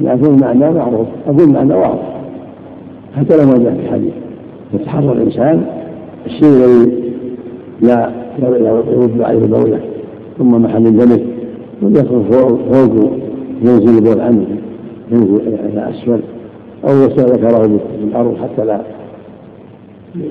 [0.00, 1.06] لكن المعنى معروف.
[1.26, 2.20] أقول المعنى واضح.
[3.16, 4.12] حتى لو ما جاء في الحديث.
[4.74, 5.64] يتحرى الإنسان
[6.26, 7.12] الشيء الذي
[7.80, 9.80] لا يرد عليه بوله
[10.38, 11.18] ثم محل الدم
[11.82, 13.10] وليدخل فوق
[13.62, 14.46] ينزل البول عنه
[15.12, 16.20] ينزل إلى أسفل
[16.84, 18.80] أو يسع ذكره بالأرض حتى لا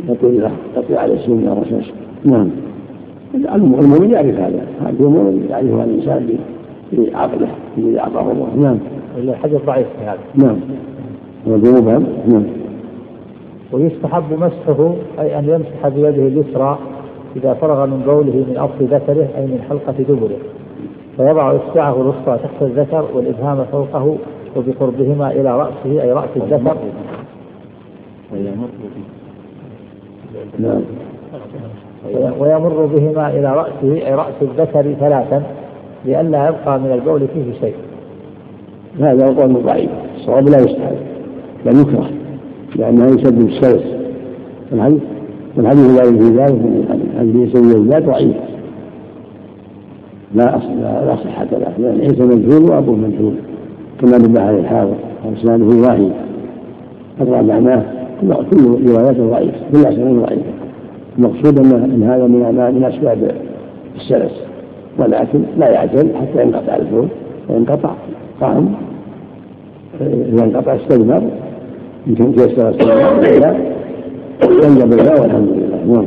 [0.10, 1.92] يطيع يطيع على السن الرشاش
[2.26, 2.50] نعم.
[3.56, 4.68] المؤمن يعرف هذا.
[4.82, 6.30] هذا المؤمن يعرفها الإنسان
[6.94, 7.48] بعقله
[7.78, 8.48] الذي أعطاه الله.
[8.58, 8.78] نعم.
[9.20, 10.20] الحديث ضعيف في هذا.
[10.36, 10.60] نعم.
[11.46, 12.44] وذنوبهم نعم.
[13.72, 16.80] ويستحب مسحه أي أن يمسح بيده اليسرى
[17.36, 20.38] إذا فرغ من بوله من أصل ذكره أي من حلقة دبره.
[21.18, 24.18] فيضع إصبعه الوسطى تحت الذكر والإبهام فوقه
[24.56, 26.78] وبقربهما إلى رأسه أي رأس الذكر.
[30.60, 30.82] نعم.
[32.40, 35.44] ويمر بهما إلى رأسه أي رأس الذكر ثلاثا
[36.06, 37.76] لئلا يبقى من البول فيه شيء.
[39.00, 40.98] هذا قول ضعيف الصواب لا يستحب
[41.66, 42.10] بل يكره
[42.76, 43.84] لأنه يسبب السلس
[44.74, 45.02] الحديث
[45.58, 46.62] والحديث لا في ذلك؟
[47.14, 48.36] الحديث يسبب ذلك ضعيف.
[50.36, 51.74] لا أصل لا صحة له.
[51.80, 53.34] لأن عيسى مجهول وأبوه مجهول
[54.02, 56.14] كما نبه عليه الحاضر وإسناده ضعيف.
[57.20, 57.84] هذا معناه
[58.52, 60.52] كل رواياته ضعيفة كل أسناده ضعيفة.
[61.18, 63.32] المقصود أن هذا من من أسباب
[63.96, 64.32] السلس
[64.98, 67.08] ولكن لا يعجل حتى ينقطع الفول
[67.50, 67.94] وينقطع
[68.42, 68.76] قام
[70.02, 71.22] إذا انقطع استجمر
[72.08, 73.56] يمكن تيسر استجمار لا
[74.42, 75.94] ينجب والحمد لله.
[75.94, 76.06] نعم.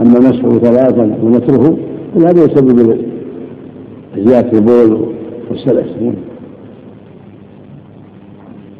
[0.00, 1.76] أما مسحه ثلاثا ونتره
[2.16, 2.98] هذا يسبب
[4.16, 5.06] زيادة البول
[5.50, 5.96] والسلس.
[6.00, 6.14] نعم.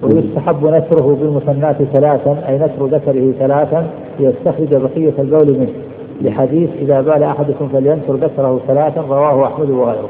[0.02, 3.86] ويستحب نثره بالمثنات ثلاثا أي نثر ذكره ثلاثا
[4.20, 5.72] ليستخرج بقية البول منه.
[6.22, 10.08] لحديث إذا بال أحدكم فلينثر ذكره ثلاثا رواه أحمد وغيره.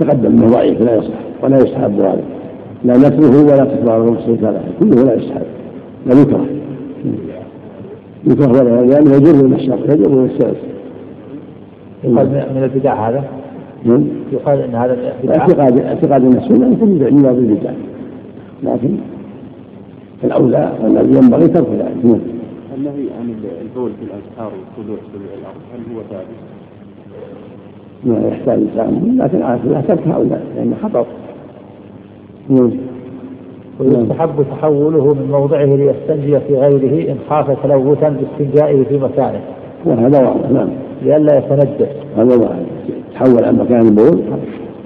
[0.00, 2.20] تقدم انه ضعيف لا يصح ولا يستحب هذا
[2.86, 5.46] لا نثره ولا تكرار المسلم ثلاثة كله لا يستحب
[6.06, 6.46] بل يكره.
[8.26, 10.58] يكره ولا لأنه يجر المشاق يجر السلس
[12.04, 13.24] يقال من البدع هذا؟
[13.84, 14.04] نعم.
[14.32, 17.70] يقال إن هذا اعتقاد اعتقاد أن السنة يكون من باب البدع.
[18.62, 18.96] لكن
[20.24, 22.04] الأولى والذي ينبغي ترك ذلك.
[22.04, 22.18] نعم.
[22.76, 26.56] النهي عن البول في الأزهار والطلوع طلوع الأرض هل هو ثابت؟
[28.04, 31.06] ما يحتاج تأمل لكن على لا ترك هؤلاء لأنه خطر
[33.80, 39.40] ويستحب تحوله من موضعه ليستنجي في غيره إن خاف تلوثا باستنجائه في مكانه.
[39.84, 40.68] وهذا واضح نعم.
[41.02, 42.56] لئلا يتنجس هذا واضح.
[43.14, 44.22] تحول عن مكان البول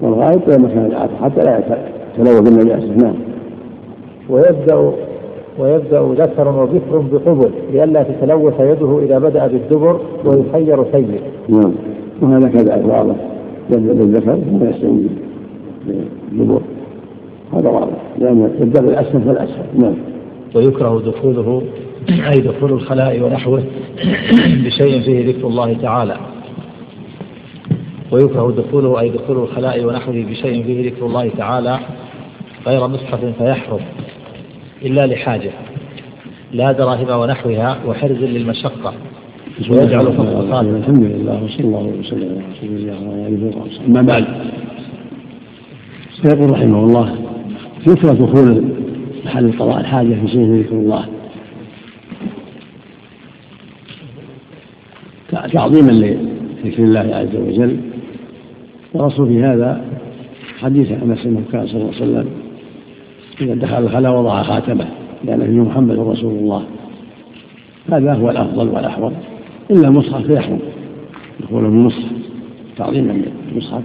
[0.03, 1.63] والغائط إلى مكان الآخر حتى لا
[2.19, 3.15] يتلوث بالنجاسة نعم.
[4.31, 4.93] ويبدأ
[5.59, 11.21] ويبدأ ذكر وبكر بقبل لئلا تتلوث يده إذا بدأ بالدبر ويخير سيد.
[11.49, 11.73] نعم.
[12.23, 13.17] وهذا كذلك واضح.
[13.71, 15.09] يبدأ بالذكر ثم يستنجي
[16.33, 16.61] بالدبر.
[17.53, 17.97] هذا واضح.
[18.19, 19.65] لأن يبدأ بالأسفل فالأسفل.
[19.75, 19.95] نعم.
[20.55, 21.63] ويكره دخوله
[22.09, 23.63] أي دخول الخلاء ونحوه
[24.65, 26.17] بشيء فيه ذكر الله تعالى.
[28.13, 31.79] ويكره دخوله أي دخول الخلاء ونحوه بشيء فيه ذكر الله تعالى
[32.67, 33.81] غير مصحف فيحرم
[34.83, 35.51] إلا لحاجة.
[36.53, 38.95] لا دراهم ونحوها وحرز للمشقة.
[39.71, 43.87] ويجعل فضل الحمد لله وصلى الله وسلم على رسول الله وعلى آله وصحبه.
[43.87, 44.25] أما بعد.
[46.23, 47.30] فيقول رحمه الله
[47.87, 48.65] يكره دخول
[49.25, 51.07] محل قضاء الحاجة في سنه ذكر الله.
[55.53, 57.77] تعظيما لذكر الله عز وجل.
[58.95, 59.85] ورسول في هذا
[60.59, 62.27] حديث أنس انه كان صلى الله عليه وسلم
[63.41, 64.89] إذا دخل الخلاء وضع خاتمه
[65.25, 66.65] لأن فيه محمد رسول الله.
[67.93, 69.13] هذا هو الأفضل والأحوط.
[69.71, 70.59] إلا المصحف فيحرم.
[71.41, 72.13] دخول المصحف
[72.77, 73.83] تعظيما للمصحف.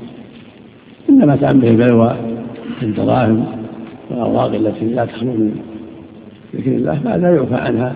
[1.09, 2.15] إنما تعم به البلوى
[2.81, 3.45] الدراهم
[4.09, 5.55] والأوراق التي لا تخلو من
[6.55, 7.95] ذكر الله فهذا يعفى عنها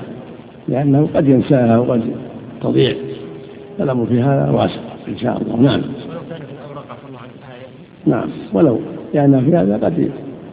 [0.67, 2.01] لأنه قد ينساها وقد
[2.61, 2.93] تضيع
[3.79, 5.55] الأمر في هذا واسع إن شاء الله.
[5.61, 5.81] نعم.
[8.05, 8.29] نعم.
[8.53, 8.79] ولو
[9.13, 10.11] لأن في هذا قد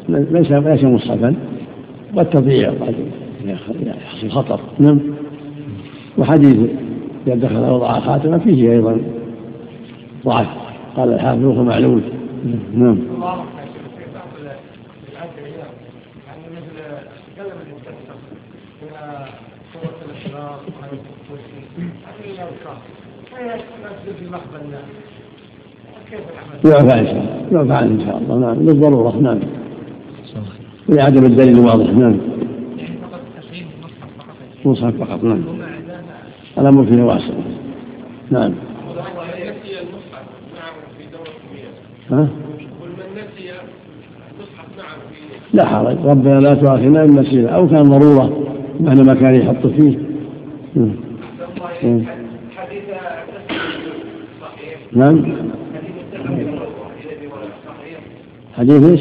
[0.08, 1.34] ليس ليس مصحفا
[2.16, 2.94] قد تضيع قد
[3.86, 4.60] يحصل خطر.
[4.78, 5.00] نعم.
[6.18, 6.70] وحديث
[7.26, 9.00] إذا دخل وضع خاتما فيه أيضا
[10.24, 10.46] ضعف.
[10.96, 12.02] قال الحافظ معلول.
[12.74, 12.98] نعم.
[26.64, 27.52] يعفى إن شاء الله.
[27.52, 28.38] يعفى عنه إن شاء الله.
[28.38, 28.54] نعم.
[28.54, 29.16] للضرورة.
[29.16, 29.40] نعم.
[30.88, 32.18] لعدم الدليل الواضح نعم.
[34.64, 35.24] مصحف فقط.
[35.24, 35.44] نعم.
[36.58, 37.34] الأمر فيه واسع.
[38.30, 38.54] نعم.
[42.10, 42.28] ها؟
[45.52, 45.96] لا حرج.
[46.04, 48.55] ربنا لا تؤاخذنا إن نسينا أو كان ضرورة.
[48.80, 49.98] معنى ما كان يحط فيه.
[54.92, 55.24] نعم.
[58.56, 59.00] حديث إيش؟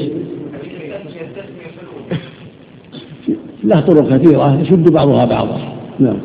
[3.64, 5.60] له طرق كثيرة يشد بعضها بعضا.
[6.00, 6.18] نعم.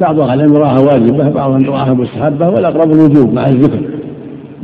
[0.00, 4.03] بعض أهل العلم رآها واجبة بعضهم رآها مستحبة والأقرب الوجوب مع الذكر.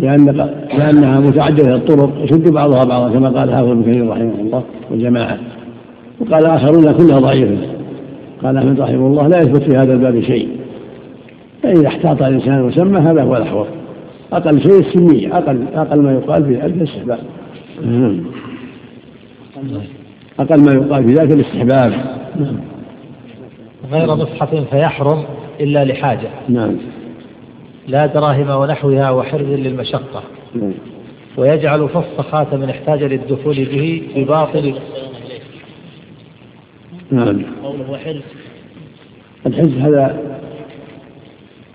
[0.00, 5.38] لأن لأنها متعددة الطرق يشد بعضها بعضا كما قال حافظ ابن كثير رحمه الله والجماعة.
[6.20, 7.56] وقال آخرون كلها ضعيفة.
[8.43, 10.49] قال أحمد رحمه الله لا يثبت في هذا الباب شيء.
[11.62, 13.67] فإذا احتاط الإنسان وسمى هذا هو الأحوط.
[14.32, 17.19] أقل شيء السمية أقل أقل ما يقال في ذلك الاستحباب.
[20.41, 21.93] أقل ما يقال في ذلك الاستحباب.
[23.93, 25.25] غير مصحف فيحرم
[25.61, 26.29] إلا لحاجة.
[26.49, 26.73] نعم.
[27.91, 30.23] لا دراهم ونحوها وحرز للمشقة.
[30.55, 30.73] نعم.
[31.37, 34.75] ويجعل فص خاتم احتاج للدخول به في باطل
[37.11, 37.43] نعم.
[37.63, 38.23] قوله وحرز.
[39.47, 40.19] الحرز هذا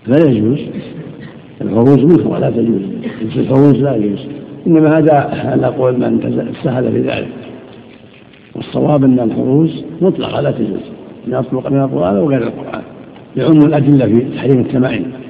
[0.06, 0.58] لا يجوز.
[1.60, 2.82] الفروج منه ولا تجوز.
[3.22, 4.26] الفروج لا يجوز.
[4.66, 5.14] إنما هذا
[5.50, 7.28] على قول من سهل في ذلك.
[8.54, 9.70] والصواب أن الفروج
[10.00, 10.80] مطلقة لا تجوز.
[11.28, 12.82] يطلق من القرآن أو غير القرآن.
[13.36, 15.25] يعم الأدلة في تحريم التمائم.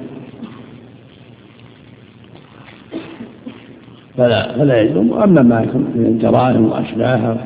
[4.17, 7.37] فلا فلا يجوز وأما ما يكون من الجرائم وأشباهها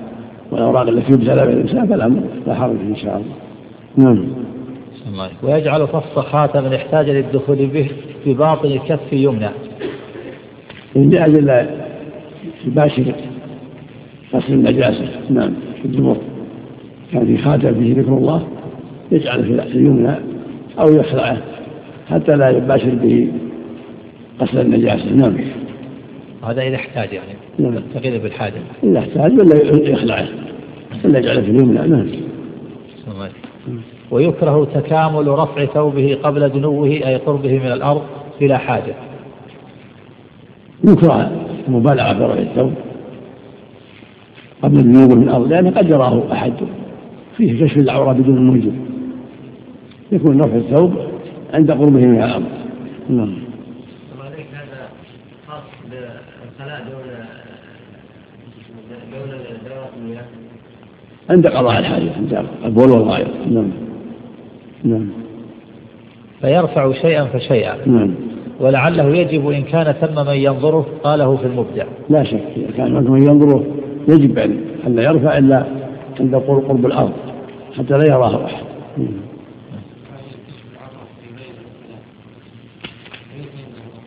[0.52, 3.36] والأوراق التي يبتلى بها الإنسان فالامر لا حرج إن شاء الله.
[3.98, 4.26] نعم.
[5.44, 7.90] ويجعل فص خاتم احتاج للدخول به
[8.24, 9.50] في باطن الكف يمنى
[10.96, 11.66] لأجل لا
[12.68, 13.14] يباشر
[14.34, 15.08] غسل النجاسة.
[15.30, 15.54] نعم.
[15.82, 16.18] في الدبر.
[17.12, 18.48] كان في خاتم فيه ذكر الله
[19.12, 20.16] يجعل في اليمنى
[20.80, 21.38] أو يخلعه
[22.10, 23.32] حتى لا يباشر به
[24.42, 25.14] غسل النجاسة.
[25.14, 25.34] نعم.
[26.44, 27.84] هذا إذا احتاج يعني نعم.
[27.94, 30.28] تغير بالحاجة إذا احتاج ولا يخلعه
[31.06, 32.08] ولا يجعله في اليمنى نعم
[34.12, 38.02] ويكره تكامل رفع ثوبه قبل دنوه أي قربه من الأرض
[38.42, 38.94] بلا حاجة.
[40.84, 41.32] يكره
[41.68, 42.74] المبالغة في رفع الثوب
[44.62, 46.54] قبل دنوه من الأرض لأنه قد يراه أحد.
[47.38, 48.76] فيه كشف العورة بدون موجب.
[50.12, 50.94] يكون رفع الثوب
[51.54, 52.46] عند قربه من الأرض.
[53.10, 53.52] نعم
[54.54, 54.90] هذا
[55.48, 57.04] خاص بالخلاء دون
[59.12, 60.18] دون
[61.32, 63.72] عند قضاء الحاجة عند البول والغائط نعم.
[64.84, 65.10] نعم.
[66.42, 67.76] فيرفع شيئا فشيئا.
[67.86, 68.16] نعم.
[68.60, 71.86] ولعله يجب إن كان ثم من ينظره قاله في المبدع.
[72.10, 73.64] لا شك إذا كان من ينظره
[74.10, 74.40] يجب
[74.88, 75.66] أن لا يرفع إلا
[76.20, 77.12] عند قرب الأرض
[77.78, 78.64] حتى لا يراه أحد.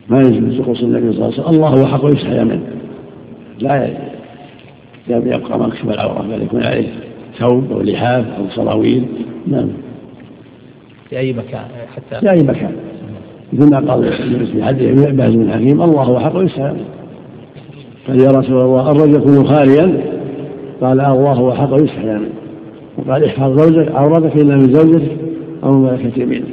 [0.08, 1.54] ما يجوز يقص النبي صلى الله عليه وسلم.
[1.54, 2.66] الله هو حق يستحيا منه.
[3.58, 3.88] لا
[5.08, 7.13] يبقى مكشوف العورة بل يكون عليه.
[7.38, 9.06] ثوب أو لحاف أو سراويل
[9.46, 9.68] نعم.
[11.10, 11.64] في أي مكان؟
[11.96, 12.72] حتى في أي مكان.
[13.52, 14.12] مثل ما قال
[14.52, 16.76] في حديث عباس بن حكيم الله هو حق يسأل
[18.08, 20.00] قال يا رسول الله الرجل يكون خاليا؟
[20.80, 22.28] قال الله هو حق يسأل يعني
[22.98, 25.16] وقال احفظ زوجك عورتك إلا من زوجتك
[25.64, 26.44] أو ملكة يمينك.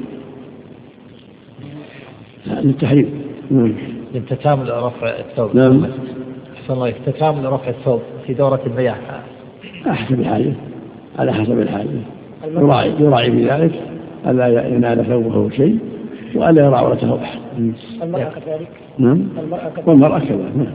[2.48, 3.10] للتحريم
[3.52, 3.74] نعم.
[4.16, 5.56] لتكامل رفع الثوب.
[5.56, 5.86] نعم.
[6.56, 8.96] أحسن الله تكامل رفع الثوب في دورة المياه
[9.86, 10.54] حسب الحاجة
[11.20, 11.88] على حسب الحاجة
[12.48, 13.82] يراعي يراعي في ذلك
[14.28, 15.80] ألا ينال ثوبه شيء
[16.36, 17.40] وألا يرى عورته أحد.
[18.04, 18.68] المرأة كذلك.
[19.00, 19.28] نعم.
[19.86, 20.56] والمرأة كذلك.
[20.56, 20.68] نعم.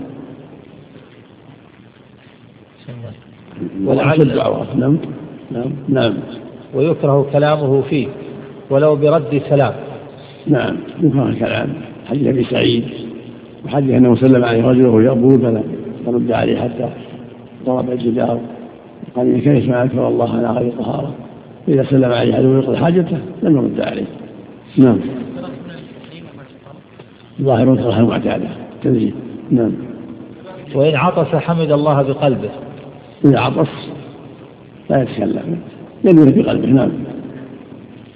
[3.84, 4.98] ولعل عورات نعم.
[5.50, 5.70] نعم.
[5.88, 6.14] نعم.
[6.74, 8.08] ويكره كلامه فيه.
[8.70, 9.72] ولو برد سلام.
[10.46, 10.76] نعم.
[11.02, 11.68] يكره الكلام
[12.08, 12.84] حديث أبي سعيد.
[13.64, 15.64] وحديث أنه سلم عليه رجل وهو يقبل فلم
[16.06, 16.88] يرد عليه حتى
[17.66, 18.40] ضرب الجدار.
[19.16, 21.14] قال كيف معك والله أنا غير طهارة.
[21.68, 24.06] إذا سلم عليه أحد ويقضي حاجته لم يرد عليه.
[24.78, 24.98] نعم.
[27.42, 28.48] ظاهر كره المعتادة.
[28.82, 29.14] تنزيل.
[29.50, 29.72] نعم.
[30.74, 32.50] وإن عطس حمد الله بقلبه.
[33.24, 33.68] إذا عطس
[34.90, 35.58] لا يتكلم.
[36.04, 36.66] ينوي بقلبه.
[36.66, 36.90] نعم.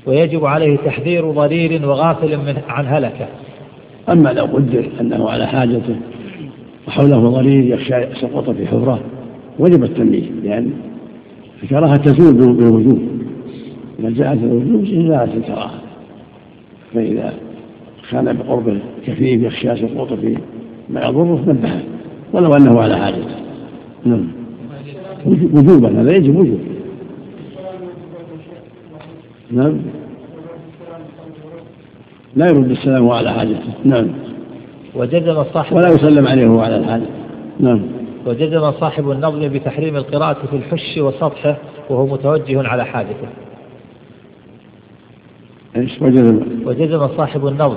[0.07, 3.27] ويجب عليه تحذير ضرير وغافل من عن هلكه.
[4.09, 5.97] أما لو قدر أنه على حاجته
[6.89, 9.01] وحوله ضرير يخشى سقط في حفرة
[9.59, 10.73] وجب التنبيه لأن
[11.63, 12.99] الكراهة تزول بالوجوب
[13.99, 15.81] إذا جاءت الوجوب جاءت الكراهة.
[16.95, 17.33] فإذا
[18.11, 20.37] كان بقربه كفيف يخشى سقوط في
[20.89, 21.83] ما يضره نبهه
[22.33, 23.37] ولو أنه على حاجته
[24.05, 24.29] نعم.
[25.27, 26.61] وجوبا هذا يجب وجوب.
[29.51, 29.77] نعم.
[32.37, 34.07] لا يرد السلام على حاجته نعم.
[34.95, 37.07] وجزم الصاحب ولا يسلم عليه وهو على الحاجة.
[37.61, 38.00] نعم.
[38.31, 41.57] وجزم صاحب النظم بتحريم القراءة في الحش وسطحه
[41.91, 43.29] وهو متوجه على حادثه.
[45.77, 47.77] إيش وجزم وجزم صاحب النظم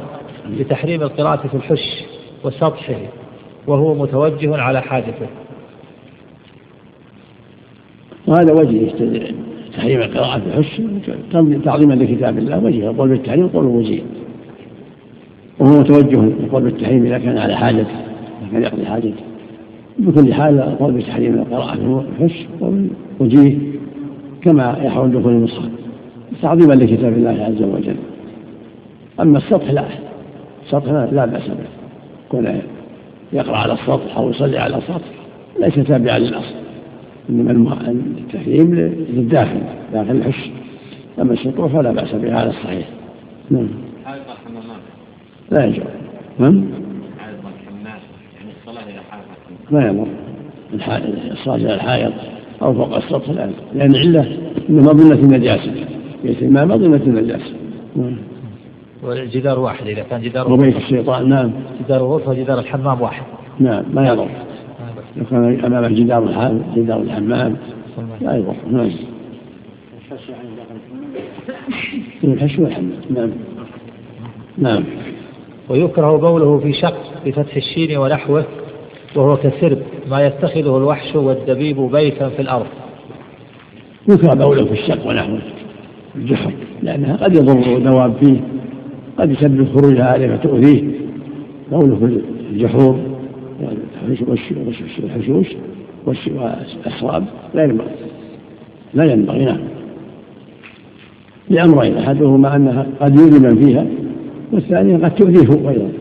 [0.60, 2.04] بتحريم القراءة في الحش
[2.44, 2.96] وسطحه
[3.68, 5.28] وهو متوجه على حادثه.
[8.28, 8.92] وهذا وجه
[9.78, 10.82] تحريم القراءة في الحش
[11.66, 14.02] تعظيما لكتاب الله وجه القول بالتحريم قول وجيه
[15.60, 17.96] وهو متوجه القول بالتحريم إذا كان على حاجته
[18.42, 19.33] إذا كان يقضي حاجته
[20.00, 22.46] بكل حال القول بتحريم القراءة في الحش
[23.20, 23.58] وجيه
[24.42, 25.70] كما يحرم دخول المصحف
[26.42, 27.96] تعظيما لكتاب الله عز وجل.
[29.20, 29.86] أما السطح لا
[30.66, 31.68] السطح لا بأس به.
[32.30, 32.62] كونه
[33.34, 35.08] يقرأ على السطح أو يصلي على السطح
[35.60, 36.56] ليس تابعا للأصل
[37.30, 37.52] إنما
[38.18, 38.76] التحريم
[39.14, 39.62] للداخل
[39.94, 40.50] داخل الحش.
[41.22, 42.88] أما السطوح فلا بأس به هذا الصحيح.
[43.52, 43.68] نعم.
[45.52, 45.84] لا يجوز.
[46.40, 46.64] نعم.
[49.72, 50.08] ما يمر.
[51.32, 52.14] الصلاة إلى الحائط
[52.62, 54.38] أو فوق السطح لا لأن العلة
[54.70, 55.72] إنما ظنة النجاسة.
[56.24, 57.54] بيت ما ظنة النجاسة.
[57.96, 58.18] نعم.
[59.04, 61.52] والجدار واحد إذا كان جدار وبيت الشيطان نعم.
[61.86, 63.24] جدار الغرفة وجدار الحمام واحد.
[63.60, 64.28] نعم ما يضر.
[65.18, 67.58] لو كان أمامه جدار الحمام جدار الحمام
[68.22, 68.56] لا يضر.
[68.72, 68.90] نعم.
[72.24, 72.92] الحش والحمام.
[73.10, 73.30] نعم.
[74.58, 74.84] نعم.
[75.70, 78.46] ويكره بوله في شق بفتح الشين ونحوه.
[79.16, 79.78] وهو كسرب
[80.10, 82.68] ما يتخذه الوحش والدبيب بيتا في الأرض.
[84.10, 85.42] يكره بوله في الشق ونحوه
[86.16, 86.52] الجحر
[86.82, 88.42] لأنها قد يضر دواب فيه
[89.18, 90.84] قد يسبب خروجها عليه فتؤذيه
[91.72, 93.00] بوله في الجحور
[95.04, 95.48] والحشوش
[96.06, 97.88] والأسراب لا ينبغي
[98.94, 99.60] لا ينبغي نعم.
[101.50, 103.86] لأمرين أحدهما أنها قد يؤذي من فيها
[104.52, 105.92] والثانية قد تؤذيه أيضا.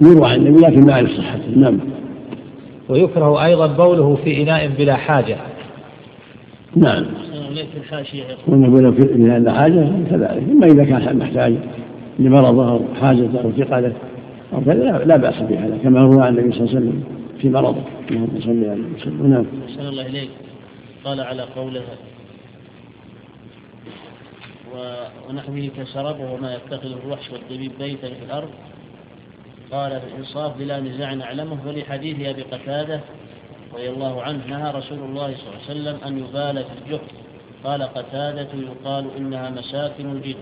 [0.00, 1.50] يروى عن النبي لكن ما على صحته.
[1.56, 1.80] نعم.
[2.88, 5.36] ويكره أيضا بوله في إناء بلا حاجة.
[6.76, 7.04] نعم.
[8.48, 11.54] إناء بلا حاجة كذلك إما إذا كان محتاج
[12.18, 13.92] لمرضه أو حاجته أو ثقله
[14.54, 17.02] أو كذا لا بأس بهذا كما روى عن النبي صلى الله عليه وسلم
[17.40, 17.82] في مرضه.
[18.10, 19.26] اللهم صل على وسلم.
[19.26, 19.44] نعم.
[19.88, 20.30] الله إليك.
[21.04, 21.82] قال على قوله
[25.28, 28.48] ونحوه كشرب وما يتخذ الوحش والدبيب بيتا في الأرض
[29.72, 33.00] قال في الإنصاف بلا نزاع نعلمه ولحديث أبي قتادة
[33.74, 37.04] رضي الله عنه نهى رسول الله صلى الله عليه وسلم أن يبال في الجحر
[37.64, 40.34] قال قتادة يقال إنها مساكن الجن.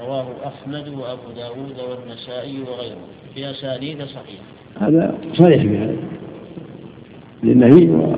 [0.00, 3.06] رواه أحمد وأبو داود والنسائي وغيره.
[3.34, 4.44] في أسانيد صحيحة.
[4.80, 5.96] هذا صريح في هذا.
[7.42, 8.16] للنهي و...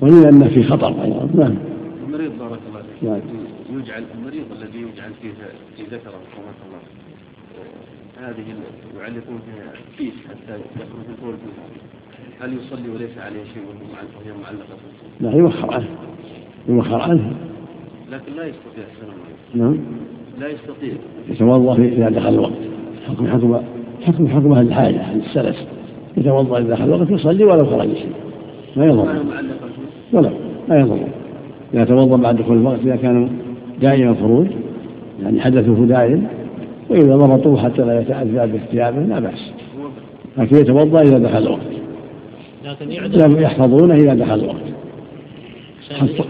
[0.00, 1.28] ولأن في خطر أيضا.
[1.34, 1.54] نعم.
[2.06, 3.10] المريض بارك الله فيك.
[3.10, 3.20] نعم.
[3.80, 5.30] يجعل المريض الذي يجعل فيه
[5.76, 6.20] في ذكره
[8.20, 8.44] هذه
[9.00, 11.34] يعلقون فيها كيس حتى يخرج البول
[12.40, 14.76] هل يصلي وليس عليه شيء وهي معلقة
[15.20, 15.88] لا يوخر عنه
[16.68, 17.32] يوخر عنه
[18.12, 18.84] لكن لا يستطيع
[19.54, 19.76] نعم.
[20.40, 20.92] لا يستطيع.
[21.28, 22.52] يتوضا إذا دخل الوقت
[23.08, 23.60] حكم حكم
[24.02, 25.56] حكم حكم أهل الحاجة أهل السلف.
[26.16, 28.12] يتوضا إذا دخل الوقت يصلي ولو خرج شيء.
[28.76, 29.22] ما يضر.
[30.12, 30.30] ولا
[30.68, 30.98] ما يضر.
[31.74, 33.30] إذا توضا بعد دخول الوقت إذا كان
[33.80, 34.46] دائما الخروج
[35.22, 36.28] يعني حدثه دائم
[36.90, 39.50] وإذا ضبطوه حتى لا يتأذى باثيابه لا بأس.
[40.38, 41.60] لكن يتوضأ إذا دخل الوقت.
[42.64, 42.92] لكن
[43.42, 44.62] يحفظونه إذا دخل الوقت.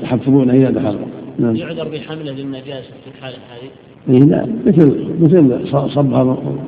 [0.03, 1.09] يحفظونه إذا دخل الوقت.
[1.38, 1.57] نعم.
[1.57, 3.71] يعذر بحملة للنجاسة في الحالة هذه
[4.15, 4.47] إيه لا.
[4.67, 6.25] مثل مثل صبها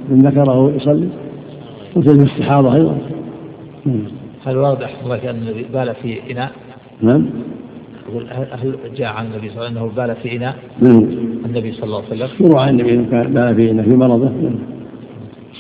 [0.09, 1.09] من ذكره يصلي.
[1.97, 2.99] مثل الاستحاضة أيضا.
[3.87, 4.05] نعم.
[4.47, 4.91] هل واضح
[5.25, 6.51] أن الذي بال في إناء؟
[7.03, 7.31] نعم.
[8.09, 11.07] يقول هل جاء عن النبي صلى الله عليه وسلم أنه بال في إناء؟ نعم.
[11.47, 12.47] النبي صلى الله عليه وسلم.
[12.47, 14.31] يروى عن النبي انه بال في في مرضه.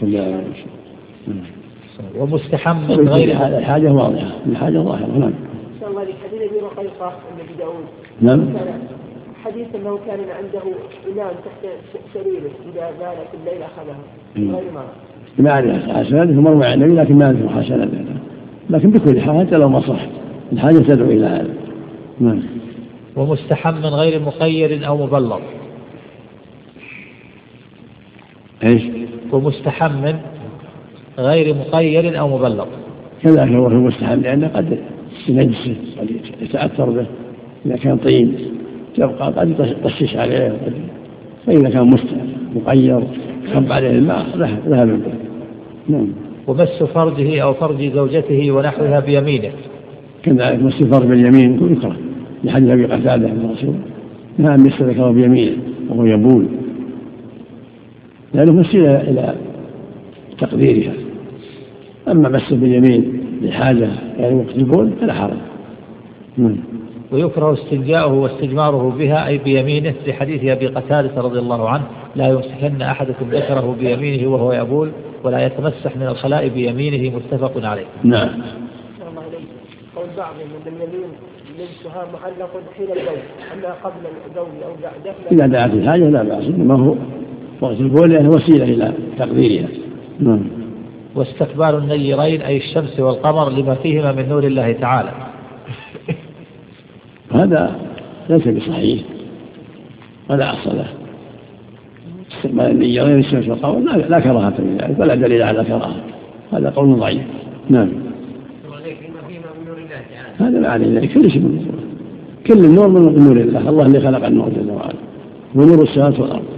[0.00, 1.44] صلى الله عليه وسلم
[2.18, 4.30] ومستحم من غير الحاجة واضحة.
[4.46, 5.32] الحاجة ظاهره نعم.
[5.80, 7.84] شاء الله حديث ابي رقيقه النبي داود
[8.20, 8.48] نعم.
[9.44, 10.62] حديث أنه كان عنده
[11.12, 11.72] اناء تحت
[12.14, 13.98] سريره إذا بال في الليل اخذها
[14.36, 14.84] غير ما
[15.38, 18.04] ما اعرف حسناته مروي عن النبي لكن ما اعرف حسناته
[18.70, 20.06] لكن بكل حال حتى لو ما صح.
[20.52, 21.54] الحاجة تدعو إلى هذا.
[22.20, 22.42] نعم.
[23.16, 25.40] ومستحم من غير مقيد أو مبلغ.
[28.64, 28.82] إيش؟
[29.32, 30.12] ومستحم
[31.18, 32.66] غير مقيد أو مبلغ.
[33.22, 34.78] كذلك هو المستحم لأنه قد
[35.28, 36.10] ينجسه قد
[36.42, 37.06] يتأثر به
[37.66, 38.34] إذا كان طين
[38.96, 40.56] تبقى قد يطشش عليه
[41.46, 41.96] فإذا كان
[42.54, 43.00] مقير
[43.54, 44.26] خب عليه الماء
[44.68, 45.12] ذهب به
[45.88, 46.06] نعم.
[46.46, 49.50] ومس فرجه أو فرج زوجته ونحوها بيمينه.
[50.22, 51.96] كذلك مس فرج باليمين يكره
[52.44, 53.74] لحديث أبي قتادة من الرسول
[54.38, 55.56] نعم يستذكر بيمينه
[55.88, 56.46] وهو يبول.
[58.34, 59.34] لأنه وسيلة إلى
[60.38, 60.92] تقديرها.
[62.08, 65.36] أما مس باليمين لحاجة يعني البول فلا حرج.
[66.36, 66.56] نعم.
[67.12, 71.82] ويكره استنجاؤه واستجماره بها أي بيمينه لحديث أبي قتادة رضي الله عنه
[72.16, 74.90] لا يمسكن أحدكم ذكره بيمينه وهو يبول
[75.24, 77.86] ولا يتمسح من الخلاء بيمينه متفق عليه.
[78.04, 78.28] نعم.
[79.96, 81.10] قول بعضهم ان اليمين
[81.58, 83.18] لبسها معلق حين البول
[83.52, 86.94] أما قبل البول أو بعده إذا دعت الحاجة لا بأس انما هو
[87.60, 89.68] وقت البول لأنه وسيلة إلى تقديرها.
[90.20, 90.40] نعم.
[91.14, 95.12] واستقبال النيرين أي الشمس والقمر لما فيهما من نور الله تعالى.
[97.40, 97.76] هذا
[98.28, 99.00] ليس بصحيح.
[100.30, 100.76] ولا أصل.
[100.76, 100.86] له
[102.32, 105.96] استقبال النيرين الشمس والقمر لا كراهة في ذلك ولا دليل على كراهة.
[106.52, 107.22] هذا قول ضعيف.
[107.70, 107.88] نعم.
[110.38, 111.12] هذا ما عليه ذلك.
[111.12, 111.66] كل شيء من
[112.46, 113.68] كل النور من نور الله.
[113.68, 114.94] الله اللي خلق النور جل وعلا.
[115.54, 116.49] ونور السماوات والأرض.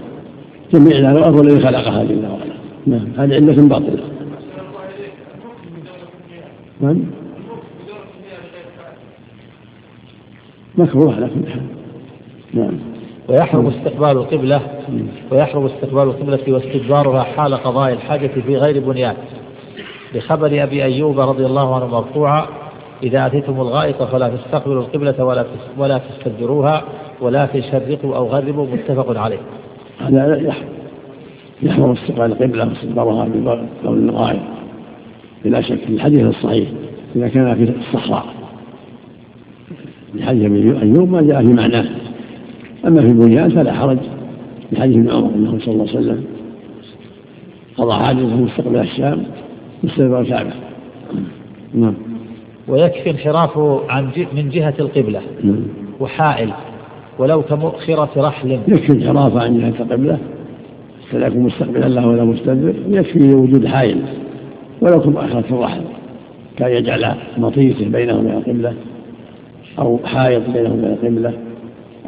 [0.73, 2.55] جميع الأرض الذي خلقها جل وعلا
[2.87, 4.03] نعم هذه علة باطلة.
[6.81, 7.05] نعم.
[10.79, 11.63] مكروه على كل حال
[12.55, 12.79] نعم.
[13.29, 14.61] ويحرم استقبال القبلة
[15.33, 19.15] ويحرم استقبال القبلة واستدبارها حال قضاء الحاجة في غير بنيان.
[20.15, 22.47] لخبر أبي أيوب رضي الله عنه مرفوعا
[23.03, 25.47] إذا أتيتم الغائط فلا تستقبلوا القبلة ولا
[25.79, 26.85] ولا تستدبروها
[27.21, 29.41] ولا تشرقوا أو غربوا متفق عليه.
[30.03, 30.55] هذا
[31.63, 33.29] يحرم استقبال القبلة واستدبارها
[33.83, 34.41] بقول الغائط
[35.45, 36.69] بلا شك في الحديث الصحيح
[37.17, 38.25] إذا كان في الصحراء.
[40.15, 41.85] لحديث أبي أيوب ما جاء في معناه.
[42.87, 43.99] أما في البنيان فلا حرج.
[44.73, 46.25] لحديث ابن عمر أنه صلى الله عليه وسلم
[47.77, 49.23] قضى حاجته مستقبل الشام
[49.85, 50.53] مستقبل الكعبة.
[51.75, 51.95] نعم.
[52.69, 55.21] ويكفي انحرافه عن من جهة القبلة.
[55.45, 55.63] نعم.
[56.01, 56.53] وحائل.
[57.19, 58.51] ولو كمؤخرة رحل.
[58.69, 60.19] يكفي انحرافه عن جهة القبلة
[61.11, 62.75] فلا يكون مستقبلا له ولا مستدبر.
[62.89, 64.03] يكفي وجود حائل.
[64.81, 65.83] ولو كمؤخرة الرحل.
[66.57, 68.75] كان يجعل مطيته بينه وبين القبلة
[69.79, 71.33] أو حائط بينه وبين القبلة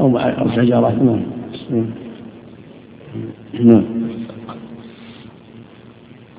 [0.01, 0.91] أو أو شجرة.
[0.91, 1.23] نعم.
[3.61, 3.85] نعم.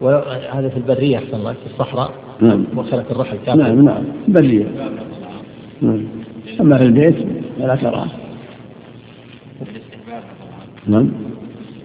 [0.01, 1.53] وهذا في البرية أحسن الله.
[1.53, 2.11] في الصحراء.
[2.41, 2.65] نعم.
[2.77, 4.03] وخلق الرحل كافر نعم نعم.
[4.27, 4.65] برية
[5.81, 6.03] نعم.
[6.61, 7.15] أما في البيت
[7.59, 8.07] فلا تراه
[10.87, 11.09] نعم.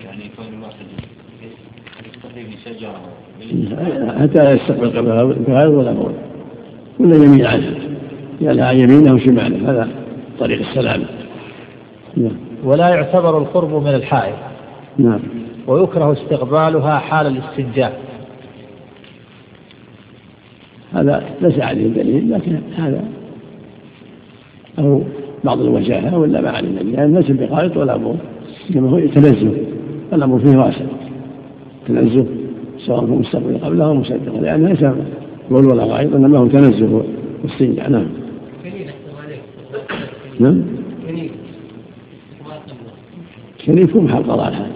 [0.05, 0.87] يعني كون الواحد
[2.07, 3.01] يستقيم شجرة
[4.21, 6.13] حتى لا يستقبل قبلها ولا بول
[6.99, 7.75] ولا يمين عنها
[8.41, 9.89] يلها يمينه وشماله هذا
[10.39, 11.05] طريق السلامة
[12.17, 12.37] نعم.
[12.65, 14.37] ولا يعتبر القرب من الحائط
[14.99, 15.21] نعم.
[15.67, 18.01] ويكره استقبالها حال الاستنجاء.
[20.93, 23.05] هذا ليس عليه دليل لكن هذا
[24.79, 25.03] أو
[25.45, 26.95] بعض الوجاهة ولا ما عليه دليل.
[26.95, 28.17] يعني ليس بخالط ولا أمور
[28.71, 29.53] إنما هو يتنزه
[30.13, 30.85] الأمر فيه واسع
[31.89, 32.27] تنزه
[32.87, 34.85] سواء في مستقبل قبله أو مصدقا لأن ليس
[35.51, 37.03] قول ولا غائط إنما هو تنزه
[37.45, 38.07] واستنجاء نعم.
[40.41, 40.63] نعم.
[43.67, 44.73] كنيف هو محل قضاء الحاجة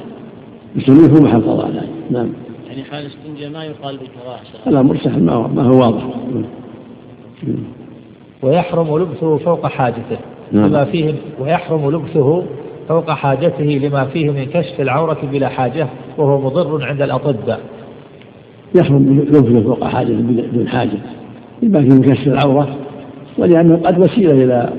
[0.77, 2.29] الكنيف هو محل قضاء الحاجة نعم.
[2.69, 6.05] يعني حال استنجاء ما يقال بالكراهة لا مرسح ما هو, ما هو واضح.
[8.43, 10.19] ويحرم لبسه فوق حاجته.
[10.53, 10.67] نعم.
[10.67, 12.45] لما فيه ويحرم لبسه
[12.89, 15.87] فوق حاجته لما فيه من كشف العورة بلا حاجة
[16.19, 17.61] وهو مضر عند الأطباء.
[18.75, 20.99] يحرم لبسه فوق حاجته بدون حاجة
[21.63, 22.77] لما فيه من كشف العورة
[23.39, 24.73] ولأنه قد وسيلة إلى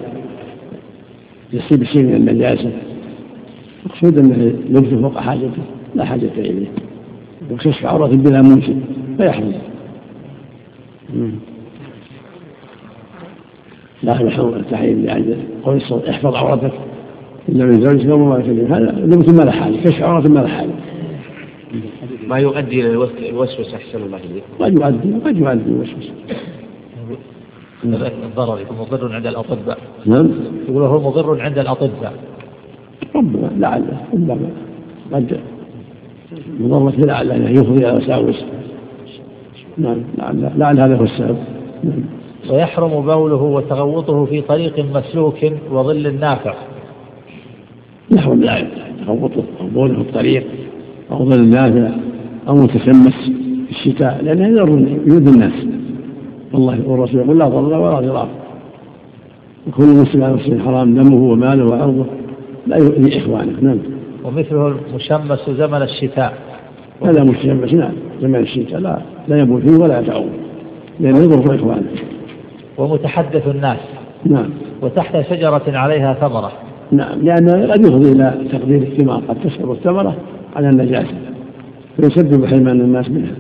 [1.54, 2.72] يصيب شيء من النجاسة.
[3.86, 5.64] مقصود أنه لبسه فوق حاجته
[5.96, 6.68] لا حاجة إليه.
[7.52, 8.82] وكشف عورة بلا منشد
[9.18, 9.54] فيحرم
[14.04, 16.72] لا يحرم التحريم يعني قول احفظ عورتك.
[17.50, 18.36] إلا من زوجك وما
[18.78, 20.70] هذا لبس ما له حاجة كشف عورة ما له حاجة.
[22.28, 26.14] ما يؤدي إلى الوسوسة أحسن الله إليك قد يؤدي وقد يؤدي الوسوسة.
[28.24, 29.78] الضرر يكون مضر عند الأطباء.
[30.06, 30.30] نعم.
[30.70, 32.14] يقول هو مضر عند الأطباء.
[33.16, 34.50] ربما لعله ربما
[35.14, 35.40] قد
[36.60, 38.46] مضرة لعل أنه يفضي إلى وساوس
[39.78, 41.38] نعم لعل لعل هذا هو السبب.
[41.84, 42.04] نعم.
[42.50, 45.38] ويحرم بوله وتغوطه في طريق مسلوك
[45.72, 46.54] وظل نافع.
[48.12, 48.72] يحرم ذلك
[49.08, 50.46] تغوطه أو بوله في الطريق
[51.12, 51.90] أو ظل نافع
[52.48, 53.32] أو متشمس
[53.68, 54.70] في الشتاء لأنه يضر
[55.08, 55.66] يؤذي الناس.
[56.54, 58.28] والله والرسول يقول لا ضرر ولا ضرار.
[59.68, 62.06] وكل مسلم على مسلم حرام دمه وماله وعرضه
[62.68, 63.54] لا يؤذي إخوانه.
[63.62, 63.78] نعم.
[64.24, 66.34] ومثله المشمس زمن الشتاء.
[67.04, 67.94] هذا مشمس نعم.
[68.22, 70.30] زمن الشتاء لا لا يبول فيه ولا يتعوض
[71.00, 71.88] لأنه يضر إخوانه.
[72.78, 73.80] ومتحدث الناس.
[74.26, 74.50] نعم.
[74.82, 76.65] وتحت شجرة عليها ثمرة.
[76.92, 80.16] نعم لأنه قد يفضي إلى تقدير الثمار قد تسقط الثمرة
[80.56, 81.16] على النجاسة
[81.96, 83.36] فيسبب حرمان الناس منها.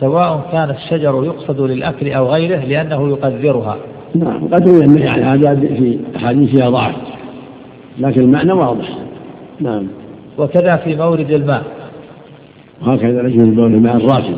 [0.00, 3.76] سواء كان الشجر يقصد للأكل أو غيره لأنه يقذرها.
[4.14, 6.94] نعم قد روي النهي عن هذا في أحاديث فيها ضعف
[7.98, 8.88] لكن المعنى واضح.
[9.60, 9.86] نعم.
[10.38, 11.62] وكذا في مورد الماء.
[12.82, 14.36] وهكذا رجل البول الماء الراكد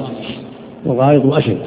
[0.86, 1.58] والغائط أشد.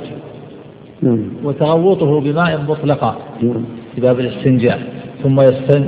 [1.01, 1.23] نعم.
[1.43, 3.63] وتغوطه بماء مطلقا نعم.
[3.95, 5.00] في باب الاستنجاء.
[5.23, 5.85] ثم يستن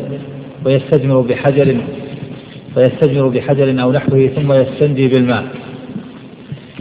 [0.66, 1.78] ويستجمر بحجر
[2.78, 5.44] ويستجمر بحجر أو نحوه ثم يستنجي بالماء.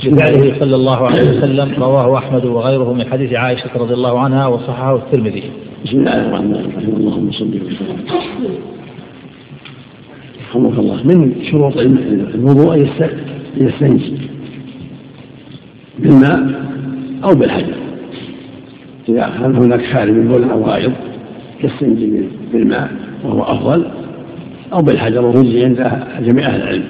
[0.05, 4.97] بفعله صلى الله عليه وسلم رواه أحمد وغيره من حديث عائشة رضي الله عنها وصححه
[4.97, 5.43] الترمذي.
[5.85, 6.97] بسم الله الرحمن الرحيم.
[6.97, 7.99] اللهم صل وسلم.
[10.51, 11.07] رحمك الله.
[11.07, 11.77] من شروط
[12.35, 12.89] الوضوء أن
[13.57, 14.15] يستنجي
[15.99, 16.41] بالماء
[17.25, 17.75] أو بالحجر.
[19.09, 20.93] إذا كان هناك خارج من بول أو غائط
[21.65, 22.93] يستنجي بالماء
[23.25, 23.87] وهو أفضل
[24.73, 26.85] أو بالحجر ويجزي عند جميع أهل العلم.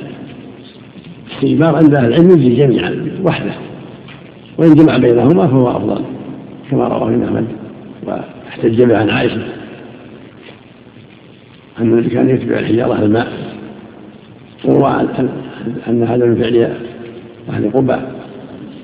[1.31, 3.53] الاستجمار عند أهل العلم يجزي جميعا وحده.
[4.59, 6.03] وإن جمع بينهما فهو أفضل
[6.71, 7.45] كما رواه أحمد
[8.07, 9.43] واحتج به عن عائشة.
[11.81, 13.33] أن الذي كان يتبع الحجارة الماء.
[14.65, 15.07] وروى
[15.89, 16.69] أن هذا من فعل
[17.51, 18.13] أهل قباء.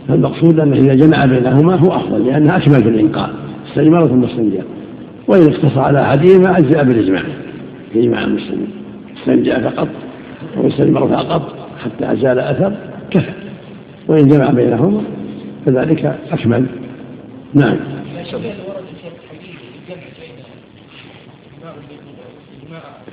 [0.09, 3.31] فالمقصود أنه إذا جمع بينهما هو أفضل لأنها أكمل في الإنقاذ.
[3.68, 4.61] استجمار ثم استنجى
[5.28, 7.22] وإن اقتصر على أحدهما أجزأ بالإجماع
[7.92, 8.70] في إجماع المسلمين
[9.18, 9.88] استنجى فقط
[10.56, 12.76] واستجمر فقط حتى أزال أثر
[13.10, 13.32] كفى.
[14.08, 15.02] وإن جمع بينهما
[15.66, 16.66] فذلك أكمل.
[17.54, 17.76] نعم.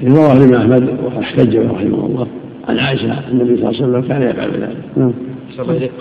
[0.04, 2.28] رواه الإمام أحمد وأحتج رحمه الله
[2.68, 4.78] عن عائشة النبي صلى الله عليه وسلم كان يفعل ذلك.
[4.98, 5.14] نعم.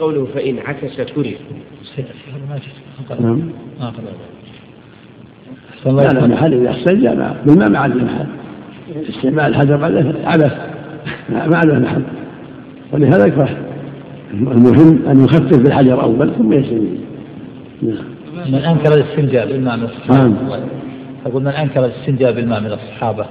[0.01, 1.35] قوله فإن عكس كره.
[3.21, 3.41] نعم.
[5.87, 7.09] لا لا محل إذا احتج
[7.47, 8.27] بالماء ما عاد محل
[9.09, 10.53] استعمال الحجر بعد عبث
[11.31, 12.03] ما عاد محل
[12.93, 13.49] ولهذا يكره.
[14.33, 16.99] المهم أن يخفف بالحجر أول ثم يستنجي
[17.83, 17.97] نعم.
[18.53, 20.29] من أنكر الاستنجاء بالماء من الصحابة.
[20.29, 20.35] نعم.
[21.27, 23.27] أقول من أنكر الاستنجاء بالماء من الصحابة.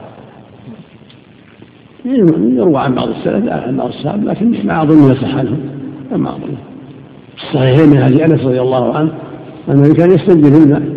[2.06, 5.60] يروى عن بعض السلف لا عن بعض الصحابة لكن ما أظن يصح عنهم.
[6.16, 6.56] ما أظن.
[7.38, 9.12] الصحيحين من حديث أنس رضي الله عنه
[9.70, 10.93] أنه كان يستنجي بالماء.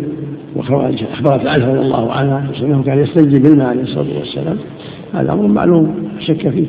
[0.59, 4.57] أخبرت عنه رضي الله عنها أنه كان يستنجي بالماء عليه الصلاة والسلام.
[5.13, 6.67] هذا أمر معلوم شك فيه.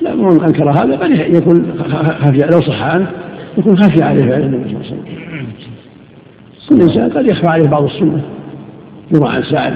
[0.00, 1.82] لا من أنكر هذا قد يكون
[2.20, 3.10] خفي لو صح عنه
[3.58, 5.46] يكون خفي عليه فعل النبي صلى الله عليه وسلم.
[6.68, 8.22] كل إنسان قد يخفى عليه بعض السنة.
[9.14, 9.74] يروى عن سعد.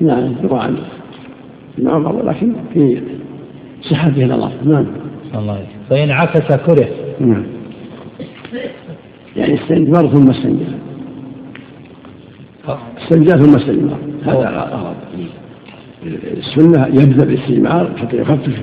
[0.00, 0.76] نعم يروى عن
[1.78, 3.02] ابن عمر لكن في
[3.82, 4.86] صحته نظر نعم.
[5.34, 6.88] الله فإن عكس كره.
[7.20, 7.44] نعم.
[9.36, 10.64] يعني استنجمر ثم استنجى
[12.98, 14.96] استنجى ثم استنجمر هذا غلط.
[16.36, 18.60] السنة يبدأ بالاستجمار حتى يخفف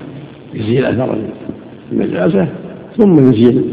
[0.53, 1.17] يزيل أثر
[1.91, 2.47] المجازة
[2.97, 3.63] ثم يزيل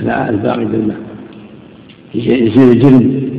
[0.00, 0.96] الباقي بالماء
[2.14, 3.30] يزيل الجلد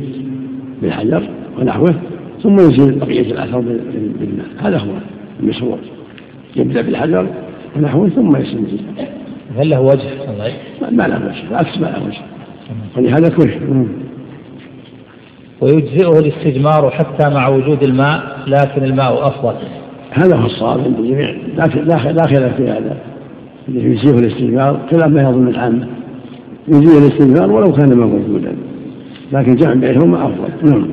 [0.82, 1.94] بالحجر ونحوه
[2.42, 3.60] ثم يزيل بقية الأثر
[4.20, 4.46] بالماء.
[4.58, 4.90] هذا هو
[5.40, 5.78] المشروع.
[6.56, 7.28] يبدأ بالحجر
[7.76, 8.80] ونحوه ثم يستنزل
[9.56, 10.10] هل له وجه؟
[10.92, 11.50] ما له وجه.
[11.50, 12.20] العكس ما له وجه.
[12.96, 13.86] ولهذا كره
[15.60, 19.54] ويجزئه الاستجمار حتى مع وجود الماء لكن الماء أفضل.
[20.10, 21.34] هذا هو الصواب عند الجميع.
[21.84, 22.96] لا خلاف في هذا.
[23.68, 25.86] اللي يجزئه الاستجمار خلاف ما يظن العامة
[26.68, 28.56] يجزئه الاستجمار ولو كان ما موجودا.
[29.32, 30.70] لكن جمع بينهما أفضل.
[30.70, 30.88] نعم.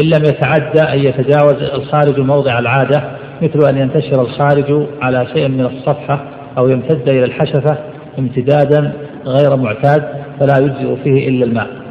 [0.00, 3.02] إن لم يتعدى أن يتجاوز الخارج موضع العادة
[3.42, 6.24] مثل أن ينتشر الخارج على شيء من الصفحة
[6.58, 7.78] أو يمتد إلى الحشفة
[8.18, 8.92] امتدادا
[9.26, 10.04] غير معتاد
[10.40, 11.81] فلا يجزئ فيه إلا الماء.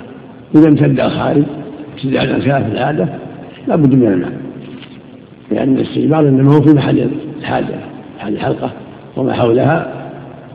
[0.55, 1.43] إذا امتد الخارج
[1.93, 3.09] ابتداء عن خلاف العادة
[3.67, 4.31] لا بد من الماء
[5.51, 7.09] لأن الاستجمار إنما هو في محل
[7.39, 7.75] الحاجة
[8.17, 8.71] محل الحلقة
[9.17, 9.93] وما حولها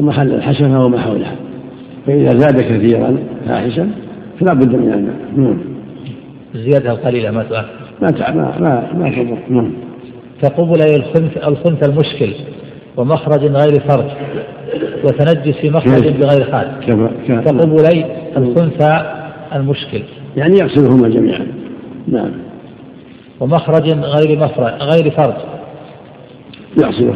[0.00, 1.36] ومحل الحشفة وما حولها.
[2.06, 3.16] فإذا زاد كثيرا
[3.48, 3.90] فاحشا
[4.40, 5.58] فلا بد من الماء نعم.
[6.54, 7.66] الزيادة القليلة ما تؤثر
[8.00, 9.38] ما ما ما, ما تضر.
[9.48, 9.72] نعم.
[10.42, 12.32] كقبل الخنث الخنث المشكل
[12.96, 14.10] ومخرج غير فرج
[15.04, 16.70] وتنجس في مخرج بغير خارج.
[17.28, 18.04] كقبلي
[18.36, 20.02] الخنثى المشكل.
[20.36, 21.46] يعني يغسلهما جميعا.
[22.08, 22.30] نعم.
[23.40, 25.34] ومخرج غير مفرج غير فرج
[26.82, 27.14] يغسله.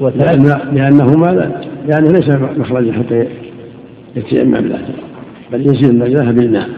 [0.00, 1.52] لأن لأنهما
[1.88, 2.28] يعني ليس
[2.58, 3.26] مخرجا حتى
[4.16, 4.78] يتيمم له
[5.52, 6.68] بل يزيل النجاسة بالماء.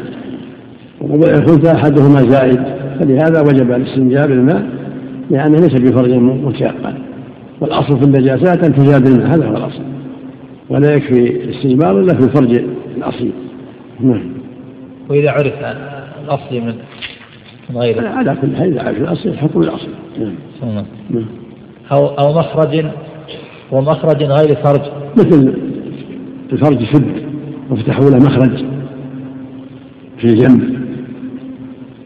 [1.02, 2.60] الخنثى أحدهما زائد
[3.00, 4.66] فلهذا وجب الاستنجاء بالماء
[5.30, 6.94] لأنه ليس بفرج متيقن.
[7.60, 9.82] والأصل في النجاسات أن تزال بالماء هذا هو الأصل.
[10.70, 12.60] ولا يكفي الاستجمار إلا في الفرج
[12.96, 13.32] الأصيل.
[14.00, 14.32] نعم.
[15.08, 15.54] وإذا عرف
[16.24, 16.74] الأصل من
[17.70, 18.08] من غيره.
[18.08, 19.88] على كل حال إذا عاش الأصل حكم الأصل.
[20.18, 20.84] نعم.
[21.10, 21.26] نعم.
[21.92, 22.86] أو أو مخرج
[23.72, 24.80] ومخرج غير فرج.
[25.16, 25.54] مثل
[26.52, 27.26] الفرج شد
[27.70, 28.64] وفتحوا له مخرج
[30.18, 30.86] في الجنب.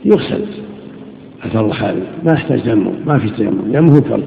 [0.05, 0.45] يغسل.
[1.45, 3.75] أثر الحال ما يحتاج تيمم ما في تيمم.
[3.75, 4.25] يمه الفرج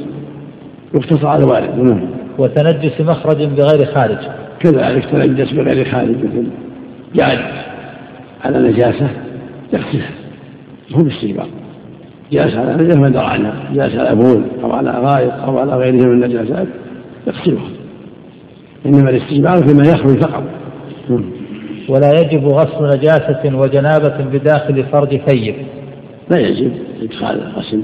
[0.95, 2.01] يقتصر على الوارد نعم.
[2.37, 4.17] وتنجس مخرج بغير خارج.
[4.59, 6.47] كذلك تنجس بغير خارج مثل
[7.19, 7.39] قاعد
[8.43, 9.09] على نجاسة
[9.73, 10.11] يغسلها
[10.95, 11.47] هو باستجبار
[12.31, 13.53] جالس على نجاسة ما درى عنها.
[13.73, 16.67] جالس على بول أو على غائط أو على غيره من النجاسات
[17.27, 17.67] يغسلها
[18.85, 20.43] إنما الاستجبار فيما يخرج فقط.
[21.89, 25.55] ولا يجب غسل نجاسة وجنابة بداخل فرج ثيب.
[26.31, 26.71] لا يجب
[27.01, 27.83] إدخال غسل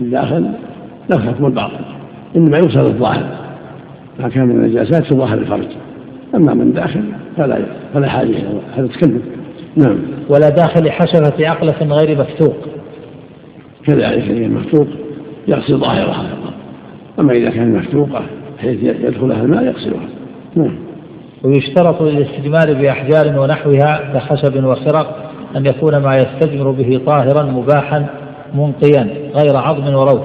[0.00, 0.50] الداخل
[1.10, 1.84] لا حكم الباطل.
[2.36, 3.26] إنما يغسل الظاهر.
[4.20, 5.68] ما كان من النجاسات في ظاهر الفرج.
[6.34, 7.04] أما من داخل
[7.36, 8.36] فلا فلا حاجة
[8.76, 9.22] هذا تكلم.
[9.76, 9.98] نعم.
[10.28, 12.56] ولا داخل حشرة عقلة غير مفتوق.
[13.86, 14.86] كذلك هي المفتوق
[15.48, 16.26] يغسل ظاهرها
[17.18, 18.22] أما إذا كانت مفتوقة
[18.58, 20.08] حيث يدخلها الماء يغسلها.
[20.56, 20.78] نعم.
[21.42, 28.06] ويشترط للاستجمار بأحجار ونحوها كخشب وخرق أن يكون ما يستجمر به طاهرا مباحا
[28.54, 30.22] منقيا غير عظم وروث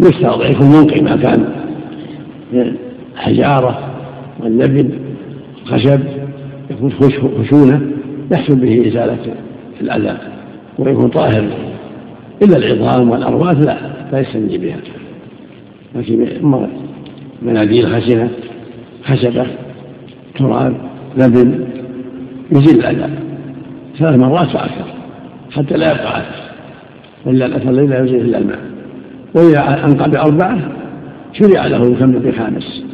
[0.00, 1.46] يشترط يكون منقي ما كان.
[3.16, 3.78] حجارة
[4.40, 5.05] واللبن
[5.66, 6.00] خشب
[6.70, 6.92] يكون
[7.38, 7.80] خشونة
[8.32, 9.34] يحصل به إزالة
[9.80, 10.18] الأذى
[10.78, 11.48] ويكون طاهر.
[12.42, 13.78] إلا العظام والأرواث لا
[14.12, 14.76] لا يستنجي بها.
[15.94, 16.28] لكن
[17.42, 18.30] مناديل خشنة
[19.04, 19.46] خشبة
[20.38, 20.74] تراب
[21.16, 21.64] لبن
[22.52, 23.12] يزيل الأذى.
[23.98, 24.84] ثلاث مرات فأكثر
[25.50, 26.50] حتى لا يبقى أثر
[27.26, 28.60] إلا الأثر لا يزيل إلا الماء.
[29.34, 30.58] وإذا أنقى بأربعة
[31.32, 32.84] شرع له يكمل بخامس.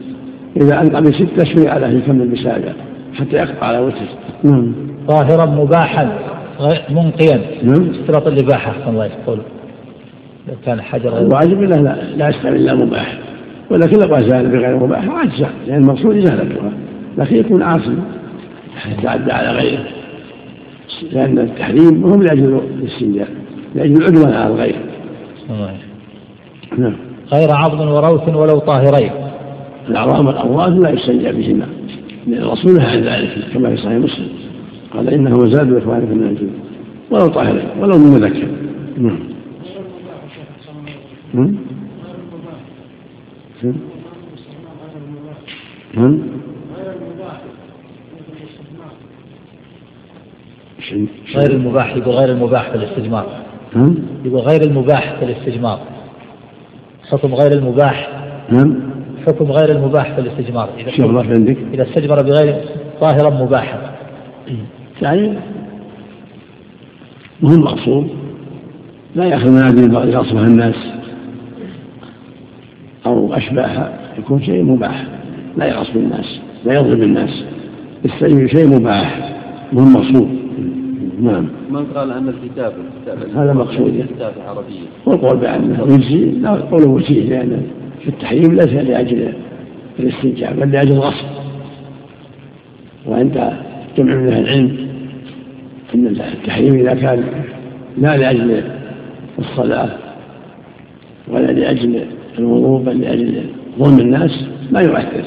[0.56, 2.72] إذا أنقى بستة شرع له يكمل بسابع
[3.14, 3.96] حتى يقطع على وتر
[4.44, 4.74] نعم.
[5.08, 6.18] طاهرا مباحا
[6.90, 7.40] منقيا.
[7.62, 7.90] نعم.
[7.90, 9.38] اشتراط الإباحة الله يقول.
[10.48, 13.18] لو كان حجر الواجب لا لا, لا يستعمل إلا مباح.
[13.70, 16.70] ولكن لو أزال بغير مباح عجزة لأن المقصود إزالتها
[17.18, 17.98] لكن يكون عاصم
[18.98, 19.84] يتعدى على غيره.
[21.12, 23.28] لأن التحريم هو لأجل الاستنجاء
[23.74, 24.76] لأجل العدوان على الغير.
[26.78, 26.96] نعم.
[27.32, 29.21] غير عظم وروث ولو طاهرين.
[29.88, 31.66] الأعظام والأمراض لا يستنجى بهما
[32.28, 34.28] الرسول نهى عن ذلك كما في صحيح مسلم.
[34.92, 36.52] قال إنه زاد إخوانكم من الجنود
[37.10, 38.48] ولو طاهرين ولو من مذكر.
[38.96, 39.18] نعم.
[45.94, 46.18] نعم
[51.36, 53.26] غير المباح يقول غير المباح في الاستجمار.
[54.24, 55.80] يقول غير المباح في الاستجمار.
[57.10, 58.24] حكم غير المباح.
[58.50, 58.92] نعم
[59.26, 60.68] حكم غير المباح في الاستجمار.
[60.78, 62.54] إذا الله عندك؟ إذا استجمر بغير
[63.00, 63.92] ظاهرا مباحا.
[65.02, 65.38] يعني
[67.42, 68.08] مهم مقصود
[69.14, 70.76] لا يأخذ مناديل ليصفها الناس.
[73.06, 75.06] أو أشباهها يكون شيء مباح.
[75.56, 77.44] لا يغصب الناس لا يظلم الناس.
[78.04, 79.32] يستجمر شيء مباح.
[79.72, 80.28] مهم مقصود
[81.20, 81.48] نعم.
[81.70, 82.72] من قال أن الكتاب
[83.36, 84.06] هذا مقصود.
[84.16, 87.62] كتاب عربية والقول بأنه يجزي لا قوله وجيه لأن
[88.02, 89.32] في التحريم ليس لأجل
[90.00, 91.26] الاستنجاب بل لأجل الغصب.
[93.06, 93.52] وعند
[93.98, 94.88] جمع من أهل العلم
[95.94, 97.24] أن التحريم إذا كان
[97.98, 98.62] لا لأجل
[99.38, 99.90] الصلاة
[101.28, 102.00] ولا لأجل
[102.38, 103.42] الوضوء بل لأجل
[103.78, 105.24] ظلم الناس ما يؤثر.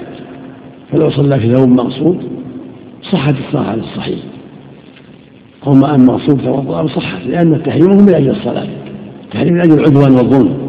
[0.92, 2.18] فلو صلى في ثوب مقصود
[3.12, 4.20] صحت الصلاة على الصحيح.
[5.68, 8.68] أما أن مغصوب توضأ صحت لأن التحريم هو من أجل الصلاة.
[9.24, 10.65] التحريم من أجل العدوان والظلم.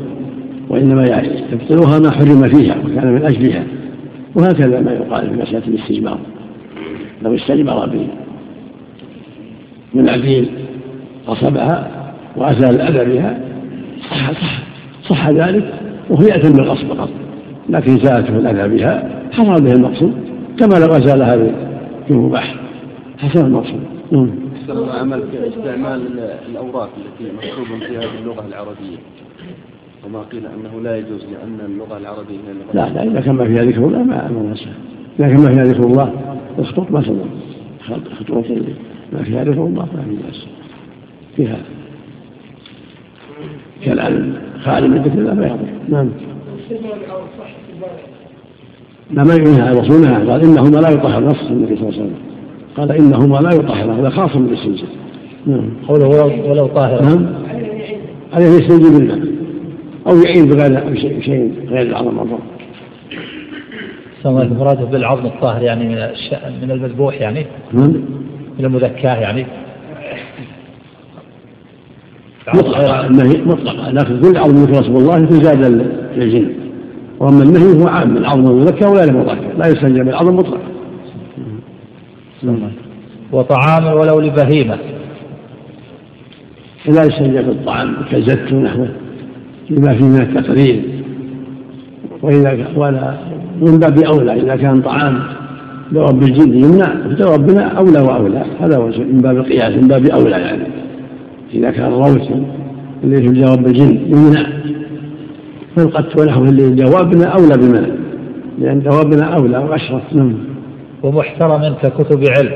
[0.68, 1.04] وإنما
[1.52, 3.64] يبطلها ما حرم فيها وكان من أجلها.
[4.34, 6.18] وهكذا ما يقال في مسألة الاستجمار.
[7.22, 8.06] لو استجمر به
[9.94, 10.48] من عديل
[11.28, 11.90] غصبها
[12.36, 13.38] وأزال الأذى بها
[14.10, 14.62] صح صح
[15.08, 15.74] صح ذلك
[16.10, 17.08] وهو يأتي بالغصب فقط.
[17.68, 20.12] لكن زالته الأذى بها حصل به المقصود
[20.58, 21.52] كما لو أزالها
[22.10, 22.56] بمباح
[23.18, 23.80] حصل المقصود
[24.90, 25.22] عمل
[25.58, 26.00] استعمال
[26.50, 28.98] الأوراق التي مكتوب فيها باللغة العربية.
[30.06, 33.44] وما قيل أنه لا يجوز لأن اللغة العربية هي اللغة لا لا إذا كان ما
[33.44, 34.54] فيها ذكر الله ما ما
[35.18, 36.12] إذا كان ما فيها ذكر الله
[36.58, 37.24] الخطوط ما تضر
[38.20, 38.44] خطوط
[39.12, 40.46] ما فيها ذكر الله ما في بأس
[41.36, 41.58] فيها.
[43.84, 46.10] كالآن خالي من ذكر الله ما يضر نعم.
[49.10, 50.32] لا ما يعنيها رسولها.
[50.32, 52.16] قال إنهما لا يطهر نص النبي صلى الله عليه وسلم.
[52.76, 54.88] قال إنهما لا يطهر هذا خاص بالاستنجاء
[55.46, 55.70] نعم.
[55.88, 56.08] قوله
[56.50, 57.26] ولو طاهرا نعم.
[58.32, 59.35] عليه يستنجي بالماء
[60.08, 62.38] أو يعين بغير شيء غير العظم الضر
[64.22, 65.94] سواء المراد بالعظم الطاهر يعني من
[66.62, 67.92] من المذبوح يعني؟ نعم.
[68.58, 69.46] من المذكاة يعني؟
[72.54, 75.64] مطلقة النهي مطلقة لكن كل عظم ذكر اسم الله يكون زاد
[76.16, 76.50] للجن
[77.20, 78.16] وأما النهي هو عام.
[78.16, 80.60] العظم المذكر ولا المذكر لا يستنجى بالعظم مطلقا
[83.32, 84.78] وطعام ولو لبهيمة.
[86.86, 87.96] لا يستنجى بالطعام.
[88.10, 89.05] كالزت ونحوه.
[89.70, 90.82] لما فيه من التقرير
[92.22, 93.14] وإذا ولا
[93.60, 95.18] من باب أولى إذا كان طعام
[95.92, 100.64] دواب الجن يمنع دوابنا أولى وأولى هذا هو من باب القياس من باب أولى يعني.
[101.54, 102.30] إذا كان روث
[103.04, 104.46] اللي في جواب الجن يمنع
[105.76, 107.86] فالقت ونحوه اللي جوابنا أولى بما
[108.58, 110.34] لأن جوابنا أولى وأشرف نعم
[111.02, 112.52] ومحترم ككتب علم.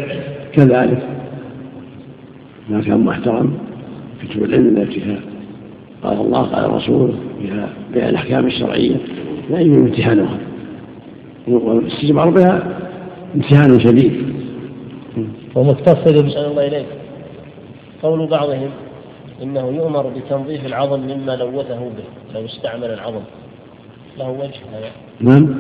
[0.53, 1.03] كذلك.
[2.71, 3.51] ما كان محترم
[4.23, 5.30] كتب العلم التي فيها
[6.03, 8.97] قال الله قال الرسول فيها بها الأحكام الشرعية
[9.51, 10.39] لا يجب امتحانها.
[11.49, 12.79] والاستجمار بها
[13.35, 14.35] امتحان شديد.
[15.55, 16.87] ومتصل أحسن الله إليك.
[18.03, 18.71] قول بعضهم
[19.43, 23.23] إنه يؤمر بتنظيف العظم مما لوثه به لو استعمل العظم.
[24.19, 24.91] له وجه هذا.
[25.21, 25.55] نعم.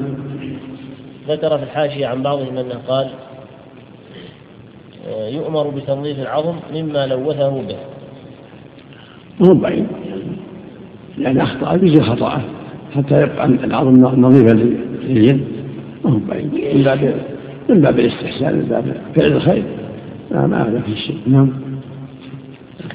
[1.29, 3.11] ذكر في الحاشية عن بعضهم أنه قال
[5.09, 7.76] آه، يؤمر بتنظيف العظم مما لوثه به.
[9.40, 9.87] مو بعيد.
[11.20, 12.42] يعني أخطأ يجي خطأه
[12.96, 14.54] حتى يبقى العظم نظيفا
[15.09, 15.40] للجن
[16.04, 16.76] ما هو بعيد.
[16.76, 17.14] من باب
[17.68, 18.85] من باب الاستحسان من باب
[19.16, 19.62] فعل الخير.
[20.30, 21.50] لا ما هذا في شيء نعم.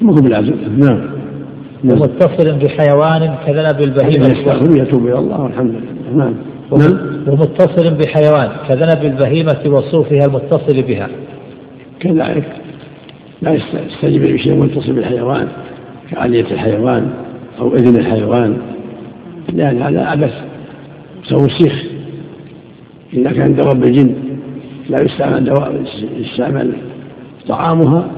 [0.00, 1.00] ما هو بلازم نعم.
[1.84, 2.00] نعم.
[2.00, 6.24] ومتصل بحيوان كذنب البهيمة يستغفر يتوب إلى الله والحمد لله.
[6.24, 6.34] نعم.
[6.78, 7.28] نعم.
[7.28, 11.08] ومتصل بحيوان كذنب البهيمة وصوفها المتصل بها.
[12.00, 12.52] كذلك
[13.42, 15.48] لا يستجيب بشيء متصل بالحيوان
[16.10, 17.10] كعلية الحيوان.
[17.58, 18.58] أو إذن الحيوان.
[19.52, 20.34] لأن هذا عبث
[21.28, 21.84] توسيخ
[23.12, 24.14] إذا كان دواب الجن.
[24.88, 25.84] لا يستعمل دواب
[26.16, 26.72] يستعمل
[27.48, 28.10] طعامها.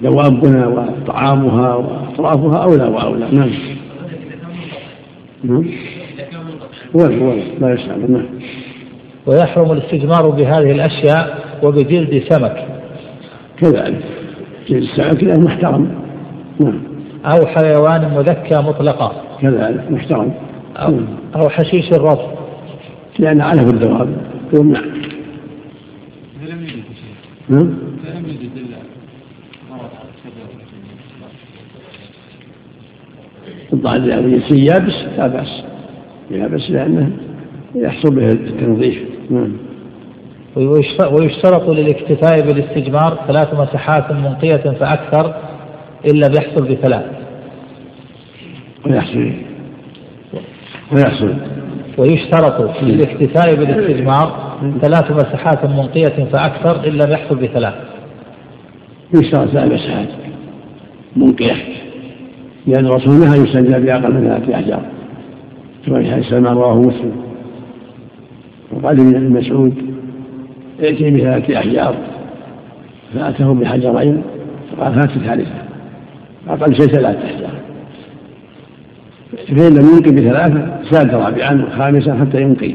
[0.00, 3.28] فدوابنا وطعامها وأطرافها أولى وأولى.
[3.32, 3.50] نعم.
[5.44, 5.64] نعم.
[6.94, 8.12] ولا ولا لا يستعمل.
[8.12, 8.26] نعم.
[9.26, 12.66] ويحرم الاستجمار بهذه الأشياء وبجلد سمك.
[13.60, 14.17] كذلك.
[14.70, 15.88] السمك محترم.
[16.60, 16.80] نعم.
[17.24, 19.12] أو حيوان مذكى مطلقا.
[19.40, 20.34] كذلك محترم.
[20.76, 21.00] أو,
[21.36, 22.18] أو حشيش الرص
[23.18, 24.16] لأن علف الدواب
[24.54, 24.80] يمنع
[27.48, 27.78] نعم.
[33.72, 35.64] الضعف الجنسي يابس لا بأس.
[36.30, 37.10] يابس لأنه
[37.74, 39.02] يحصل به التنظيف.
[39.30, 39.67] نعم.
[41.12, 45.34] ويشترط للاكتفاء بالاستجمار ثلاث مسحات منقية فأكثر
[46.04, 47.04] إلا بيحصل بثلاث.
[48.86, 49.32] ويحصل.
[50.92, 51.34] ويحصل.
[51.98, 57.74] ويشترط للاكتفاء بالاستجمار ثلاث مسحات منقية فأكثر إلا بيحصل بثلاث.
[59.14, 60.08] يشترط ثلاث مسحات
[61.16, 61.56] منقية
[62.66, 64.82] لأن الرسول نهى يستنجى بأقل من ثلاثة أحجار.
[65.86, 67.16] كما في حديث سلمان رواه مسلم.
[68.72, 69.87] وقال ابن مسعود
[70.80, 71.94] ائتي بثلاثة أحجار
[73.14, 74.22] فأتاه بحجرين
[74.70, 75.54] فقال هات الثالثة.
[76.48, 77.50] أقل شيء ثلاثة أحجار.
[79.48, 82.74] فإن لم ينقي بثلاثة زاد رابعا وخامسا حتى ينقي.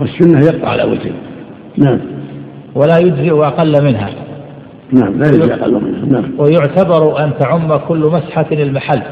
[0.00, 1.10] والسنة يقطع على وتر
[1.76, 1.98] نعم.
[2.74, 4.10] ولا يجزئ أقل منها.
[4.92, 6.20] نعم لا يجزئ أقل منها.
[6.20, 6.30] نعم.
[6.38, 9.02] ويعتبر أن تعم كل مسحة المحل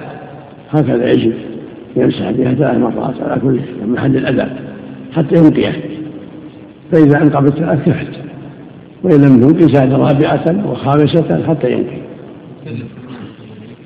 [0.71, 1.33] هكذا يجب.
[1.97, 4.51] يمسح بها ثلاث مرات على كل محل الأذى
[5.17, 5.96] حتى ينقيه.
[6.93, 8.27] فإذا بالثلاث كفت
[9.03, 12.07] وإن لم ينقي زاد رابعة وخامسة حتى ينقي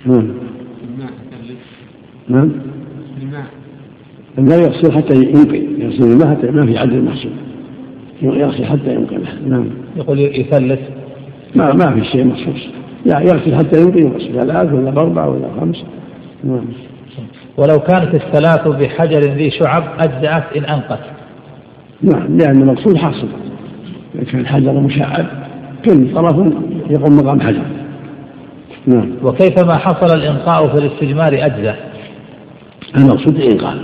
[0.06, 0.28] نعم.
[2.28, 2.52] نعم.
[4.38, 7.32] الماء يغسل حتى ينقي يغسل الماء حتى ما في عدد محسوب.
[8.22, 9.16] يغسل حتى ينقي
[9.48, 9.66] نعم.
[9.96, 10.80] يقول يثلث.
[11.54, 12.68] ما ما في شيء مخصوص
[13.06, 15.84] يعني يغسل حتى ينقي يغسل ثلاث ولا أربعة ولا خمس.
[16.44, 16.64] نعم.
[17.56, 21.19] ولو كانت الثلاث بحجر ذي شعب أجزأت إن أنقت
[22.02, 23.28] نعم لأن المقصود حاصل.
[24.32, 25.26] كان الحجر مشعب
[25.84, 26.36] كل طرف
[26.90, 27.62] يقوم مقام حجر.
[28.86, 29.12] نعم.
[29.22, 31.76] وكيفما حصل الإنقاء في الاستجمار أجزأ؟
[32.98, 33.76] المقصود الإنقاء.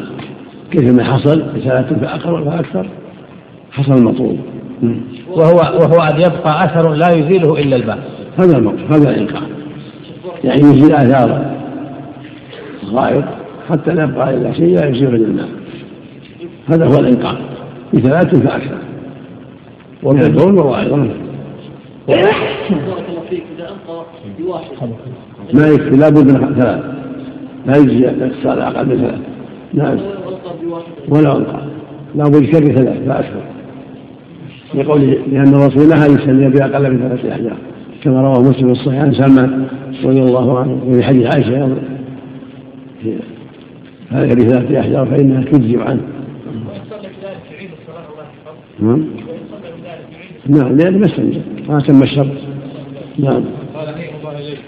[0.70, 2.88] كيفما حصل؟ بثلاثة فأقل فأكثر
[3.72, 4.38] حصل المطلوب.
[4.82, 5.00] نعم.
[5.30, 7.98] وهو وهو أن يبقى أثر لا يزيله إلا الماء
[8.38, 9.42] هذا المقصود هذا الإنقاء.
[10.44, 11.56] يعني يزيل آثار
[12.82, 13.24] الغائط
[13.68, 15.48] حتى لا يبقى إلا شيء لا يزيل إلا الماء
[16.66, 17.55] هذا هو الإنقاء.
[17.96, 18.78] بثلاث فأكثر
[20.02, 21.08] ومن البول وأيضا
[22.08, 22.34] بارك
[22.70, 24.04] الله فيك إذا أنقى
[24.38, 24.66] بواحد
[25.54, 26.84] ما يكفي لابد من ثلاث.
[27.66, 29.20] لا يجزي الاقتصاد أقل من ثلاث.
[29.74, 29.98] نعم.
[31.08, 31.60] ولا أنقى
[32.14, 33.42] لابد يكفي ثلاث فأكثر
[34.74, 37.56] يقول لأن الرسول نهى يسلم بأقل من ثلاث أحجار
[38.02, 39.66] كما رواه مسلم في الصحيح عن سلمان
[40.04, 41.76] رضي الله عنه وفي حديث عائشة أيضا.
[44.10, 46.02] هذه ثلاثة أحجار فإنها تجزي عنه.
[48.80, 49.04] نعم.
[50.46, 52.26] نعم لأنه ما استنجد ما تم الشرط.
[53.18, 53.44] نعم.
[53.74, 54.58] قال الله إليك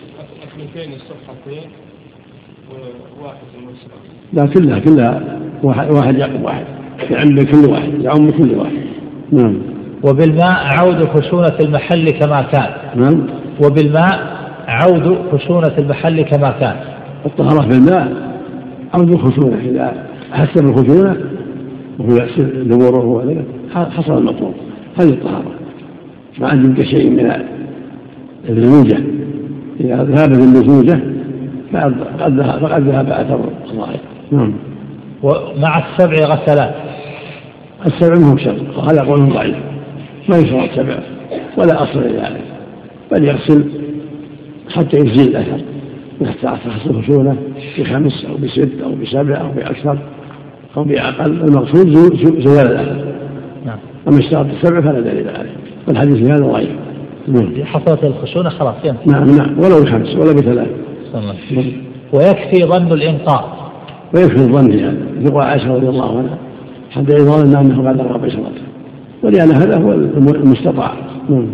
[0.42, 1.70] أثنتين الصفحتين
[3.20, 3.36] وواحد
[4.32, 6.64] لا كلها كلها واحد واحد يعقب واحد.
[7.10, 8.76] يعم كل واحد يعم كل واحد.
[9.32, 9.58] نعم.
[10.04, 12.70] وبالماء عود خشونة المحل كما كان.
[12.96, 13.26] نعم.
[13.64, 14.38] وبالماء
[14.68, 16.76] عود خشونة المحل كما كان.
[17.26, 18.12] الطهارة بالماء
[18.94, 21.16] عود الخشونة إذا حس بالخشونة
[21.98, 22.18] وهو
[22.64, 23.42] دبوره وهو
[23.74, 24.54] حصل المطلوب.
[25.00, 25.52] هذه الطهارة.
[26.38, 27.32] ما عاد يبقى شيء من
[28.48, 28.98] اللزوجة
[29.80, 31.00] إذا ذهبت اللزوجة
[31.72, 33.40] فقد ذهب أثر
[33.70, 34.00] الظاهر
[34.32, 34.54] نعم.
[35.22, 36.74] ومع السبع غسلات.
[37.86, 39.56] السبع منهم شر وهذا قول ضعيف.
[40.28, 40.98] ما يشرع سبع.
[41.56, 42.44] ولا أصل لذلك.
[43.12, 43.64] بل يغسل
[44.70, 45.60] حتى يزيل الأثر.
[46.26, 47.36] حتى تحصل خشونة
[47.78, 49.98] بخمس أو بست أو بسبع أو بأكثر.
[50.76, 51.88] أو بأقل المقصود
[52.38, 53.04] زوال الأثر
[53.66, 53.78] نعم.
[54.08, 55.56] أما اشتراط السبع فلا دليل عليه.
[55.88, 56.70] والحديث في هذا ضعيف.
[57.28, 57.64] نعم.
[57.64, 59.58] حصلت الخشونة خلاص ينتهي نعم نعم.
[59.58, 60.68] ولو بخمس ولا بثلاث.
[62.12, 63.44] ويكفي ظن الإنقاذ
[64.14, 66.38] ويكفي الظن هذا يقول عائشة رضي الله عنها
[66.90, 68.62] حتى يظن أنه قد رغب بشرته
[69.22, 70.92] ولأن هذا هو المستطاع.
[71.30, 71.46] نعم.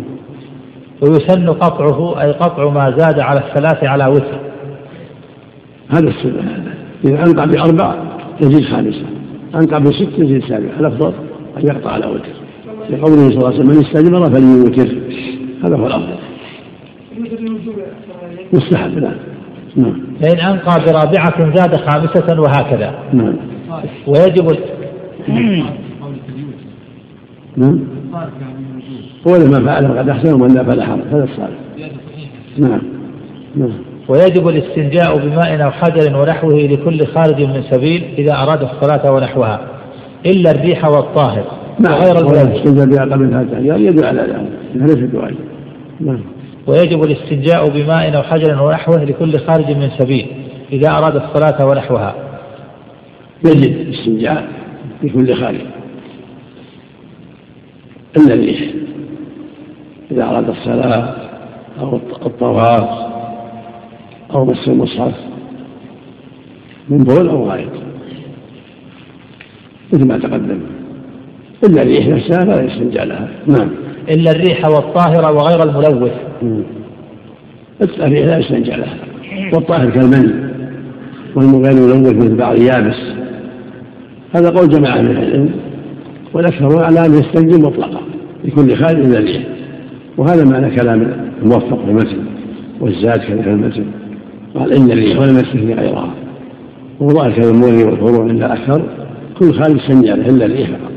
[1.01, 4.39] ويسن قطعه أي قطع ما زاد على الثلاث على وتر.
[5.89, 6.73] هذا السنة هذا
[7.05, 9.05] إذا أنقع بأربع يزيد خامسة
[9.55, 11.13] أنقع بست يزيد سابعة الأفضل
[11.57, 12.29] أن يقطع على وتر.
[12.89, 14.97] لقوله صلى الله عليه وسلم من استجمر فليوتر.
[15.63, 16.15] هذا هو الأفضل.
[18.53, 19.15] مستحب نعم
[19.75, 20.01] نعم.
[20.21, 22.99] فإن أنقى برابعة زاد خامسة وهكذا.
[23.13, 23.35] نعم.
[24.07, 24.57] ويجب
[27.57, 27.79] نعم.
[29.27, 31.01] هو ما فعله قد أحسن ومن لا فلا حرج.
[31.11, 31.59] هذا الصالح.
[32.57, 32.81] نعم.
[33.55, 33.94] نعم.
[34.07, 39.59] ويجب الاستنجاء بماء أو حجر ونحوه لكل خارج من سبيل إذا أراد الصلاة ونحوها.
[40.25, 41.45] إلا الريح والطاهر.
[41.79, 41.93] نعم.
[41.93, 45.35] وغير الاستنجاء من ثلاثة أيام يدل على ذلك ليس بواجب.
[45.99, 46.21] نعم.
[46.67, 50.27] ويجب الاستنجاء بماء أو حجر ونحوه لكل خارج من سبيل
[50.71, 52.15] إذا أراد الصلاة ونحوها.
[53.45, 54.47] يجب الاستنجاء
[55.03, 55.61] لكل خارج
[58.17, 58.59] إلا الريح.
[60.11, 61.15] إذا أراد الصلاة
[61.79, 63.14] أو الطواف.
[64.35, 65.13] أو مس المصحف
[66.89, 67.69] من بول أو غائط
[69.93, 70.59] مثل ما تقدم.
[71.63, 73.29] إلا الريح نفسها فلا يستنجى لها.
[73.47, 73.69] نعم.
[74.09, 76.11] إلا الريح والطاهرة وغير الملوث.
[77.81, 78.97] الريح لا يستنجى لها.
[79.53, 80.33] والطاهر كالمني
[81.35, 83.01] والغير الملوث مثل بعض يابس
[84.35, 85.49] هذا قول جماعة من العلم.
[86.33, 88.01] والأكثر على أن يستنجي مطلقا
[88.43, 89.43] لكل خارج إلا الريح.
[90.17, 92.25] وهذا معنى كلام الموفق في المتن.
[92.81, 93.85] والزاد في المتن.
[94.55, 96.09] قال إن الريح ولم يستثني غيرها
[96.99, 98.81] وظاهر كلام المولي والفروع عند الأكثر
[99.39, 100.91] كل خارج استنجى له إلا الريح فقط.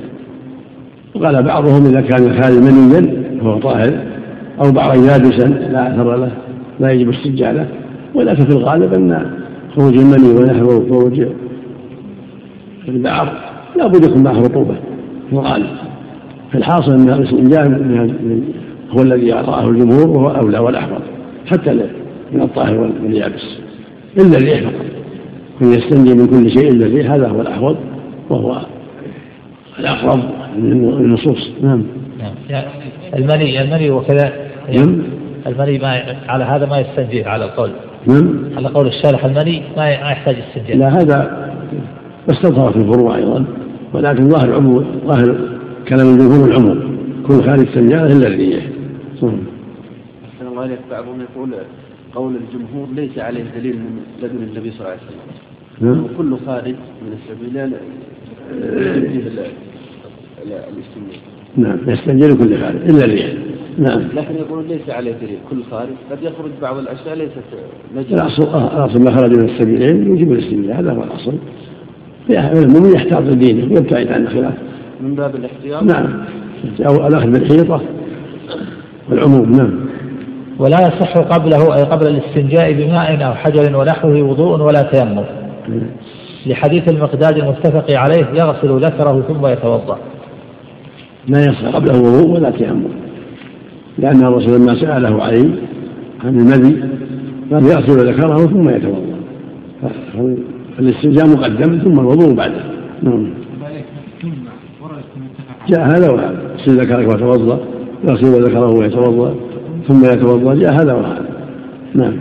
[1.14, 3.92] وقال بعضهم إذا كان الخارج منيا فهو طاهر
[4.64, 6.32] أو بعضا يابسا لا أثر له
[6.80, 7.66] لا يجب استنجاء له.
[8.14, 9.30] ولكن في الغالب أن
[9.76, 11.22] خروج المني ونحوه خروج
[12.88, 13.26] البعض
[13.76, 14.74] لا بد يكون معه رطوبة.
[15.30, 15.66] في الغالب
[16.52, 17.66] فالحاصل أن الاستنجاء
[18.90, 21.02] هو الذي رآه الجمهور وهو أولى والأحوط.
[21.46, 21.70] حتى
[22.32, 23.58] من الطاهر واليابس.
[24.18, 24.86] إلا الريح فقط.
[25.60, 27.76] كن يستنجي من كل شيء إلا الريح هذا هو الأحوط
[28.30, 28.60] وهو
[29.78, 30.20] الأقرب
[30.58, 31.84] من النصوص نعم.
[32.50, 32.64] نعم
[33.16, 34.32] المني المني وكذا.
[34.72, 35.02] نعم.
[35.46, 37.70] المني ما على هذا ما يستنجي على القول.
[38.06, 38.38] نعم.
[38.56, 40.76] على قول الشارح المني ما يحتاج استنجاء.
[40.76, 41.48] لا هذا
[42.30, 43.44] استظهر في الفروع أيضا
[43.92, 45.38] ولكن ظاهر العموم ظاهر
[45.88, 46.98] كلام الجمهور العموم.
[47.28, 48.64] كل خارج سنجاء إلا الريح.
[49.22, 49.38] نعم
[50.52, 51.50] الله بعضهم يقول
[52.18, 55.20] قول الجمهور ليس عليه دليل من لدن النبي صلى الله عليه وسلم.
[55.80, 56.04] نعم.
[56.04, 57.72] وكل خارج من السبيلين
[60.46, 61.20] الاستنجاء.
[61.56, 63.32] نعم يستنجي كل خارج إلا الريح
[63.78, 64.00] نعم.
[64.14, 65.88] لكن يقولون ليس عليه دليل كل خارج.
[66.10, 67.32] قد يخرج بعض الأشياء ليست
[67.96, 71.34] نجم الأصل آه الأصل ما خرج من السبيلين يجب الاستنجاء هذا هو الأصل.
[72.30, 74.54] المؤمن يحتاط دينه ويبتعد عن الخلاف.
[75.00, 75.82] من باب الاحتياط.
[75.82, 76.24] نعم.
[76.88, 77.80] أو الأخذ بالحيطة
[79.10, 79.87] والعموم نعم.
[80.58, 85.24] ولا يصح قبله أي قبل الاستنجاء بماء أو حجر ونحوه وضوء ولا تيمم.
[86.46, 89.98] لحديث المقداد المتفق عليه يغسل ذكره ثم يتوضأ.
[91.28, 92.84] لا يصح قبله وضوء ولا تيمم.
[93.98, 95.50] لأن الرسول لما سأله علي
[96.24, 96.80] عن المذي
[97.52, 99.18] قال يغسل ذكره ثم يتوضأ.
[100.76, 102.60] فالاستنجاء مقدم ثم الوضوء بعده
[103.02, 103.34] نعم.
[105.68, 106.42] جاء هذا وهذا.
[106.58, 107.58] اغسل ذكرك وتوضأ.
[108.08, 109.34] يغسل ذكره ويتوضأ.
[109.88, 110.54] ثم يتوضأ.
[110.54, 111.28] جاء هذا وهذا.
[111.94, 112.16] نعم.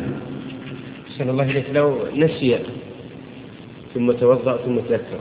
[1.07, 1.65] أحسن الله إليك.
[1.75, 2.57] لو نسي
[3.95, 5.19] ثم توضأ ثم تذكر.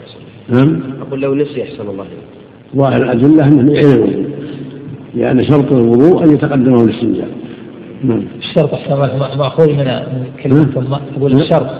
[0.49, 0.81] نعم.
[1.01, 2.31] أقول لو نسي أحسن الله إليك.
[2.77, 4.27] ظاهر الأدلة أنه يعيد الوضوء.
[5.15, 7.29] لأن شرط الوضوء أن يتقدمه الاستنجاء
[8.05, 8.23] نعم.
[8.39, 8.95] الشرط أحسن
[9.39, 10.03] مأخوذ من
[10.43, 11.71] كلمة ثم أقول الشرط.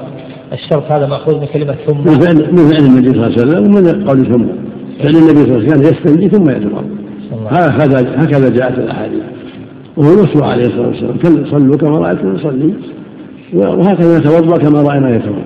[0.53, 1.99] الشرط هذا مأخوذ من كلمة ثم.
[1.99, 4.47] من فعل من فعل النبي صلى الله عليه وسلم ومن قول ثم.
[5.03, 6.85] فعل النبي صلى الله عليه وسلم كان يستنجي ثم يتوضأ.
[7.51, 9.36] هكذا هكذا جاءت الأحاديث.
[9.97, 11.45] وهو نصر عليه الصلاة والسلام.
[11.51, 12.75] صلوا كما رأيتم نصلي
[13.55, 15.45] وهكذا يتوضأ كما رأينا يتوضأ.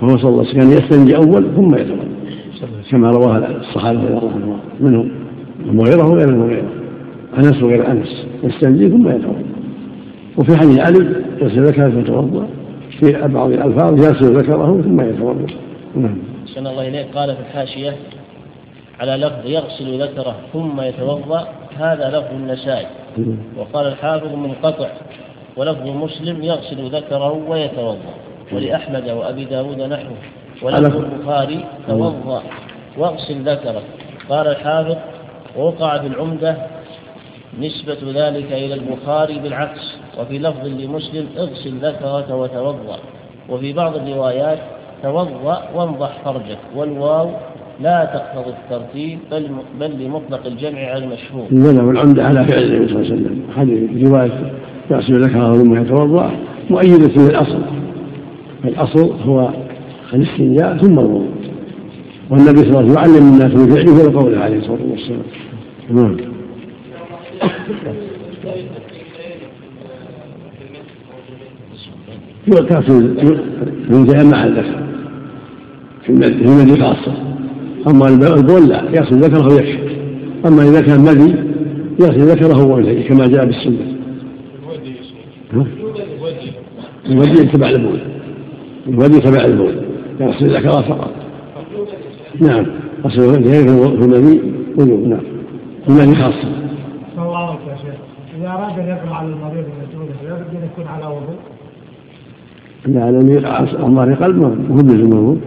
[0.00, 2.08] فهو صلى الله عليه وسلم يستنجي أول ثم يتوضأ.
[2.90, 4.58] كما رواه الصحابة رضي الله عنهم.
[4.80, 5.10] منهم
[5.66, 6.68] المغيرة وغير المغيرة
[7.38, 8.26] أنس وغير أنس.
[8.44, 9.42] يستنجي ثم يتوضأ.
[10.38, 12.46] وفي حديث علي يغسل ذكره ثم يتوضأ.
[13.00, 15.46] في بعض الألفاظ يغسل ذكره ثم يتوضأ.
[15.96, 16.18] نعم.
[16.58, 17.06] الله إليك.
[17.14, 17.96] قال في الحاشية
[19.00, 22.86] على لفظ يغسل ذكره ثم يتوضأ هذا لفظ النسائي
[23.56, 24.88] وقال الحافظ منقطع
[25.56, 28.14] ولفظ مسلم يغسل ذكره ويتوضأ.
[28.52, 30.16] ولأحمد وأبي داود نحوه.
[30.62, 32.42] ولفظ البخاري توضأ
[32.98, 33.82] واغسل ذكرك
[34.30, 34.96] قال الحافظ
[35.56, 36.56] ووقع بالعمدة
[37.60, 39.98] نسبة ذلك إلى البخاري بالعكس.
[40.18, 42.98] وفي لفظ لمسلم اغسل ذكرك وتوضأ.
[43.48, 44.58] وفي بعض الروايات
[45.02, 46.58] توضأ وانضح فرجك.
[46.76, 47.30] والواو
[47.80, 49.48] لا تقتضي الترتيب بل
[49.80, 51.46] بل لمطلق الجمع على المشهور.
[51.50, 53.42] لا والعمدة على فعل النبي صلى الله عليه وسلم.
[53.56, 54.52] هذه رواية
[54.90, 56.30] يغسل ذكره ثم يتوضأ
[56.70, 57.62] مؤيدة للأصل
[58.64, 59.12] الأصل.
[59.22, 59.50] هو
[60.14, 61.28] الاستنجاء ثم الوضوء.
[62.30, 65.22] والنبي صلى الله عليه وسلم يعلم الناس من فعله وقوله عليه الصلاة والسلام.
[65.90, 66.16] نعم.
[72.46, 73.16] يغتسل
[73.90, 74.82] ينتهي مع الذكر
[76.02, 77.27] في المدي خاصة
[77.86, 79.96] أما البول لا يغسل ذكره ويكفي
[80.46, 81.34] أما إذا كان مدي
[82.00, 83.98] يغسل ذكره وانتهي كما جاء بالسنة.
[87.10, 88.00] الودي تبع البول
[88.88, 89.74] الودي تبع البول
[90.20, 91.10] يغسل ذكره فقط.
[92.40, 92.66] نعم.
[93.04, 94.40] غسل الوجهين في المني
[94.76, 95.08] وجوب.
[95.08, 95.20] نعم.
[95.84, 96.48] في المني خاصة
[97.18, 97.94] الله يا شيخ
[98.38, 101.38] إذا أراد أن يقرأ على المريض المسؤول لا بد أن يكون على وضوء.
[102.86, 103.18] لا على
[103.94, 105.38] ظهر قلب ما هو بلزم الوضوء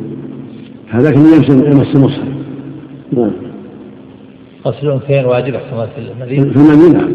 [0.91, 2.27] هذاك اللي يمس يمس المصحف.
[3.11, 3.31] نعم.
[4.67, 6.53] غسل الأنثيين واجب احتمال في المدينة.
[6.53, 6.99] في المدينة.
[6.99, 7.11] نعم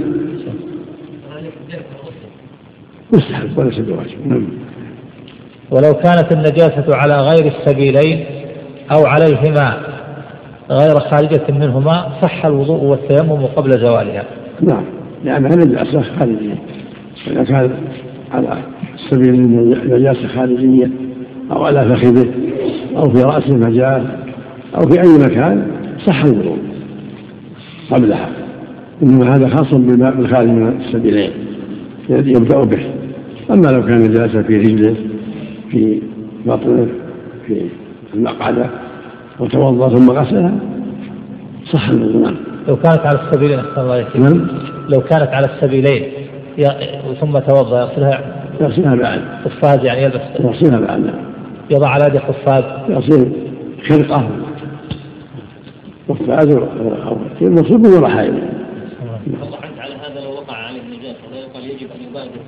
[3.13, 4.27] مستحب وليس بواجب.
[4.27, 4.49] نعم.
[5.71, 8.25] ولو كانت النجاسة على غير السبيلين
[8.93, 9.81] أو عليهما
[10.71, 14.25] غير خارجة منهما صح الوضوء والتيمم قبل زوالها.
[14.61, 14.85] نعم.
[15.25, 16.59] لأنها نجاسة خارجية.
[17.27, 17.71] إذا كان
[18.33, 18.59] على
[19.11, 20.91] سبيل النجاسة خارجية
[21.51, 22.46] أو على فخذه
[22.97, 24.07] أو في رأس المجال
[24.77, 25.67] أو في أي مكان
[26.07, 26.59] صح الوضوء
[27.91, 28.29] قبلها
[29.03, 31.31] إنما هذا خاص بالخارج من السبيلين
[32.09, 32.87] يبدأ به.
[33.51, 34.97] أما لو كان نجاسة في رجله
[35.71, 36.03] في
[36.47, 36.87] بطنه
[37.47, 37.67] في
[38.15, 38.67] المقعدة
[39.41, 40.55] وتوضأ ثم غسلها
[41.73, 42.23] صح الوضوء.
[42.23, 42.37] نعم.
[42.69, 44.47] لو كانت على السبيلين أحسن الله عليك نعم.
[44.89, 46.03] لو كانت على السبيلين
[47.21, 48.21] ثم توضأ يغسلها
[48.61, 50.21] يغسلها بعد قفاز يعني يلبس.
[50.41, 51.26] يغسلها بعد نعم.
[51.71, 53.33] يضع على يده قفاز يغسل
[53.89, 54.29] خرقة
[56.09, 56.49] قفاز
[57.43, 57.93] المقصود من
[59.63, 62.41] عنك على هذا لو وقع عليه النجاسة لا يقال يجب أن يبادر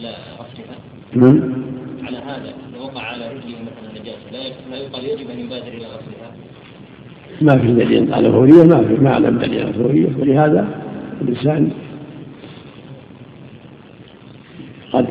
[0.00, 0.08] إلى
[0.38, 0.76] غسلها
[1.14, 1.64] نعم.
[2.06, 4.30] على هذا لو وقع على رجله مثلا نجاسة
[4.70, 6.32] لا يقال يجب أن يبادر إلى غسلها
[7.40, 10.68] ما في دليل على فورية ما في ما أعلم دليل على ولهذا
[11.20, 11.70] الإنسان
[14.92, 15.06] قد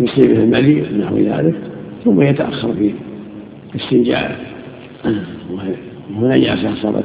[0.00, 1.71] يصيبه الملي نحو ذلك.
[2.04, 2.92] ثم يتأخر في
[3.76, 4.40] استنجاء
[6.10, 7.04] وهنا نجاسة أصابت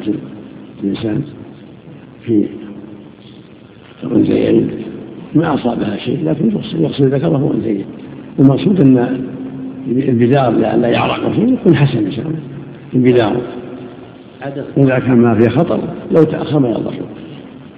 [0.83, 1.21] الإنسان
[2.25, 2.47] في
[4.03, 4.69] الأنثيين.
[5.35, 7.85] ما أصابها شيء لكن يغسل ذكره وأنثيه
[8.39, 9.21] المقصود أن
[9.87, 12.39] البدار لا يعرق فيه يكون حسن إن شاء الله.
[12.93, 13.41] البدار
[14.77, 15.79] إذا كان ما فيه خطر
[16.11, 16.93] لو تأخر ما يضر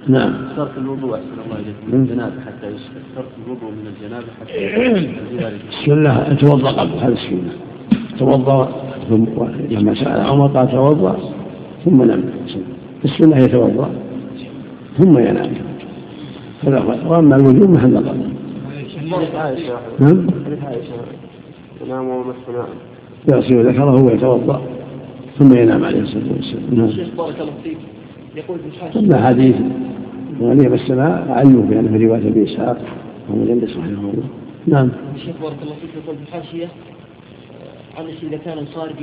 [0.08, 0.32] نعم.
[0.56, 4.54] صرف الوضوء أحسن الله إليك من الجنابة حتى يسكت صرف الوضوء من الجنابة حتى
[5.68, 6.98] السنة توضأ قبل.
[6.98, 7.52] هذا السنة
[8.18, 8.68] توضأ
[9.08, 9.26] ثم
[9.70, 11.18] لما سأل عمر قال توضأ
[11.84, 12.24] ثم نام
[13.04, 13.90] السنة يتوضأ
[14.98, 15.50] ثم ينام.
[16.62, 18.14] هذا وأما الوجوب محل نظر
[20.00, 20.26] نعم.
[21.86, 22.66] ينام ومسنا
[23.32, 24.62] يغسل ذكره ويتوضأ
[25.38, 26.64] ثم ينام عليه الصلاة والسلام.
[26.72, 26.90] نعم.
[27.16, 27.78] بارك الله فيك.
[28.36, 28.58] يقول
[28.94, 29.56] ثم حديث
[30.40, 32.78] غنيم السماء علموا بأن في رواية أبي إسحاق
[33.28, 34.28] وهو جلس رحمه الله.
[34.66, 34.88] نعم.
[35.16, 36.68] الشيخ بارك الله فيك يقول في الحاشية
[37.98, 38.94] عن إذا كان الخارج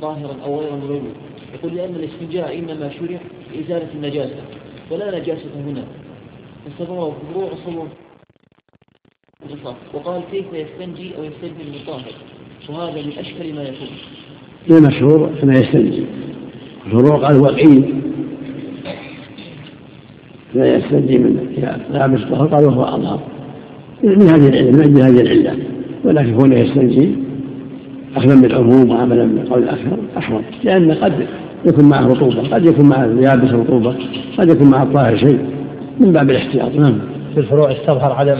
[0.00, 1.02] ظاهرا أو غير مبين
[1.54, 3.18] يقول لأن الاستنجاء إنما شرع
[3.54, 4.40] لإزالة النجاسة
[4.90, 5.84] ولا نجاسة هنا.
[6.66, 7.88] فسببه فروع صمود
[9.94, 12.12] وقال كيف يستنجي أو يستنجي المطهر
[12.68, 13.88] وهذا من أشكل ما يكون.
[14.70, 16.04] المشهور كما يستنجي.
[16.86, 18.05] الفروع قال وقيل.
[20.56, 21.36] لا يستنجي من
[21.92, 23.20] لابس الطهر قال وهو أظهر.
[24.02, 25.56] من هذه العلة من هذه العلة.
[26.04, 27.14] ولكن كونه يستنجي
[28.16, 30.42] أخذا بالعموم وعملا بالقول الأكثر أحوط.
[30.64, 31.12] لأن قد
[31.66, 33.94] يكون معه رطوبة قد يكون معه يابس رطوبة
[34.38, 35.38] قد يكون معه الطاهر شيء.
[36.00, 36.74] من باب الاحتياط.
[36.74, 36.98] نعم.
[37.34, 38.38] في الفروع استظهر عدم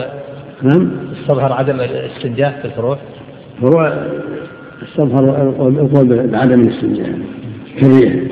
[0.62, 0.90] نعم.
[1.20, 2.98] استظهر عدم الاستنجاء في الفروع؟
[3.62, 3.92] فروع
[4.82, 7.18] استظهر القول بعدم الاستنجاء.
[7.80, 8.28] كريه.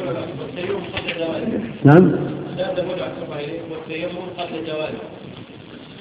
[1.85, 2.13] نعم.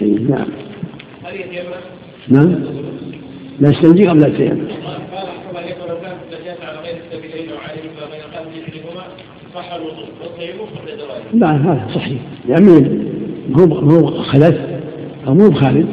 [0.02, 0.48] نعم.
[2.28, 2.56] نعم.
[3.60, 4.68] لا يستنجي قبل التيمم
[11.34, 12.22] لا هذا صحيح.
[12.50, 13.00] يعني
[13.56, 14.56] هو هو خلف
[15.28, 15.86] أو مو بخارج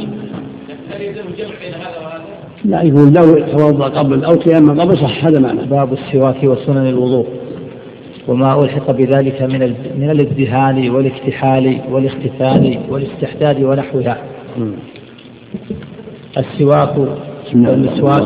[2.64, 5.66] لا يقول لو توضأ قبل أو تيمم قبل صح هذا معنى.
[5.66, 7.26] باب السواك وسنن الوضوء.
[8.30, 14.18] وما ألحق بذلك من من الادهان والاكتحال والاختفان والاستحداد ونحوها.
[16.38, 16.96] السواك
[17.54, 18.22] والمسواك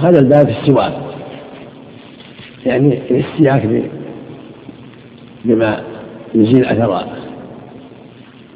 [0.00, 0.92] هذا الباب في السواك.
[2.66, 3.82] يعني الاستياك
[5.44, 5.82] بما
[6.34, 7.04] يزيل أثر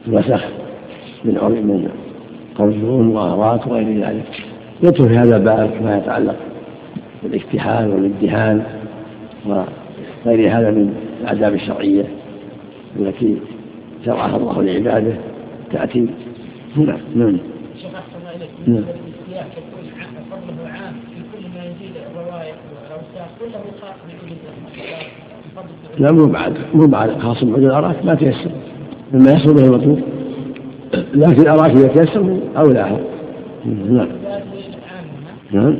[0.08, 0.44] الوسخ
[1.24, 1.88] من من
[2.58, 4.42] قرجون وغارات وغير ذلك.
[4.82, 6.36] يدخل في هذا الباب ما يتعلق
[7.22, 8.62] بالاكتحال والادهان
[10.26, 12.04] وغير هذا من الآداب الشرعية
[12.96, 13.36] التي
[14.06, 15.14] شرعها الله لعباده.
[15.72, 16.06] تأتي
[16.76, 16.98] هنا.
[17.14, 17.38] نعم.
[18.66, 18.84] نعم.
[25.98, 26.54] لا مو بعد.
[26.74, 27.18] مو بعد.
[27.18, 28.50] خاص بعد الأراك ما تيسر.
[29.12, 30.00] مما يحصل به المطلوب.
[31.14, 32.98] لكن الأراك اذا تيسر اولاها
[33.64, 34.08] نعم.
[35.52, 35.78] نعم.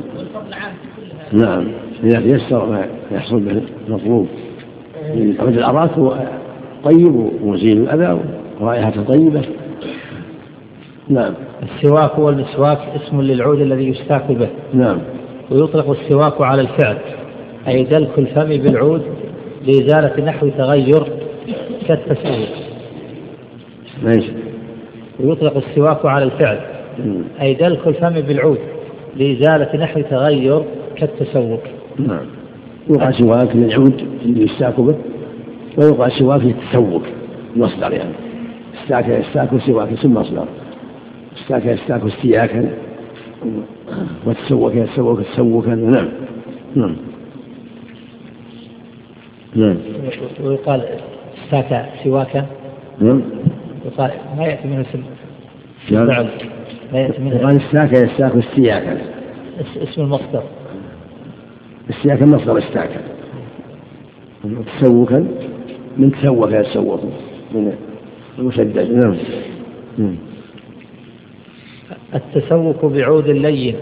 [1.33, 1.82] نعم.
[2.03, 4.27] اذا تيسر ما يحصل به المطلوب.
[5.39, 6.13] عود الاراك هو
[6.83, 8.19] طيب ومزيل الأذى
[8.59, 9.41] ورائحته طيبة.
[11.09, 11.33] نعم.
[11.63, 14.49] السواك والمسواك اسم للعود الذي يستاك به.
[14.73, 14.97] نعم.
[15.51, 16.97] ويطلق السواك على الفعل
[17.67, 19.01] أي دلك الفم بالعود
[19.67, 21.03] لإزالة نحو تغير
[21.87, 22.49] كالتسوك
[24.03, 24.31] ماشي.
[25.19, 26.59] ويطلق السواك على الفعل
[27.41, 28.59] أي دلك الفم بالعود
[29.15, 30.63] لإزالة نحو تغير
[30.95, 31.59] كالتسوك
[31.99, 32.25] نعم.
[32.89, 34.95] يقع سواك للعود اللي يستاك به
[35.77, 37.03] ويقع سواك للتسوك
[37.55, 38.13] المصدر يعني.
[38.83, 40.47] استاك يستاك وسواك ثم مصدر
[41.37, 42.69] استاك يستاك استياكا.
[44.25, 46.09] وتسوك يتسوك تسوكا نعم.
[46.75, 46.95] نعم.
[49.55, 49.77] نعم.
[50.43, 50.85] ويقال
[51.43, 52.45] استاك سواكا
[53.01, 53.21] نعم.
[53.85, 55.03] يقال ما يأتي منه اسم
[55.91, 56.27] نعم.
[56.93, 58.97] ما يأتي منه يقال استاك يستاك استياكا.
[59.83, 60.43] اسم المصدر.
[61.89, 63.01] استياكا مصدر استاكا
[64.79, 65.27] تسوكا
[65.97, 67.01] من تسوك يتسوك
[67.53, 67.73] من
[68.39, 68.91] المسدد.
[68.91, 69.17] نعم.
[69.97, 70.15] نعم
[72.15, 73.75] التسوق بعود لين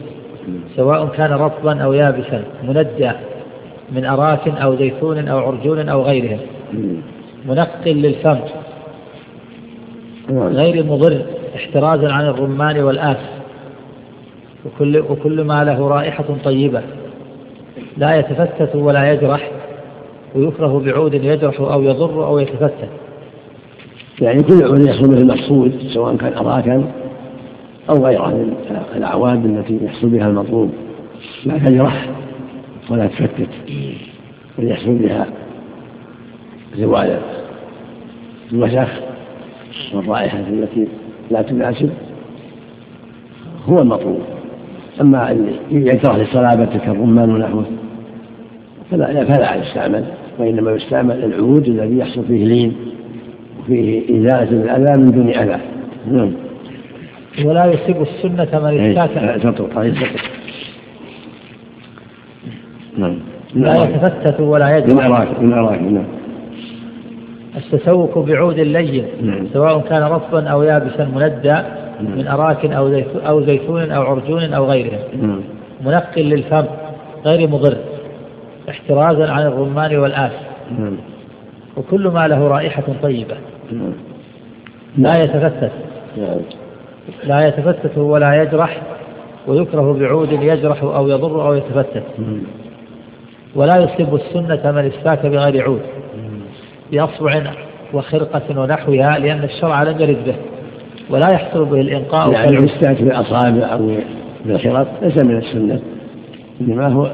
[0.76, 3.12] سواء كان رطبا أو يابسا مندى
[3.92, 6.40] من أراك أو زيتون أو عرجون أو غيرها
[7.46, 8.40] منقل للفم
[10.30, 11.26] غير مضر
[11.56, 13.18] احترازا عن الرمان والآس.
[14.66, 16.82] وكل, وكل ما له رائحة طيبة.
[17.98, 19.52] لا يتفتت ولا يجرح
[20.36, 22.90] ويكره بعود يجرح أو يضر أو يتفتت.
[24.22, 26.92] يعني كل عود يحصل به المقصود سواء كان أراكا
[27.90, 28.54] أو غيرها من
[28.96, 30.72] الأعواد التي يحصل بها المطلوب.
[31.46, 32.10] لا تجرح
[32.90, 33.50] ولا تفتت
[34.58, 35.28] بل يحصل بها
[36.78, 37.20] زوال
[38.54, 38.90] الوسخ
[39.94, 40.88] والرائحة التي
[41.32, 41.90] لا تناسب
[43.70, 44.22] هو المطلوب.
[45.02, 47.66] أما اللي يكره لصلابة كالرمان ونحوه
[48.92, 50.04] فلا فلا يستعمل
[50.40, 52.76] وإنما يستعمل العود الذي يحصل فيه لين
[53.60, 55.60] وفيه إزالة الأذى من دون أذى.
[56.12, 56.32] نعم.
[57.46, 59.94] ولا يصيب السنة من إيه، اشتاك طيب،
[62.98, 63.20] نعم.
[63.56, 65.08] لا يتفتت ولا يجمع.
[65.08, 66.04] من أراك من أراك نعم.
[67.58, 69.48] التسوق بعود لين نعم.
[69.54, 71.81] سواء كان رطبا أو يابسا مندى نعم.
[72.02, 75.00] من أراك أو أو زيتون أو عرجون أو غيرها.
[75.22, 75.42] نعم.
[75.86, 76.66] منقل للفم
[77.26, 77.78] غير مضر
[78.70, 80.32] احترازا عن الرمان والآس.
[80.80, 80.98] نعم.
[81.78, 83.36] وكل ما له رائحة طيبة.
[83.72, 83.94] نعم.
[84.98, 85.72] لا يتفتت.
[86.18, 86.38] نعم.
[87.24, 88.82] لا يتفتت ولا يجرح
[89.48, 92.04] ويكره بعود يجرح أو يضر أو يتفتت.
[93.56, 95.82] ولا يصيب السنة من استاك بغير عود.
[96.92, 97.42] بأصبع
[97.94, 100.36] وخرقة ونحوها لأن الشرع لم يرد به.
[101.12, 103.96] ولا يحصل به الإنقاء يعني كالعود يستاك بالأصابع أو
[104.46, 105.80] بالخرط ليس من السنة
[106.62, 107.12] إنما هو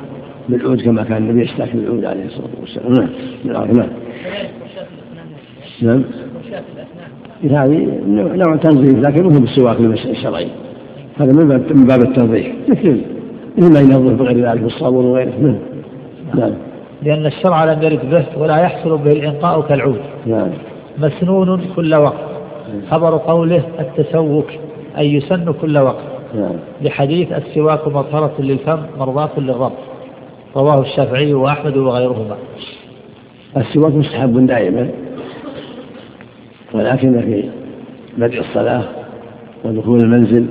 [0.49, 3.09] بالعود كما كان النبي يستاك بالعود عليه الصلاة والسلام.
[3.45, 3.89] نعم نعم.
[5.81, 6.03] نعم.
[7.43, 10.47] هذه نوع تنظيف لكن مو بالسواك الشرعي.
[11.19, 13.01] هذا من باب من باب التنظيف مثل
[13.57, 15.33] مثل ما ينظف بغير ذلك بالصابون وغيره.
[15.41, 15.57] نعم.
[16.35, 16.53] نعم.
[17.03, 19.99] لأن الشرع لم يرد به ولا يحصل به الإنقاء كالعود.
[20.25, 20.49] نعم.
[20.97, 22.27] مسنون كل وقت.
[22.89, 24.47] خبر قوله التسوك
[24.97, 26.03] أي يسن كل وقت.
[26.35, 26.55] نعم.
[26.81, 29.71] لحديث السواك مطهرة للفم مرضاة للرب.
[30.55, 32.37] رواه الشافعي وأحمد وغيرهما.
[33.57, 34.89] السواك مستحب دائما
[36.73, 37.49] ولكن في
[38.17, 38.83] بدء الصلاة
[39.65, 40.45] ودخول المنزل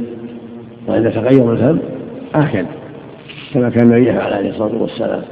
[0.89, 1.79] وعند تغير الفم
[2.35, 2.64] آكل
[3.55, 5.23] كما كان النبي يفعل عليه الصلاة والسلام.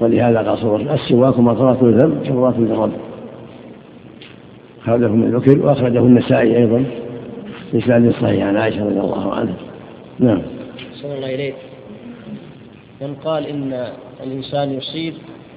[0.00, 2.92] ولهذا قال السواك مطهرة الفم شربات للرب.
[4.82, 6.84] أخرجه من ذكر وأخرجه النسائي أيضا
[7.72, 9.54] بإسناد صحيح عن عائشة رضي الله عنها.
[10.18, 10.42] نعم.
[10.94, 11.54] صلى الله إليك
[13.00, 13.86] من قال إن
[14.24, 15.14] الإنسان يصيب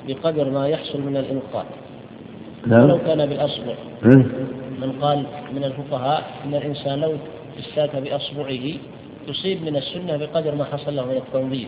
[0.07, 1.65] بقدر ما يحصل من الإنقاذ.
[2.67, 2.83] نعم.
[2.83, 3.75] ولو كان بالأصبع؟
[4.81, 7.13] من قال من الفقهاء أن الإنسان لو
[7.59, 8.73] استاك بأصبعه
[9.27, 11.67] يصيب من السنة بقدر ما حصل له من التنظيف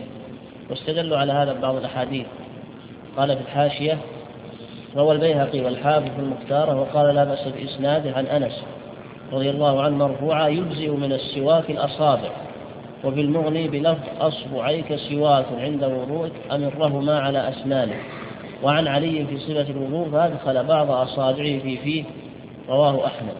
[0.70, 2.26] واستدلوا على هذا ببعض الأحاديث.
[3.16, 3.98] قال في الحاشية
[4.96, 8.62] روى البيهقي والحافظ في المختارة وقال لا بأس بإسناده عن أنس
[9.32, 12.30] رضي الله عنه مرفوعا يجزئ من السواك الأصابع
[13.04, 17.96] وبالمغني بلفظ أصبعيك سواك عند وضوءك أمرهما على أسنانك.
[18.62, 22.04] وعن علي في صفة الوضوء فأدخل بعض أصابعه في فيه.
[22.68, 23.34] رواه أحمد.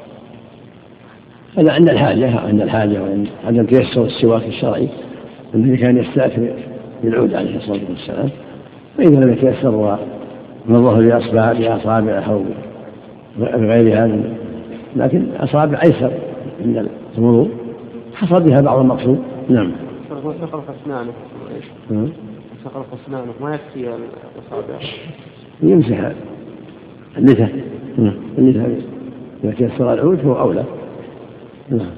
[1.58, 3.02] هذا عند الحاجة عند الحاجة
[3.44, 4.88] وعند تيسر السواك الشرعي
[5.54, 6.54] الذي كان يستأثر
[7.02, 8.30] بالعود عليه الصلاة والسلام.
[8.98, 9.98] فإذا لم يتيسر
[10.68, 12.44] ونظف بأصبع بأصابعه أو
[13.38, 14.20] بغيرها
[14.96, 16.12] لكن أصابع أيسر
[16.60, 16.88] عند
[17.18, 17.50] الوضوء
[18.14, 19.18] حصل بها بعض المقصود.
[19.48, 19.72] نعم.
[20.40, 21.12] سقط أسنانه
[21.90, 22.08] نعم.
[22.64, 23.96] سقط أسنانه ما يكفي
[24.36, 24.78] الأصابع؟
[25.62, 26.12] يمسح
[27.18, 27.48] اللثة
[27.98, 28.14] نعم.
[28.38, 28.66] اللثة
[29.44, 30.64] إذا تيسر العود فهو أولى.
[31.70, 31.90] نعم.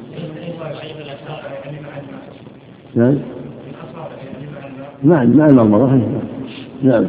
[2.95, 3.19] نعم.
[5.05, 6.01] مع مع المضمضة
[6.83, 7.07] نعم.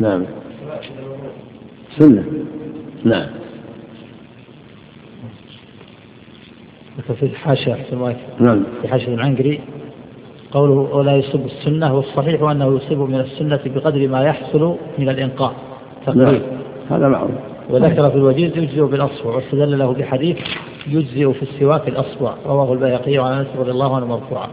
[0.00, 0.24] نعم.
[1.98, 2.24] سنة.
[3.04, 3.26] نعم.
[7.18, 8.62] في الحاشية في نعم.
[8.82, 9.60] في حاشية العنقري
[10.52, 15.54] قوله ولا يصب السنة والصحيح أنه يصيب من السنة بقدر ما يحصل من الإنقاء
[16.06, 16.16] نعم.
[16.16, 16.46] تقريبا
[16.90, 17.30] هذا معروف.
[17.70, 20.36] وذكر في الوجيز يجزئ بالأصبع واستدل له بحديث
[20.86, 24.48] يجزئ في السواك الأصبع رواه البيهقي عن أنس رضي الله عنه مرفوعا.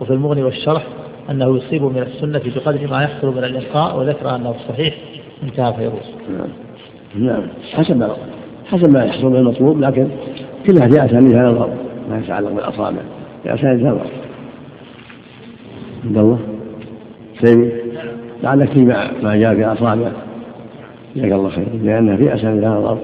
[0.00, 0.86] وفي المغني والشرح
[1.30, 4.94] أنه يصيب من السنة بقدر ما يحصل من الإنقاء وذكر أنه صحيح
[5.42, 6.48] انتهى فيروز نعم.
[7.26, 8.16] نعم حسب ما
[8.66, 10.08] حسب ما يحصل من المطلوب لكن
[10.66, 11.70] كلها في أسانيدها نظر
[12.10, 13.02] ما يتعلق بالأصابع.
[13.42, 14.06] في أسانيدها نظر
[16.04, 16.38] عبد الله؟
[17.42, 17.70] سيدي؟
[18.42, 18.84] لعلك في
[19.22, 20.10] ما جاء في أصابع.
[21.16, 21.68] جزاك الله خير.
[21.82, 22.98] لأن في أسانيدها نظر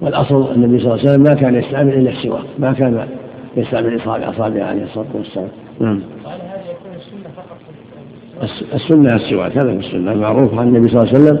[0.00, 3.08] والأصل النبي صلى الله عليه وسلم ما كان يستعمل إلا السواك ما كان
[3.56, 5.48] يستعمل إصابع أصابعه عليه الصلاة والسلام.
[5.80, 6.00] نعم.
[8.74, 11.38] السنة السواك هذا هو السنة المعروف عن النبي صلى الله عليه وسلم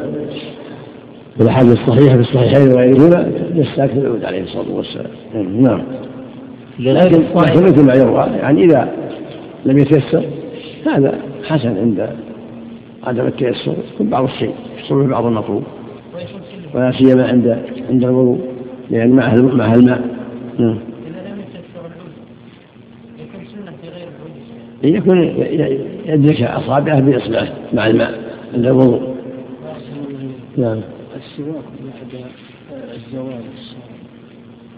[1.36, 5.10] في الأحاديث الصحيحة في الصحيحين وغيرهما يستاك العود عليه الصلاة والسلام.
[5.62, 5.82] نعم.
[6.78, 7.24] لكن
[7.62, 8.88] مثل ما يروى يعني إذا
[9.64, 10.24] لم يتيسر
[10.86, 12.08] هذا حسن عند
[13.04, 15.62] عدم التيسر يكون بعض الشيء يحصل بعض المطلوب.
[16.74, 17.58] ولا سيما عند
[17.90, 18.40] عند الوضوء
[18.90, 20.02] لأن معه معه الماء.
[20.58, 20.78] نعم.
[24.84, 25.18] يكون
[26.06, 28.20] يدرك أصابعه بإصبعه مع الماء
[28.54, 29.14] عند الوضوء.
[30.56, 30.80] نعم.
[31.16, 32.24] السواك بعد
[32.94, 33.40] الزوال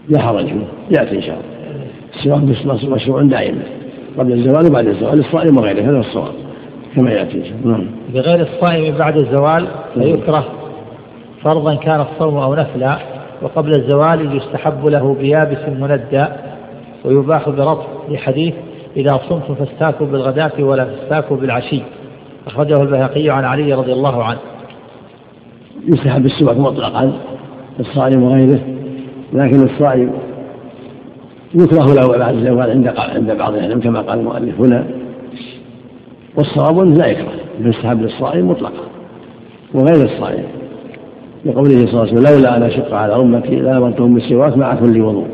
[0.09, 1.39] لا حرج فيه يأتي إن شاء
[2.25, 2.51] الله.
[2.51, 3.61] السواك مشروع دائما
[4.17, 5.17] قبل الزوال وبعد الزوال.
[5.17, 5.81] للصائم وغيره.
[5.81, 6.33] هذا هو الصواب.
[6.95, 7.77] كما يأتي إن شاء الله.
[7.77, 7.87] نعم.
[8.13, 10.45] بغير الصائم بعد الزوال فيكره.
[11.43, 12.99] فرضا كان الصوم أو نفلا
[13.41, 16.25] وقبل الزوال يستحب له بيابس مندى
[17.05, 17.85] ويباح برطب.
[18.09, 18.53] لحديث
[18.97, 21.81] إذا صمتم فاستاكوا بالغداة ولا تستاكوا بالعشي.
[22.47, 24.39] أخرجه البيهقي عن علي رضي الله عنه.
[25.87, 27.11] يستحب السواك مطلقا
[27.79, 28.59] للصائم وغيره
[29.33, 30.11] لكن الصائم
[31.55, 34.87] يكره له بعد الزوال عند عند بعض العلم كما قال المؤلف هنا.
[36.37, 38.83] والصواب لا يكره يستحب للصائم مطلقا
[39.73, 40.43] وغير الصائم.
[41.45, 45.27] لقوله صلى الله عليه وسلم لولا أن أشق على أمتي لأمرتهم بالسواك مع كل وضوء.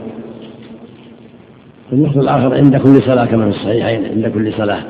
[1.92, 4.84] اللفظ الآخر عند كل صلاة كما في الصحيحين عند كل صلاة.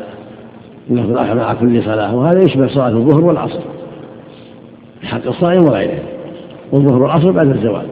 [0.89, 2.15] اللفظ الآخر مع كل صلاة.
[2.15, 3.59] وهذا يشبه صلاة الظهر والعصر
[5.03, 5.99] حق الصائم وغيره.
[6.71, 7.85] والظهر والعصر بعد الزوال.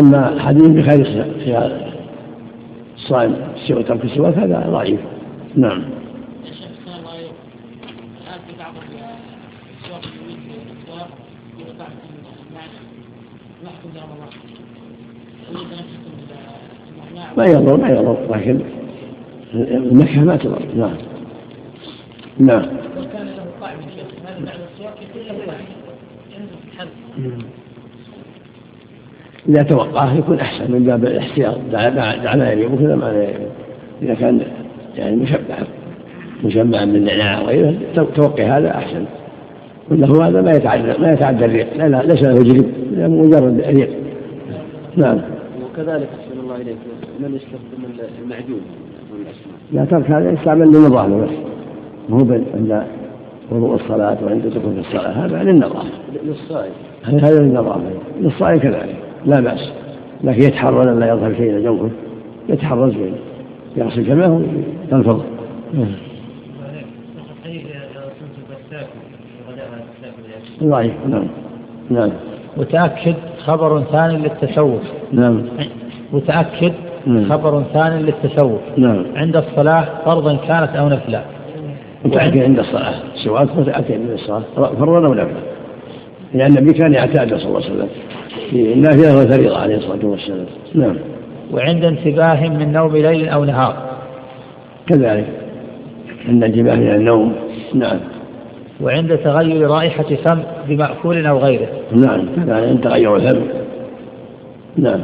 [0.00, 1.26] أما حديث بخير
[2.96, 3.36] الصائم
[3.68, 5.00] سوى ترك السواك هذا ضعيف.
[5.56, 5.82] نعم
[6.44, 7.32] يا شيخ أحسن الله عليك
[8.22, 8.74] الآن في بعض
[9.84, 10.00] السواق
[10.82, 11.08] السواق
[11.58, 12.06] يوقع في
[12.50, 12.78] المعنى
[13.64, 14.28] يحكم برمضان
[15.50, 16.12] أريد أن أحكم
[16.96, 18.60] بالنعناع ما يضر ما يضر لكن
[19.54, 20.62] المكة ما تضر.
[20.76, 20.90] نعم.
[22.38, 22.62] نعم.
[22.96, 25.56] لو كان له يا شيخ هذا بعد السواق يكون له طعم
[26.36, 26.88] ينزل في الحلق
[29.48, 33.28] إذا توقعه يكون أحسن من باب الاحتياط دع ما يليق وكذا ما لا
[34.02, 34.40] إذا كان
[34.96, 35.56] يعني مشبع
[36.44, 39.04] مشبعا بالنعناع وغيره تو- توقي هذا أحسن.
[39.90, 42.64] ولا هو هذا ما يتعدى ما يتعدى الريق لا لا ليس له
[42.96, 43.90] لا مجرد ريق.
[44.96, 45.20] نعم.
[45.64, 46.76] وكذلك أحسن الله إليك.
[47.20, 48.60] من يستخدم المعجون
[49.72, 51.30] لا ترك هذا يستعمل للنظافة بس.
[52.08, 52.18] مو
[52.54, 52.86] عند
[53.52, 55.26] وضوء الصلاة وعند دخول الصلاة.
[55.26, 55.88] هذا للنظافة
[56.24, 56.72] للصائم.
[57.04, 57.90] هذا للنظافة
[58.20, 58.96] للصائم كذلك.
[59.26, 59.72] لا بأس.
[60.24, 61.90] لكن يتحرى لا يظهر شيء إلى جوفه.
[62.48, 62.94] يتحرز
[63.76, 64.42] يغسل فمه
[64.92, 65.24] وينفض
[70.62, 71.26] ضعيف نعم.
[71.90, 72.10] نعم.
[72.56, 75.42] متأكد؟ خبر ثاني للتسوف نعم.
[76.12, 76.72] متأكد؟
[77.06, 77.30] نعم.
[77.30, 79.04] خبر ثاني للتسوف نعم.
[79.16, 81.22] عند الصلاة فرضا كانت أو نفلا
[82.04, 82.94] متأكد عند الصلاة.
[83.24, 84.42] سواك متأكد عند الصلاة.
[84.56, 85.40] فرضا أو نفلا
[86.34, 87.88] لأن النبي كان يعتاد صلى الله عليه وسلم.
[88.50, 90.46] في النافلة والفريضة عليه الصلاة والسلام.
[90.74, 90.96] نعم.
[91.52, 93.76] وعند انتباه من نوم ليل أو نهار؟
[94.86, 95.26] كذلك.
[96.28, 97.32] عند انتباه من النوم.
[97.74, 97.98] نعم.
[98.80, 100.38] وعند تغير رائحة فم
[100.68, 102.26] بمأكول أو غيره؟ نعم.
[102.36, 103.42] كذلك عند تغير الفم
[104.76, 105.00] نعم.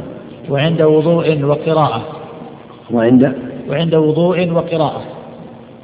[0.49, 2.01] وعند وضوء وقراءة.
[2.91, 3.33] وعند؟
[3.69, 5.01] وعند وضوء وقراءة.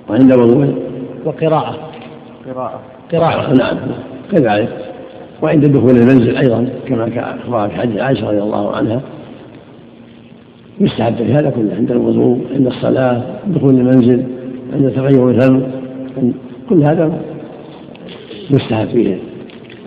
[0.09, 0.73] وعند وضوء؟
[1.25, 1.77] وقراءة.
[2.47, 2.79] قراءة.
[3.11, 3.53] قراءة.
[3.53, 3.77] نعم.
[4.31, 4.69] كذلك.
[5.41, 9.01] وعند دخول المنزل أيضا كما أخبر في حديث عائشة رضي الله عنها.
[10.79, 14.23] يستحب في هذا كله عند الوضوء عند الصلاة دخول المنزل
[14.73, 15.61] عند تغير الفم.
[16.69, 17.19] كل هذا
[18.51, 19.17] يستحب فيه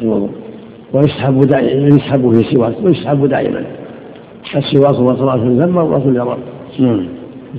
[0.02, 0.30] الوضوء.
[0.92, 3.64] ويستحب دائما يستحب فيه السواك ويستحب دائما.
[4.56, 6.38] السواك هو صلاة الذم وكل رب
[6.78, 7.08] نعم.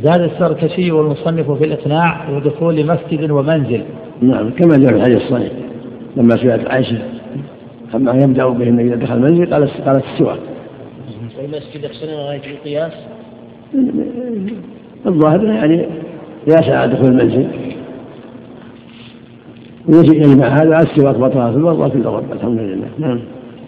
[0.03, 3.84] زاد السركشي والمصنف في الإقناع ودخول مسجد ومنزل.
[4.21, 5.51] نعم كما جاء في الحديث الصحيح.
[6.17, 6.97] لما سئلت عائشة
[7.95, 10.39] أما يبدأ به النبي إذا دخل المنزل قالت قالت السواك
[11.39, 12.93] والمسجد يقصرون غاية القياس؟
[15.05, 15.86] الظاهر يعني
[16.47, 17.47] يسعى على دخول المنزل.
[19.88, 22.88] ويجمع هذا السواك بطلها في الرب الحمد لله.
[22.97, 23.19] نعم.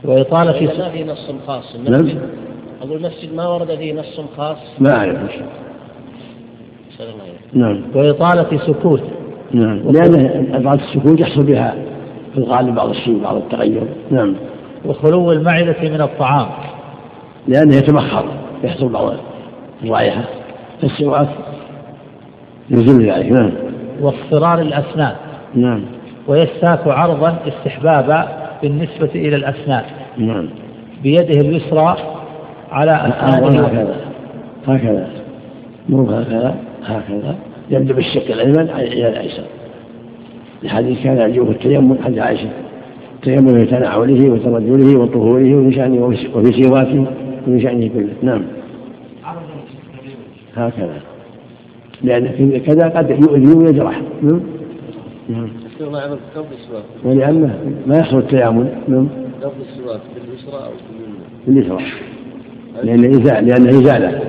[0.05, 1.75] وإطالة في ما في نص خاص.
[1.89, 2.09] نعم.
[2.85, 5.31] أقول المسجد ما ورد فيه نص خاص؟ ما أعرف.
[7.53, 7.81] نعم.
[7.95, 9.03] وإطالة سكوت.
[9.51, 9.91] نعم.
[9.91, 11.75] لأن أضعاف السكوت يحصل بها
[12.33, 13.87] في الغالب بعض الشيء بعض التغير.
[14.11, 14.35] نعم.
[14.85, 16.47] وخلو المعدة من الطعام.
[17.47, 18.25] لأنه يتبخر
[18.63, 19.13] يحصل بعض
[19.83, 20.23] الرائحة.
[20.81, 21.29] فالسواك
[22.69, 23.51] يزول ذلك نعم.
[24.01, 25.15] واصفرار الأسنان.
[25.55, 25.81] نعم.
[26.27, 28.27] ويستاك عرضا استحبابا
[28.61, 29.83] بالنسبة إلى الأسنان.
[30.17, 30.49] نعم.
[31.03, 32.14] بيده اليسرى
[32.75, 33.95] على أسنانه هكذا
[34.67, 35.09] هكذا
[35.89, 37.35] مو هكذا هكذا.
[37.69, 39.43] يبدأ بالشق الأيمن إلى الأيسر.
[40.63, 42.49] الحديث كان يرجوه التيمم عند عائشة.
[43.15, 46.05] التيمم في تنعله وترجله وطهوره وفي شأنه
[46.35, 47.05] وفي سواكه
[47.47, 48.13] وفي شأنه كله.
[48.21, 48.41] نعم.
[50.55, 50.99] هكذا.
[52.03, 54.41] لأن في كذا قد يؤذي ويجرح نعم.
[55.29, 55.49] نعم.
[55.73, 59.07] أحسن الله عليك قبل السواك ولأنه ما يحصل التيامن نعم.
[59.43, 62.14] قبل السواك باليسرى أو باليمنى باليسرى
[62.83, 64.19] لأن إزالة لأنه إزالة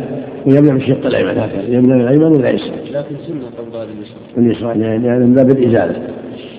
[0.46, 5.20] ويبدأ بالشق الأيمن هكذا يبدأ بالأيمن إلى اليسار لكن سنة قبل هذه اليسرى اليسرى لأن
[5.20, 5.94] من باب الإزالة.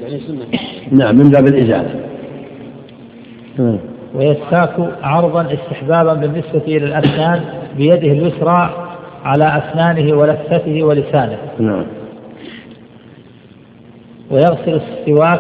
[0.02, 0.46] يعني سنة.
[0.92, 1.90] نعم من باب الإزالة.
[4.16, 4.74] ويستاك
[5.04, 7.40] عرضا استحبابا بالنسبة إلى الأسنان
[7.78, 8.88] بيده اليسرى
[9.24, 11.38] على أسنانه ولثته ولسانه.
[11.60, 11.86] نعم.
[14.32, 15.40] ويغسل السواك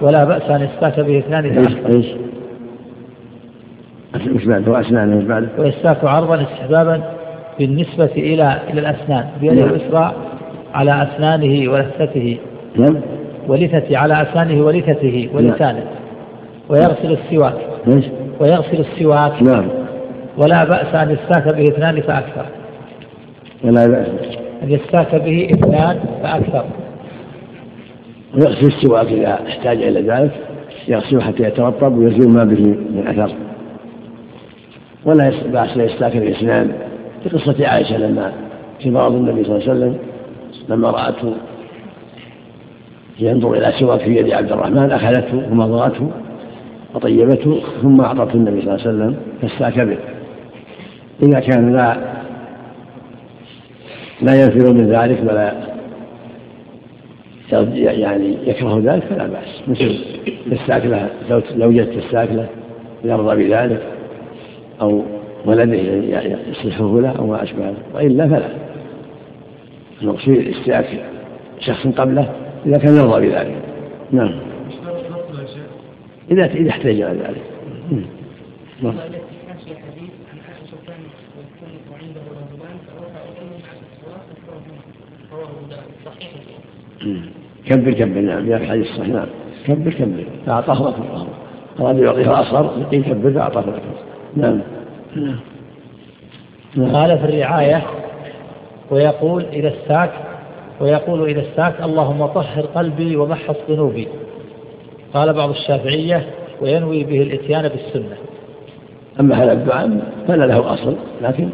[0.00, 1.44] ولا بأس أن يستاك به اثنان
[1.94, 2.06] إيش؟
[4.46, 7.02] بعده بعده ويستاك عرضا استحبابا
[7.58, 9.68] بالنسبة إلى إلى الأسنان بيده نعم.
[9.68, 10.12] اليسرى
[10.74, 12.38] على أسنانه ولثته.
[12.76, 13.00] نعم.
[13.48, 15.84] ولثته على أسنانه ولثته ولسانه.
[16.68, 17.54] ويغسل السواك.
[17.88, 18.04] إيش
[18.40, 19.42] ويغسل السواك.
[19.42, 19.68] نعم.
[20.38, 22.46] ولا بأس أن يستاك به اثنان فأكثر.
[23.64, 24.08] ولا بأس.
[24.62, 26.64] أن يستاك به اثنان فأكثر.
[28.34, 30.32] ويغسل السواك إذا احتاج إلى ذلك
[30.88, 33.32] يغسله حتى يترطب ويزيل ما به من أثر.
[35.06, 36.72] ولا بأس أن يستاك الإثنان
[37.22, 38.32] في قصة عائشة لما
[38.80, 39.98] في مرض النبي صلى الله عليه وسلم
[40.68, 41.34] لما رأته
[43.20, 46.10] ينظر إلى سواك في يد عبد الرحمن أخذته ومضغته
[46.94, 49.98] وطيبته ثم أعطته النبي صلى الله عليه وسلم فاستاك به.
[51.22, 51.96] إذا كان لا
[54.22, 55.52] لا ينفر من ذلك ولا
[57.74, 59.62] يعني يكره ذلك فلا بأس.
[59.68, 59.94] مثل
[61.56, 62.46] لو جت الساكلة
[63.04, 63.95] يرضى بذلك.
[64.80, 65.02] أو
[65.46, 65.76] ولده
[66.50, 68.48] يصلحه له أو ما أشبه وإلا فلا.
[70.02, 71.04] المقصود استياك
[71.60, 72.32] شخص قبله
[72.66, 73.56] إذا كان يرضى بذلك.
[74.12, 74.34] نعم.
[76.30, 77.42] إذا إذا احتاج إلى ذلك.
[78.82, 78.94] نعم.
[87.66, 88.20] كبر كبر.
[88.20, 88.50] نعم.
[88.50, 89.08] يا الحديث الصحيح.
[89.08, 89.26] نعم.
[89.66, 90.24] كبر كبر.
[90.46, 91.26] فأعطاه الله
[91.80, 93.82] أراد يعطيه أصغر يقول كبر فأعطاه لك
[94.36, 94.60] نعم.
[95.16, 95.38] نعم
[96.76, 97.82] قال في الرعاية
[98.90, 100.10] ويقول إذا استاك
[100.80, 104.08] ويقول إذا استاك اللهم طهر قلبي ومحص ذنوبي.
[105.14, 106.26] قال بعض الشافعية
[106.60, 108.16] وينوي به الإتيان بالسنة.
[109.20, 111.48] أما هذا الدعاء فلا له أصل لكن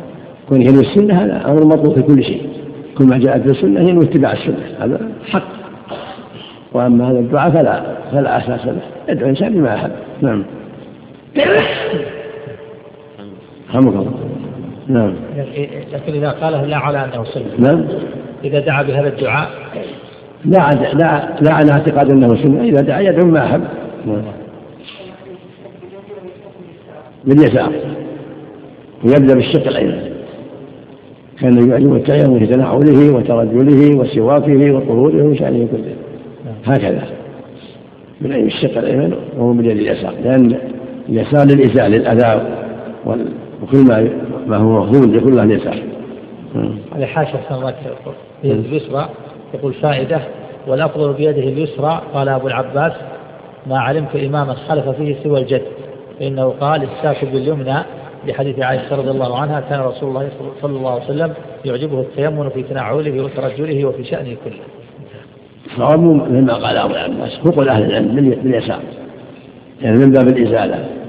[0.49, 2.49] كونه ينوي السنة هذا أمر مطلوب في كل شيء.
[2.99, 5.49] كل ما جاء في السنة ينوي اتباع السنة هذا حق.
[6.73, 8.81] وأما هذا الدعاء فلا فلا أساس له.
[9.09, 9.91] يدعو الإنسان بما أحب
[10.23, 10.45] نعم.
[13.75, 14.13] رحمك الله.
[14.89, 15.15] نعم.
[15.93, 17.45] لكن إذا قاله لا على أنه سنة.
[17.59, 17.85] نعم.
[18.45, 19.51] إذا دعا بهذا الدعاء.
[20.45, 22.63] لا لا لا على اعتقاد أنه سنة.
[22.63, 23.63] إذا دعا يدعو ما أحب.
[24.07, 24.23] نعم.
[27.25, 27.73] باليسار.
[29.05, 30.13] ويبدأ بالشق الأيمن
[31.41, 35.95] كان يعجب التيمم في تنعله وترجله وسواكه وطهوره وشأنه كله.
[36.65, 37.03] هكذا.
[38.21, 40.15] من أي الشق الأيمن؟ وهو من اليسار.
[40.25, 40.59] لأن
[41.09, 42.43] اليسار للإزاء للأذى
[43.63, 44.09] وكل ما
[44.47, 45.83] ما هو مفهوم يكون له اليسار
[46.97, 47.75] هذه حاشا سنوات
[48.43, 49.09] بيد اليسرى
[49.55, 50.21] يقول فائدة
[50.67, 52.93] والأفضل بيده اليسرى قال أبو العباس
[53.67, 55.63] ما علمت إماما خلف فيه سوى الجد
[56.19, 57.79] فإنه قال الساكب باليمنى
[58.27, 60.29] لحديث عائشة رضي الله عنها كان رسول الله
[60.63, 61.33] صلى الله عليه وسلم
[61.65, 64.61] يعجبه التيمم في تنعله وترجله وفي شأنه كله.
[65.77, 68.81] صواب مما قال أبو العباس فوق أهل العلم باليسار
[69.83, 71.02] يعني من باب الإزالة.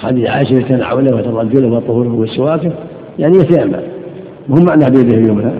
[0.00, 2.72] حديث عائشة يتنعله وترجله وطهوره وسواكه
[3.18, 3.80] يعني يتيمم.
[4.48, 5.52] وهم معناه بيده اليمنى؟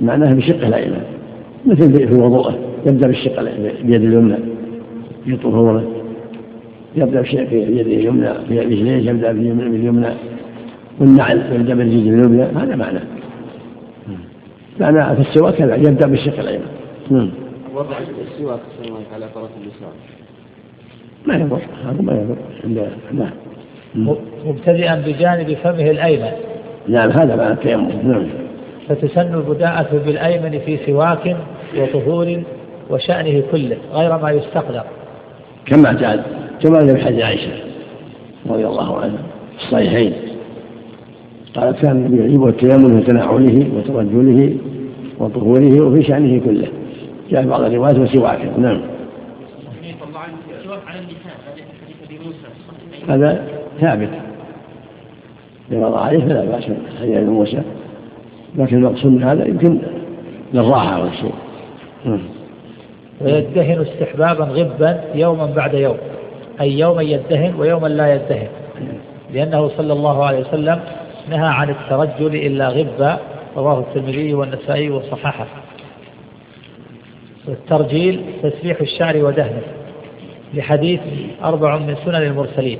[0.00, 1.02] معناه بشقه الأيمن
[1.66, 3.42] مثل في وضوءه يبدأ بالشق
[3.82, 4.36] بيد اليمنى
[5.24, 5.82] في طهوره
[6.96, 10.08] يبدأ بشيء في يده اليمنى في رجليه يبدأ باليمنى
[11.00, 13.02] والنعل يبدأ بالرجل اليمنى هذا معناه
[14.80, 16.66] معنى في السواك كذا يبدأ بالشق الأيمن
[17.10, 17.30] نعم
[17.74, 17.96] وضع
[18.32, 18.60] السواك
[19.14, 19.92] على طرف اليسار.
[21.26, 22.88] ما يضر هذا ما يضر.
[23.12, 23.30] نعم.
[24.46, 26.32] مبتدئا بجانب فمه الأيمن.
[26.88, 28.26] نعم هذا معنى التيمم نعم.
[28.88, 31.36] فتسن البداءة بالأيمن في سواك
[31.76, 32.42] وطهور
[32.90, 34.82] وشأنه كله غير ما يستقدر.
[35.66, 36.24] كما جاء
[36.62, 37.50] كما في حديث عائشة
[38.50, 39.22] رضي الله عنها
[39.58, 40.12] في الصحيحين.
[41.56, 44.56] قالت كان يعجبه التيمم في تنعله وترجله
[45.18, 46.68] وطهوره وفي شأنه كله.
[47.30, 48.80] جاء في بعض الروايات وسواك نعم.
[53.08, 54.10] هذا ثابت.
[55.70, 56.64] لما عليه فلا بأس
[57.00, 57.62] حديث ابن موسى.
[58.58, 59.78] لكن المقصود من هذا يمكن
[60.54, 61.34] للراحة والشيء
[62.04, 62.20] نعم.
[63.20, 65.96] ويدهن استحبابا غبا يوما بعد يوم.
[66.60, 68.48] أي يوما يدهن ويوما لا يدهن.
[69.32, 70.80] لأنه صلى الله عليه وسلم
[71.30, 73.18] نهى عن الترجل إلا غبا.
[73.56, 75.46] رواه الترمذي والنسائي وصححه.
[77.48, 79.62] والترجيل تسبيح الشعر ودهنه.
[80.54, 81.00] لحديث
[81.44, 82.78] أربع من سنن المرسلين.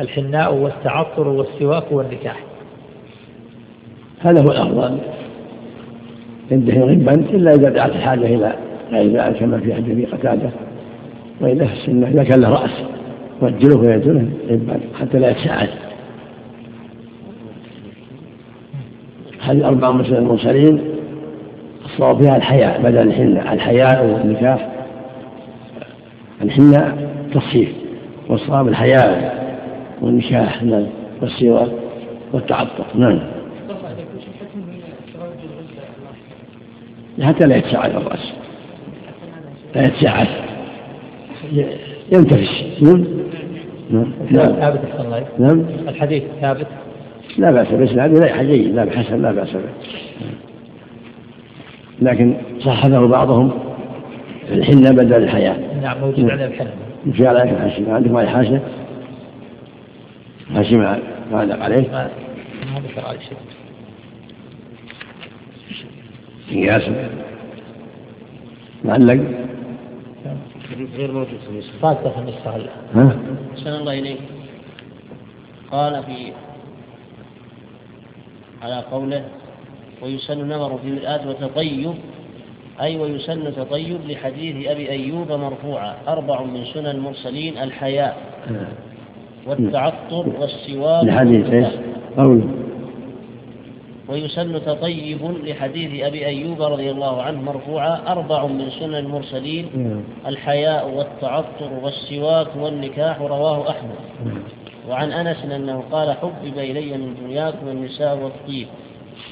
[0.00, 2.36] الحناء والتعطر والسواك والنكاح.
[4.20, 4.98] هذا هو الأفضل.
[6.50, 8.54] يدهن غبا إلا إذا دعت الحاجة إلى
[8.92, 10.50] غير ذلك كما في حديث قتادة.
[11.40, 12.84] وإلا في السنة إذا كان له رأس
[13.42, 15.68] وجله ويجله غبا حتى لا يتساعد
[19.40, 20.80] هذه أربع من المرسلين؟
[21.84, 24.68] الصواب فيها الحياء بدل الحنة الحياء والنكاح.
[26.42, 27.68] الحنة تصحيح
[28.28, 29.39] والصواب الحياء
[30.00, 30.86] والنكاح نعم.
[31.22, 31.70] والسواك
[32.32, 33.20] والتعطر نعم.
[37.22, 38.32] حتى لا يتساعد الرأس.
[39.74, 40.26] لا يتساعد.
[42.12, 43.04] ينتفش نعم.
[44.30, 44.46] نعم.
[44.46, 45.64] ثابت الله نعم.
[45.88, 46.66] الحديث ثابت؟
[47.38, 49.70] لا بأس به لا جيد لا بحسن لا بأس به.
[52.02, 53.50] لكن صححه بعضهم
[54.52, 55.56] الحنة بدل الحياة.
[55.82, 56.70] نعم موجود عندنا الحنة
[57.12, 58.62] في على الحاشية عندكم على الحاشية
[60.54, 61.90] حاشية ما علق عليه؟
[62.72, 63.36] ما ذكر عليه شيء.
[66.50, 66.82] قياس
[68.84, 69.20] معلق؟
[70.96, 73.18] غير موجود في النسخة فاتة في النسخة ها؟
[73.52, 74.18] أحسن الله إليك؟
[75.70, 76.32] قال في
[78.62, 79.24] على قوله
[80.02, 81.94] ويسن نظر في مرآة وتطيب
[82.80, 88.16] أي ويسن تطيب لحديث أبي أيوب مرفوعا أربع من سنن المرسلين الحياء.
[89.46, 91.66] والتعطر والسواك لحديث إيش؟
[92.16, 92.48] قوله
[94.08, 99.66] ويسن تطيب لحديث أبي أيوب رضي الله عنه مرفوعا أربع من سنن المرسلين
[100.26, 103.94] الحياء والتعطر والسواك والنكاح رواه أحمد.
[104.88, 108.66] وعن أنس أنه قال حبب إلي من دنياكم النساء والطيب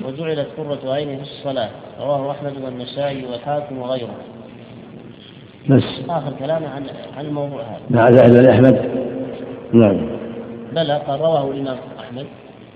[0.05, 4.15] وجعلت قرة عيني في الصلاة رواه أحمد والنسائي والحاكم وغيره.
[5.71, 5.83] بس.
[6.09, 6.87] آخر كلامه عن
[7.17, 8.11] عن الموضوع هذا.
[8.11, 9.09] زاد أحمد.
[9.73, 9.97] نعم.
[10.75, 12.27] بلى قال رواه الإمام أحمد.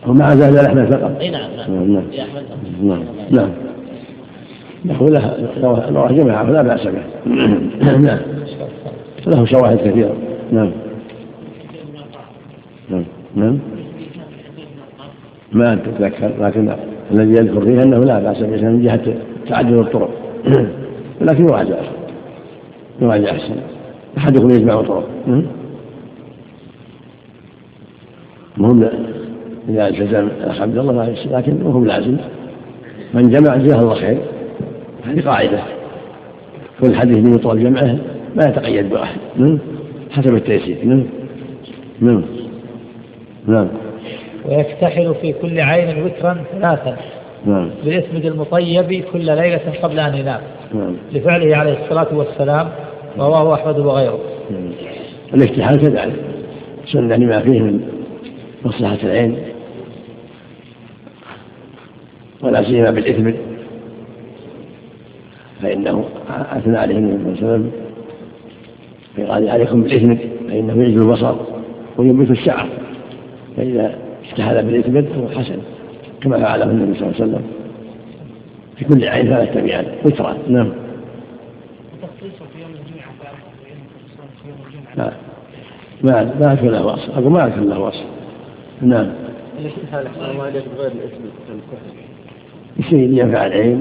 [0.06, 1.20] ومع زاد أحمد فقط.
[1.20, 1.92] أي نعم نعم.
[1.92, 2.44] نعم يا أحمد.
[2.82, 3.50] نعم نعم.
[4.84, 5.50] نقول له
[5.90, 7.02] رواه جماعة فلا بأس به.
[8.06, 8.18] نعم.
[9.26, 10.14] له شواهد كثيرة.
[10.52, 10.70] نعم.
[12.90, 13.58] نعم نعم.
[15.52, 16.76] ما أتذكر لكن
[17.10, 19.14] الذي يذكر فيه أنه لا بأس به من جهة
[19.48, 20.10] تعدد الطرق.
[21.20, 21.76] ولكن يراجع
[23.00, 23.54] يراجع أحسن
[24.18, 25.08] أحدكم يجمع طرق.
[28.56, 28.88] مهم
[29.68, 32.16] إذا التزم الأخ عبد الله ما لكن هو لازم.
[33.14, 34.18] من جمع جزاه الله خير
[35.04, 35.62] هذه قاعدة.
[36.80, 37.98] كل حديث من يطول جمعه
[38.36, 39.18] ما يتقيد بواحد
[40.10, 41.04] حسب التيسير نعم؟
[42.00, 42.22] نعم.
[43.46, 43.68] نعم.
[44.44, 46.96] ويكتحل في كل عين وترا ثلاثا.
[47.46, 47.70] نعم.
[47.84, 50.40] بالاسم المطيب كل ليلة قبل أن ينام.
[50.74, 50.96] نعم.
[51.12, 52.68] لفعله عليه الصلاة والسلام
[53.18, 54.18] رواه أحمد وغيره.
[54.50, 54.72] نعم.
[55.34, 56.14] الاكتحال كذلك.
[56.92, 57.80] سنة لما فيه من
[58.64, 59.36] مصلحة العين.
[62.42, 63.32] ولا سيما بالإثم.
[65.62, 67.72] فإنه أثنى عليه النبي صلى الله عليه وسلم
[69.28, 70.14] قال عليكم بالإثم
[70.48, 71.34] فإنه يجلو البصر
[71.96, 72.68] وينبت الشعر.
[73.56, 75.58] فإذا اجتهد بالإثم فهو حسن
[76.20, 77.44] كما فعله النبي صلى الله عليه وسلم.
[78.76, 80.36] في كل عين ثلاث تبعات وترا.
[80.48, 80.72] نعم.
[86.02, 87.10] ما ما أذكر له وصف.
[87.10, 88.04] أقول ما أذكر له وصف.
[88.82, 89.06] نعم.
[92.78, 93.80] الشيء اللي ينفع العين.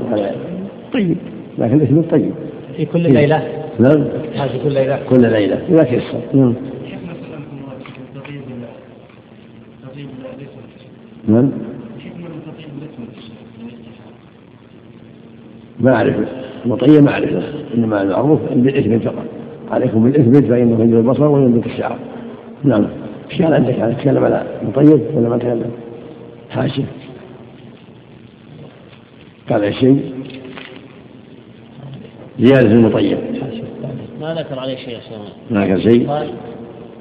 [0.93, 1.17] طيب
[1.57, 2.31] لكن الاسم طيب.
[2.77, 3.43] في كل ليلة؟
[3.79, 4.07] نعم.
[4.35, 4.99] هذه كل ليلة.
[5.09, 5.61] كل ليلة.
[5.69, 6.53] إذا تيسر نعم.
[11.27, 11.51] نعم.
[15.79, 16.15] ما أعرف.
[16.65, 17.31] المطية ما أعرف.
[17.77, 19.25] إنما المعروف بالإثم فقط.
[19.71, 21.97] عليكم بالإثم فإنه ينزل البصر وينبت الشعر.
[22.63, 22.87] نعم.
[23.32, 25.71] إيش قال عندك؟ هذا تكلم على مطيب ولا ما تكلم؟
[26.49, 26.86] حاشية
[29.49, 30.13] قال شيء؟
[32.39, 33.17] زيادة المطيب.
[34.21, 35.01] ما ذكر عليه شيء يا
[35.51, 36.29] ما ذكر شيء؟ قال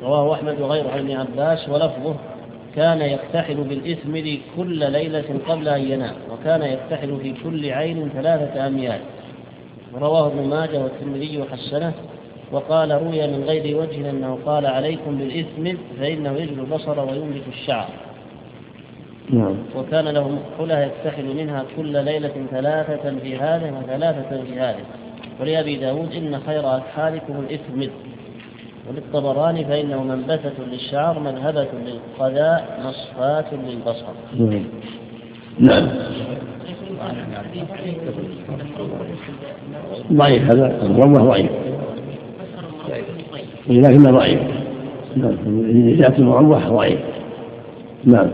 [0.02, 2.14] رواه أحمد وغيره عن ابن عباس ولفظه
[2.76, 4.12] كان يكتحل بالإثم
[4.56, 9.00] كل ليلة قبل أن ينام وكان يكتحل في كل عين ثلاثة أميال.
[10.00, 11.92] رواه ابن ماجه والترمذي وحسنه.
[12.52, 17.88] وقال روي من غير وجه أنه قال عليكم بالإثم فإنه يجلو البصر وينبت الشعر.
[19.30, 19.56] نعم.
[19.76, 24.84] وكان له مقولة يكتحل منها كل ليلة ثلاثة في هذه وثلاثة في هذه.
[25.40, 27.92] ولأبي داود إن خير أكحالكم الإثم.
[28.88, 34.12] وللطبراني فإنه منبتة للشعر مذهبة للقذاء مصفاة للبصر.
[34.38, 34.64] نعم.
[35.58, 35.88] نعم.
[40.12, 41.50] ضعيف هذا الرومة ضعيف
[43.70, 44.40] لكنه ضعيف
[45.16, 45.36] نعم.
[45.96, 46.98] جاءت المروح ضعيف
[48.04, 48.28] نعم.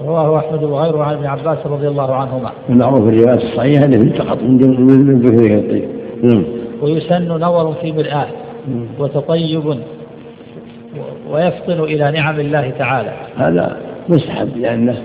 [0.00, 2.50] رواه أحمد وغيره عن ابن عباس رضي الله عنهما.
[2.68, 5.88] المعروف في الروايات الصحيحة أنه يلتقط من من ذكر الطيب
[6.22, 6.44] نعم.
[6.82, 8.26] ويسن نظر في مرآة
[8.98, 9.64] وتطيب
[11.30, 13.12] ويفطن إلى نعم الله تعالى.
[13.36, 13.76] هذا
[14.08, 14.96] مستحب لأنه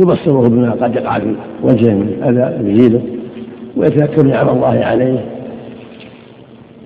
[0.00, 3.02] يبصره بما قد يقع في وجهه من أذى يزيله
[3.76, 5.24] ويتذكر نعم الله عليه.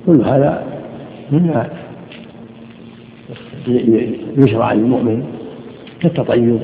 [0.07, 0.63] كل هذا
[1.33, 1.69] مما
[4.37, 5.25] يشرع للمؤمن
[6.01, 6.61] كالتطيب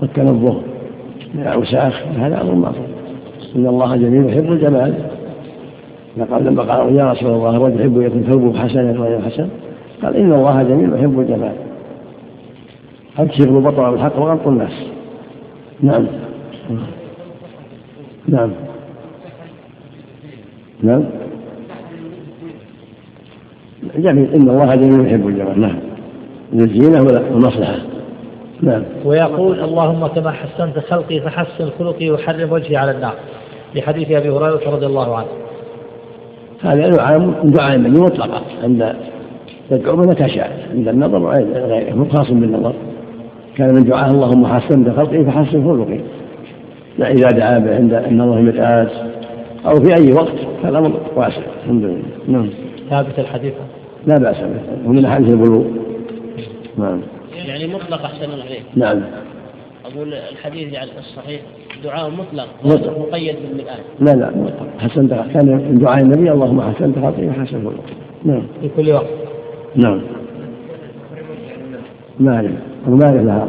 [0.00, 0.56] والتنظف
[1.34, 2.76] من الأوساخ هذا أمر معروف.
[3.56, 4.94] إن الله جميل يحب الجمال.
[6.30, 9.48] قال لما قالوا يا رسول الله الرجل يحب يكون ثوبه حسنا وغير حسن؟
[10.02, 11.54] قال إن الله جميل يحب الجمال.
[13.16, 14.72] هل شغل بطل الحق وغلط الناس.
[15.80, 16.06] نعم.
[18.28, 18.50] نعم.
[20.82, 21.02] نعم.
[23.96, 25.78] جميل إن الله جميل يحب الجمال نعم.
[26.52, 27.76] للزينة والمصلحة
[28.62, 28.82] نعم.
[29.04, 33.14] ويقول اللهم كما حسنت خلقي فحسن خلقي وحرم وجهي على النار.
[33.74, 35.26] لحديث أبي هريرة رضي الله عنه.
[36.62, 38.42] هذا دعاء من دعاء المني مطلقا.
[38.62, 38.94] عند
[39.70, 40.68] تدعو من تشاء.
[40.74, 42.74] عند النظر وغيره مو خاص بالنظر.
[43.56, 46.00] كان من دعاء اللهم حسنت خلقي فحسن خلقي.
[46.98, 48.88] لا إذا دعا به عند أن الله
[49.66, 50.34] أو في أي وقت.
[50.62, 51.42] فالأمر واسع.
[51.64, 52.02] الحمد لله.
[52.28, 52.50] نعم.
[52.90, 53.52] ثابت الحديث.
[54.06, 54.88] لا بأس به.
[54.88, 55.64] ومن أحاديث البلوغ
[56.78, 57.00] نعم.
[57.46, 59.02] يعني مطلق أحسن الله عليك نعم.
[59.84, 61.40] أقول الحديث يعني الصحيح
[61.84, 62.98] دعاء مطلق مطلق.
[62.98, 64.30] مقيد بالمرآة لا لا
[64.78, 67.94] حسنت كان من دعاء النبي اللهم حسنت خلقي فحسن خلقي
[68.24, 68.42] نعم.
[68.60, 69.06] في كل وقت.
[69.76, 70.02] نعم.
[72.20, 72.52] ما أعرف
[72.88, 73.48] وما أعرف لها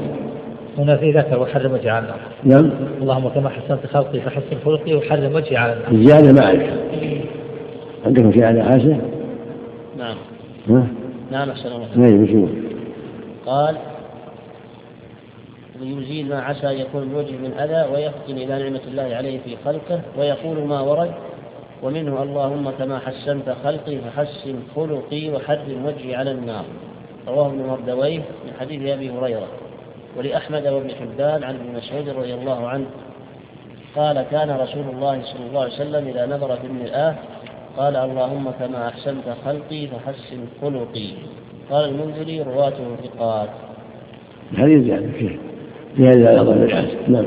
[0.78, 2.72] هنا في ذكر وحرم وجهي على النار نعم.
[3.02, 6.70] اللهم كما حسنت خلقي فحسن خلقي وحرم وجهي على النار الزيادة ما أعرف
[8.06, 8.98] عندكم في على حاسة؟
[9.98, 10.16] نعم؟
[11.32, 11.88] نعم أحسن الله.
[11.96, 12.50] نعم بشوف
[13.46, 13.78] قال
[15.82, 20.68] ليزيل ما عسى يكون الوجه من أذى ويفطن إلى نعمة الله عليه في خلقه ويقول
[20.68, 21.12] ما ورد
[21.84, 26.66] ومنه اللهم كما حسنت خلقي فحسن خلقي وحرم وجهي على النار.
[27.28, 29.48] رواه ابن مردويه من حديث أبي هريرة.
[30.18, 32.86] ولأحمد وابن حبان عن ابن مسعود رضي الله عنه
[33.96, 37.16] قال كان رسول الله صلى الله عليه وسلم إذا نظر في المرآة
[37.78, 41.08] قال اللهم كما أحسنت خلقي فحسن خلقي.
[41.72, 43.50] قال المنذري رواته ثقات.
[44.58, 45.38] هذه زيادة فيه
[45.96, 47.26] في هذا أيضا بالحاسة نعم.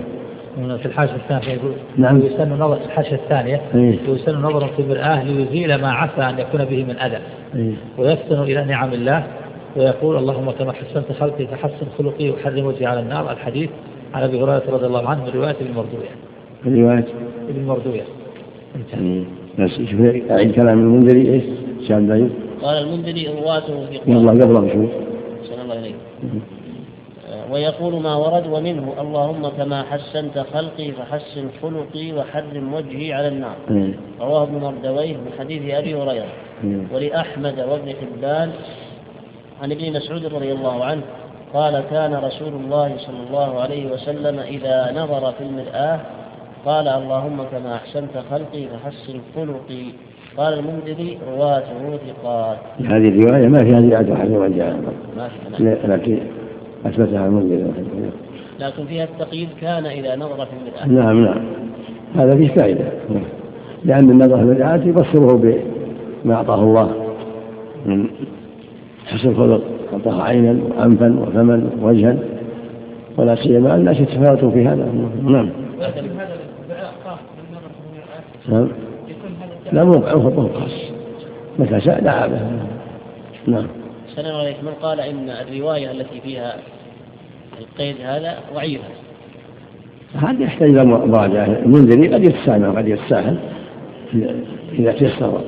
[0.79, 2.21] في الحاشية الثانية يقول نعم.
[2.21, 3.99] ويسن نظر في الحاشية الثانية إيه.
[4.09, 7.19] ويسن نظر في المرآة ليزيل ما عسى أن يكون به من أذى.
[7.55, 7.73] إيه.
[7.99, 9.27] ويفتن إلى نعم الله
[9.77, 13.33] ويقول اللهم كما حسنت خلقي فحسن خلقي وحرم وجهي على النار.
[13.33, 13.71] الحديث
[14.15, 16.11] عن أبي هريرة رضي الله عنه من رواية ابن مردوية.
[16.63, 17.05] في رواية.
[17.49, 18.05] ابن مردوية.
[18.77, 19.01] انتهى.
[19.01, 19.25] إيه.
[19.67, 21.45] شوف أعيد كلام المنذري إيش؟
[21.89, 22.31] شاب بعيد
[22.63, 24.91] قال المنذري رواته ثقات يلا قبل شوف
[25.49, 25.95] صلى الله عليه.
[27.29, 33.57] آه، ويقول ما ورد ومنه اللهم كما حسنت خلقي فحسن خلقي وحرم وجهي على النار.
[34.21, 36.33] رواه ابن مردويه من حديث أبي هريرة.
[36.93, 38.51] ولأحمد وابن حبان.
[39.63, 41.03] عن ابن مسعود رضي الله عنه
[41.55, 46.01] قال كان رسول الله صلى الله عليه وسلم إذا نظر في المرآة
[46.69, 49.85] قال اللهم كما أحسنت خلقي فحسن خلقي
[50.37, 55.93] قال المنذري رواته ثقات هذه الرواية ما فيها زيادة ما في نعم.
[55.93, 56.19] لكن
[56.87, 57.73] أثبتها المنذري
[58.61, 61.41] لكن فيها التقييد كان إذا نظر في المرآة نعم نعم.
[62.15, 62.85] هذا فيه فائدة.
[63.85, 65.37] لأن النظر في المرآة يبصره
[66.25, 66.93] بما أعطاه الله
[67.87, 68.09] من
[69.07, 69.63] حسن الخلق.
[69.93, 72.17] أعطاه عينا وأنفا وفما ووجها.
[73.17, 74.89] ولا سيما الناس يتفاوتوا في هذا.
[75.23, 75.51] نعم.
[78.49, 78.69] نعم.
[79.73, 80.71] لا موقع مو خاص.
[81.59, 82.41] متى شاء دعا به.
[83.47, 83.67] نعم.
[84.17, 84.67] سلام عليكم.
[84.67, 86.57] من قال إن الرواية التي فيها
[87.61, 88.85] القيد هذا ضعيفة
[90.15, 91.45] هذا يحتاج إلى مراجعة.
[91.45, 93.39] المنذري قد يتسامح قد يتساهل
[94.79, 95.41] إذا تيسر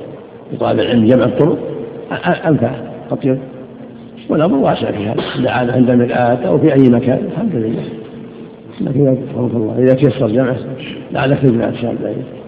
[0.53, 1.57] لطالب العلم جمع الطرق
[2.47, 2.71] أنفع
[3.11, 3.39] أطيب.
[4.29, 5.51] والأمر واسع في هذا.
[5.51, 7.29] عاد عند مرآة أو في أي مكان.
[7.31, 7.83] الحمد لله.
[8.81, 10.57] لكن الله إذا تيسر جمعه
[11.11, 12.40] لعلك تجمع الشاب بعيد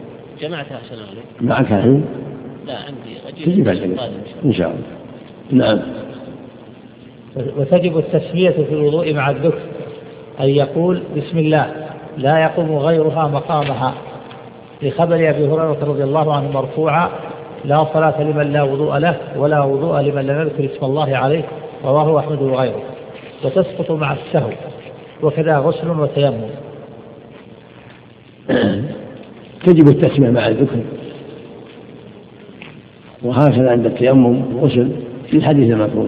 [0.43, 2.05] جمعتها أحسن الله عليك معك الحين
[2.65, 3.17] لا عندي.
[3.27, 4.09] أجيب تجيب إن شاء الله.
[4.45, 5.65] إن شاء الله.
[5.65, 5.79] نعم.
[7.57, 9.59] وتجب التسمية في الوضوء مع الذكر
[10.39, 11.71] أن يقول بسم الله
[12.17, 13.93] لا يقوم غيرها مقامها.
[14.81, 17.09] لخبر أبي هريرة رضي الله عنه مرفوعا
[17.65, 21.43] لا صلاة لمن لا وضوء له ولا وضوء لمن لم يذكر اسم الله عليه
[21.85, 22.83] رواه أحمد وغيره.
[23.43, 24.49] وتسقط مع السهو
[25.23, 26.49] وكذا غسل وتيمم.
[29.65, 30.80] تجب التسمية مع الذكر.
[33.23, 34.90] وهكذا عند التيمم والغسل
[35.30, 36.07] في الحديث المذكور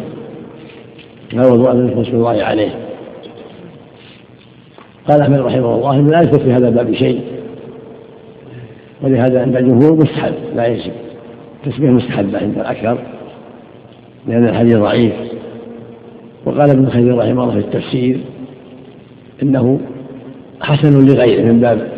[1.34, 2.70] لا وضوء من رسول الله عليه؟
[5.10, 7.22] قال أحمد رحمه الله إنه لا يثبت في هذا الباب شيء.
[9.02, 10.92] ولهذا عند الجمهور مستحب لا يجب.
[11.66, 12.98] تسمية مستحبة عند الأكثر
[14.28, 15.14] لأن الحديث ضعيف.
[16.46, 18.20] وقال ابن خير رحمه الله في التفسير
[19.44, 19.80] إنه
[20.62, 21.95] حسن لغيره من باب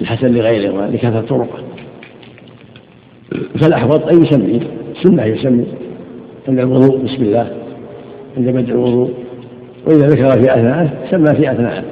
[0.00, 1.58] الحسن لغيره ولكثره طرقه
[3.60, 4.60] فالأحوط ان يسمي
[5.02, 5.64] سنة يسمي
[6.48, 7.50] عند الوضوء بسم الله.
[8.36, 9.10] عند بدء الوضوء.
[9.86, 11.84] وإذا ذكر في أثناءه سمى في أثناءه.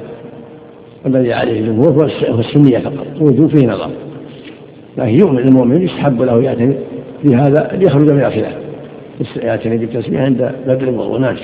[1.05, 3.05] والذي عليه الجمهور هو الس- هو السنية فقط.
[3.15, 3.89] الوجوب فيه نظر.
[4.97, 6.75] لكن يؤمن المؤمن يستحب له يعتني
[7.21, 8.55] في هذا ليخرج من الخلاف.
[9.35, 11.19] يعتني بالتسميه عند بدء الوضوء.
[11.19, 11.35] نعم.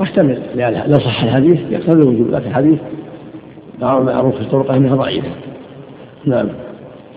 [0.00, 0.38] محتمل
[0.86, 2.30] لو صح الحديث يقتضي الوجوب.
[2.30, 2.78] لكن الحديث
[3.82, 5.28] معروف في طرقه انها ضعيفه
[6.26, 6.48] نعم.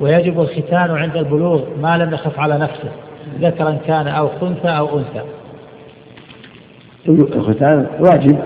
[0.02, 2.90] ويجب الختان عند البلوغ ما لم يخف على نفسه
[3.42, 5.22] ذكرا كان أو خنثى أو أنثى.
[7.36, 8.38] الختان واجب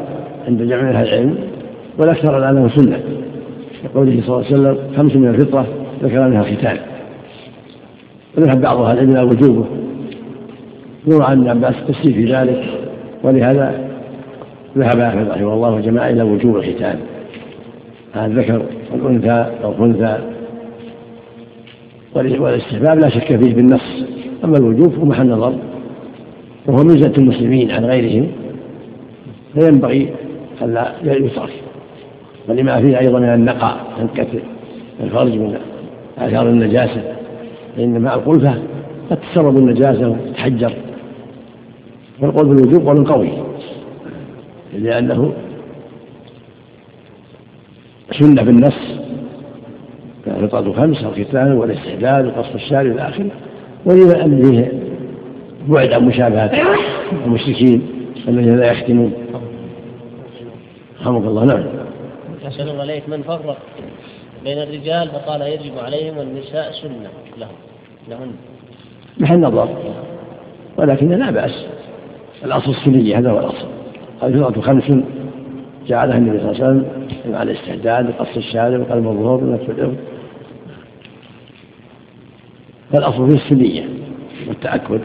[0.48, 1.38] عند جميع أهل العلم
[1.98, 3.00] والاكثر على انه سنه
[3.84, 5.66] لقوله صلى الله عليه وسلم خمس من الفطرة
[6.04, 6.78] ذكر منها الختان.
[8.38, 9.66] وذهب بعض أهل العلم إلى وجوبه.
[11.08, 12.64] يروى عن ابن عباس التفسير في ذلك
[13.24, 13.90] ولهذا
[14.78, 17.00] ذهب أحمد رحمه الله وجماعة إلى وجوب الختان.
[18.16, 18.62] الذكر
[18.92, 20.18] والأنثى أو الأنثى
[22.16, 24.04] والاستحباب لا شك فيه بالنص
[24.44, 25.56] أما الوجوب فمحل نظر
[26.68, 28.28] وهو ميزة المسلمين عن غيرهم.
[29.54, 30.10] فينبغي
[30.62, 31.54] ألا يترك
[32.50, 34.28] ولما فيه أيضا من النقاء تنكت
[35.04, 35.58] الفرج من
[36.18, 37.02] آثار النجاسة.
[37.78, 38.54] فإن مع القلفة
[39.12, 40.74] قد تسرب النجاسة وتتحجر.
[42.22, 43.30] والقول بالوجوب قول قوي
[44.74, 45.34] لأنه
[48.12, 49.00] سنة بالنص.
[50.28, 53.30] الفطرة خمس الختان والاستحلال وقص الشارع إلى آخره.
[53.86, 54.72] ولما فيه
[55.68, 56.52] بعد عن مشابهة
[57.26, 57.82] المشركين
[58.28, 59.14] الذين لا يختمون
[61.02, 61.46] رحمك الله.
[61.46, 61.64] نعم.
[62.48, 63.58] أحسن الله عليك من فرق
[64.44, 67.50] بين الرجال فقال يجب عليهم والنساء سنة لهم.
[68.10, 68.32] لهن.
[69.18, 69.70] محل نظر.
[70.78, 71.66] ولكن لا بأس.
[72.46, 73.68] الأصل السنية هذا هو الأصل.
[74.24, 74.84] الفطرة خمس
[75.90, 76.86] جعلها النبي صلى الله عليه وسلم
[77.32, 79.96] مع الاستعداد لقص الشارع وقلب الظهور ونفس الإرض
[82.94, 83.84] فالأصل فيه السنية
[84.48, 85.00] والتأكد.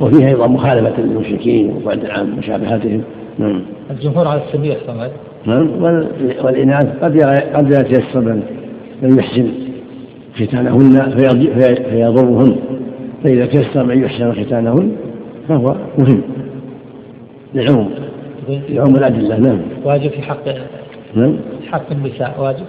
[0.00, 3.02] وفيه أيضا مخالفة للمشركين وبعد عن مشابهتهم.
[3.38, 3.62] نعم.
[3.90, 5.10] الجمهور على السنية كما
[5.46, 5.82] نعم.
[6.44, 7.20] والإناث قد
[7.54, 8.20] قد يتيسر
[9.02, 9.52] من يحسن
[10.36, 11.10] ختانهن
[11.90, 12.56] فيضرهن.
[13.24, 14.96] فإذا تيسر من يحسن ختانهن
[15.48, 16.22] فهو مهم.
[17.54, 17.90] للعموم
[18.48, 19.60] لعموم الأدلة نعم.
[19.84, 20.44] واجب في حق
[21.14, 21.36] نعم.
[21.70, 22.64] حق النساء واجب؟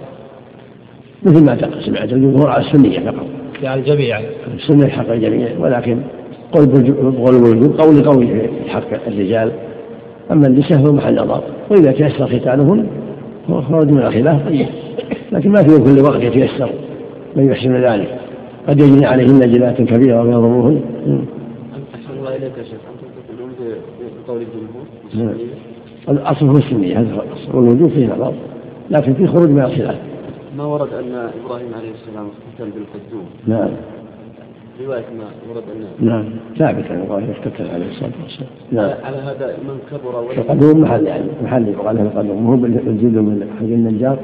[1.22, 3.26] مثل ما سمعت الجمهور على السنية فقط.
[3.62, 4.20] يعني الجميع.
[4.20, 6.00] يعني السنة حق الجميع ولكن
[6.52, 9.52] قول بالوجوب قول قوي في حق الرجال.
[10.30, 12.86] أما النساء فهو محل نظر وإذا تيسر ختانهن
[13.50, 14.66] هو خروج من الخلاف طيب.
[15.32, 16.70] لكن ما في كل وقت يتيسر
[17.36, 18.18] من يحسن ذلك.
[18.68, 20.80] قد يجني عليهن جنات كبيرة ويضروهن
[21.94, 22.89] أحسن الله إليك يا شيخ.
[24.30, 25.34] بقول الجمهور؟
[26.08, 27.56] الأصل هو السنية هذا هو الأصل.
[27.56, 28.34] والوجوب فيه نظر
[28.90, 29.98] لكن في خروج من الخلاف.
[30.56, 33.70] ما ورد أن إبراهيم عليه السلام اختتن بالقدوم؟ نعم
[34.84, 36.24] رواية ما ورد أن نعم
[36.58, 38.50] ثابت عن إبراهيم اختتن عليه الصلاة والسلام.
[38.72, 42.42] نعم على هذا من كبر ولم القدوم محل يعني محل يقال له القدوم.
[42.42, 44.18] مو بالجلد من حق النجار؟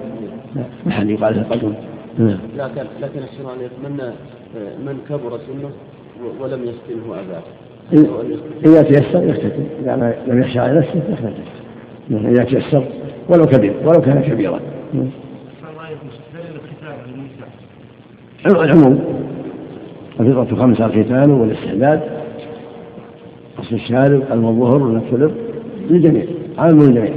[0.87, 1.75] محل يقال له القدوم.
[2.19, 3.97] نعم لكن لكن أحسن عليك من
[4.87, 5.71] من كبر سنه
[6.41, 7.43] ولم يسكنه أباه.
[8.67, 9.65] إذا تيسر يختتم.
[9.83, 12.29] إذا لم يخشى على نفسه يختتم.
[12.29, 12.85] إذا تيسر
[13.29, 14.61] ولو كبير ولو كان كبيرا.
[18.47, 19.05] العموم
[20.21, 22.01] الفطرة خمسة الختان والاستعداد.
[23.59, 25.31] قص الشارب الظهر والنفس
[25.91, 26.25] للجميع
[26.59, 27.13] عام للجميع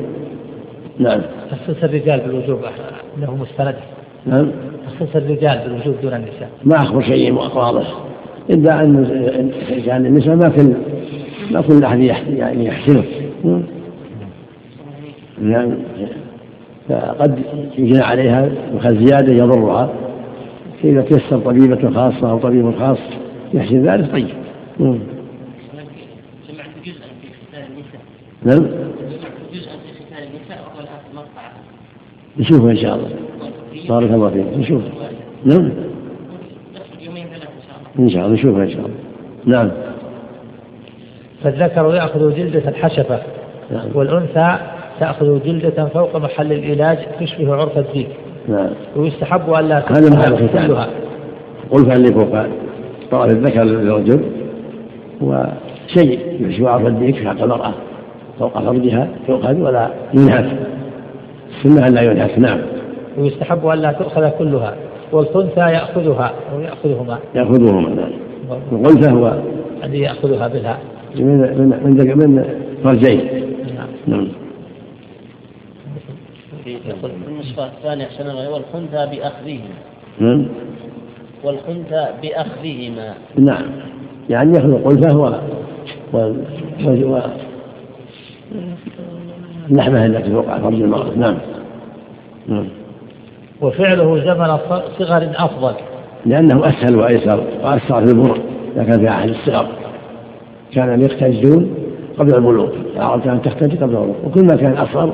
[1.00, 1.22] نعم.
[1.52, 2.60] تخصيص الرجال بالوجوب
[3.18, 3.76] إنه مستند.
[4.26, 4.52] نعم.
[4.88, 6.50] تخصيص الرجال بالوجوب دون النساء.
[6.64, 8.00] ما أخبر شيء واضح.
[8.50, 9.52] إلا أن
[9.86, 10.74] كان النساء ما كل
[11.52, 13.04] ما كل أحد يعني يحسنه.
[15.42, 15.74] يعني
[16.90, 17.40] فقد
[17.78, 19.94] يجنى عليها وخل زيادة يضرها.
[20.84, 22.98] إذا تيسر طبيبة خاصة أو طبيب خاص
[23.54, 24.28] يحسن ذلك طيب.
[28.44, 28.68] نعم.
[32.40, 33.10] نشوفه إن شاء الله.
[33.90, 34.58] بارك الله فيك.
[34.58, 34.82] نشوف
[35.46, 35.89] نعم.
[38.00, 38.96] إن شاء الله إن شاء الله نشوفه إن شاء الله.
[39.46, 39.72] نعم.
[41.44, 43.20] فالذكر يأخذ جلدة الحشفة
[43.72, 43.86] نعم.
[43.96, 44.58] والأنثى
[45.00, 48.08] تأخذ جلدة فوق محل العلاج تشبه عرف الديك
[48.50, 48.70] نعم.
[48.96, 50.88] ويستحب ألا هذا محل الختان
[51.72, 52.46] قل فاللي فوق
[53.12, 54.22] طرف الذكر للرجل
[55.22, 57.74] وشيء يشبه عرف الديك في حق المرأة.
[58.40, 60.46] فوق فرجها يؤخذ ولا ينهك
[61.50, 62.60] السنة لا ينهك نعم.
[63.18, 64.76] ويستحب ألا تؤخذ كلها.
[65.11, 68.11] والخنثى يأخذها أو يأخذهما يأخذهما نعم
[68.72, 69.34] الغلفة هو
[69.84, 70.80] الذي يأخذها بالها
[71.15, 72.45] من من من, من
[72.84, 73.19] فرجين.
[73.76, 73.88] نعم.
[74.07, 74.27] نعم.
[76.65, 79.76] يقول في النسخة الثانية أحسن الله والخنثى بأخذهما.
[80.19, 80.48] نعم.
[81.44, 83.14] والخنثى بأخذهما.
[83.38, 83.65] نعم.
[84.30, 85.34] يعني يأخذ الغلفة و
[86.14, 86.34] و
[86.84, 87.22] و
[89.72, 91.15] اللحمة التي فوق فرج المرأة.
[91.15, 91.38] نعم.
[92.48, 92.79] نعم.
[93.61, 94.57] وفعله زمن
[94.99, 95.73] صغر أفضل.
[96.26, 98.38] لأنه أسهل وأيسر وأسرع في البر
[98.76, 99.68] إذا كان في أحد الصغر.
[100.73, 101.76] كان يختزون
[102.19, 104.15] قبل البلوغ العرب كانت تختج قبل البلوغ.
[104.26, 105.14] وكل ما كان أصغر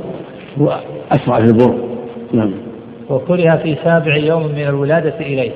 [0.61, 0.80] هو
[1.11, 1.76] أسرع في البر
[2.34, 2.51] نعم.
[3.09, 5.51] وكره في سابع يوم من الولادة إليه.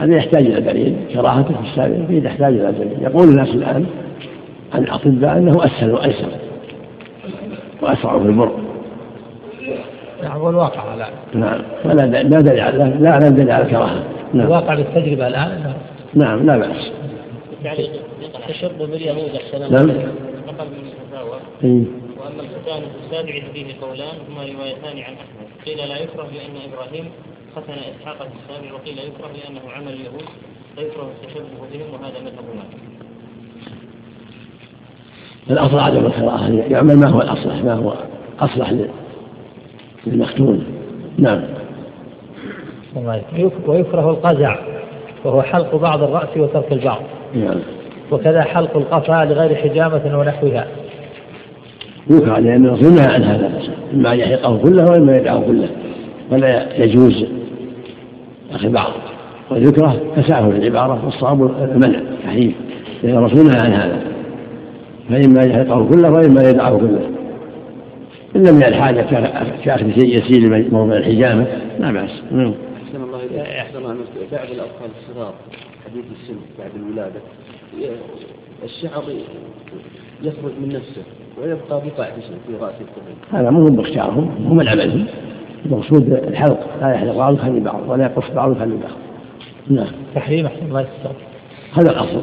[0.00, 3.02] هذا يحتاج إلى دليل كراهته في السابع فيه يحتاج إلى دليل.
[3.02, 3.86] يقول الناس الآن
[4.74, 6.28] عن الأطباء أنه أسهل وأيسر
[7.82, 8.50] وأسرع في البر
[10.22, 14.04] نعم والواقع لا نعم ولا د- لا دليل على لا لا دليل على الكراهة.
[14.34, 14.46] نعم.
[14.46, 15.76] الواقع بالتجربة الآن؟ أنه
[16.14, 16.90] نعم لا بأس.
[17.64, 17.90] تعليق
[18.48, 19.86] تشبه باليهود احسن نعم.
[19.86, 21.38] نقل من الفتاوى.
[21.64, 21.84] إيه.
[22.20, 25.46] وأما الختان السابع فيه قولان هما روايتان عن أحمد.
[25.66, 27.04] قيل لا يكره لأن إبراهيم
[27.56, 30.24] ختن إسحاق في السابع وقيل يكره لأنه عمل اليهود
[30.76, 31.42] فيكره التشبه
[31.72, 32.82] بهم وهذا مذهب مالك
[35.50, 37.94] الأصل عدم القراءة يعمل ما هو الأصلح ما هو
[38.40, 38.72] أصلح
[40.06, 40.64] للمختون
[41.18, 41.40] نعم.
[43.66, 44.56] ويكره القزع
[45.24, 47.00] وهو حلق بعض الرأس وترك البعض.
[47.34, 47.56] نعم.
[48.10, 50.66] وكذا حلق القفا لغير حجامة ونحوها.
[52.10, 53.50] يكره لأن الرسول نهى عن هذا
[53.94, 55.68] إما أن يحرقه كله وإما يدعه كله.
[56.30, 57.26] ولا يجوز
[58.52, 58.92] أخذ بعض.
[59.50, 62.54] ويكره فسعه في العبارة والصواب المنع تحريم
[63.02, 64.00] لأن الرسول نهى عن هذا.
[65.08, 67.11] فإما يحرقه كله وإما يدعه كله.
[68.36, 69.02] إن لم الحاجة
[69.64, 71.46] كأخذ شيء يسير موضع الحجامة
[71.78, 72.22] لا بأس.
[72.32, 72.54] نعم.
[72.86, 73.38] أحسن الله إليك.
[73.38, 73.94] أحسن الله
[74.32, 75.34] بعض الأطفال الصغار
[75.84, 77.20] حديث السن بعد الولادة
[78.64, 79.02] الشعر
[80.22, 81.02] يخرج من نفسه
[81.42, 82.04] ويبقى بقع
[82.46, 83.36] في رأس الطفل.
[83.36, 85.06] هذا مو باختيارهم هم من عملهم
[85.66, 88.92] المقصود الحلق لا يحلق بعض خلي بعض ولا يقص بعض خلي بعض
[89.68, 89.92] نعم.
[90.14, 91.12] تحريم أحسن الله يستر
[91.72, 92.22] هذا الأصل.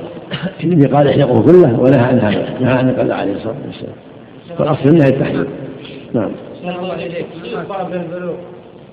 [0.64, 3.96] النبي قال احلقه كله ونهى عن هذا نهى عن قال عليه الصلاة والسلام.
[4.60, 5.48] والاصل النهي التحريم.
[6.14, 6.32] نعم.
[6.64, 7.26] الله إليك
[7.70, 8.36] قبل البلوغ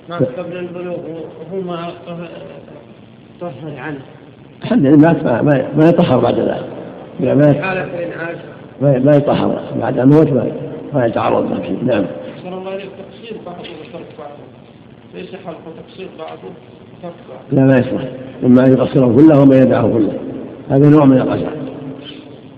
[0.09, 1.91] ما قبل البلوغ وهو ما
[3.41, 4.01] طهر عنه
[4.63, 5.43] الحمد لله
[5.77, 6.67] ما يطهر بعد ذلك.
[7.21, 7.35] ما
[8.81, 10.53] ما ما يطهر بعد الموت ما,
[10.95, 11.85] ما يتعرض له شيء.
[11.85, 12.05] نعم.
[12.43, 14.43] صلى الله عليه تقصير بعضه وترك بعضه
[15.15, 16.49] ليس حلق تقصير بعضه
[16.99, 18.11] وترك بعضه لا ما يصلح.
[18.45, 20.19] إما أن يقصره كله وما يدعه كله.
[20.71, 21.51] هذا نوع من القسع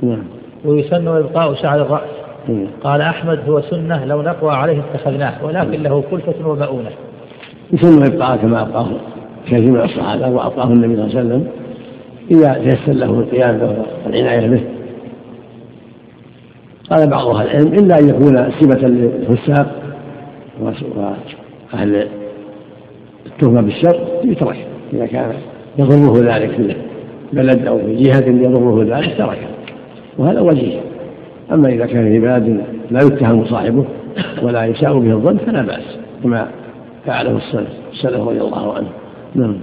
[0.03, 0.25] نعم.
[0.65, 2.18] ويسن إبقاء شعر الرأس.
[2.85, 6.91] قال أحمد هو سنة لو نقوى عليه اتخذناه ولكن له كلفة ومؤونة.
[7.73, 8.89] يسن إبقاء كما أبقاه
[9.47, 11.47] كثير من الصحابة وأبقاه النبي صلى الله عليه وسلم
[12.31, 14.61] إذا تيسر له القيام والعناية به.
[16.91, 19.67] قال بعض أهل العلم إلا أن يكون سمة للفساق
[20.61, 22.09] وأهل
[23.27, 25.33] التهمة بالشر يترك إذا كان
[25.79, 26.77] يضره ذلك في
[27.33, 29.49] بلد أو في جهة يضره ذلك تركه
[30.19, 30.81] وهذا وجيه.
[31.53, 33.85] أما إذا كان في بلد لا يتهم صاحبه
[34.43, 36.49] ولا يساء به الظن فلا بأس كما
[37.07, 38.89] فعله السلف السلف رضي الله عنه.
[39.35, 39.57] نعم.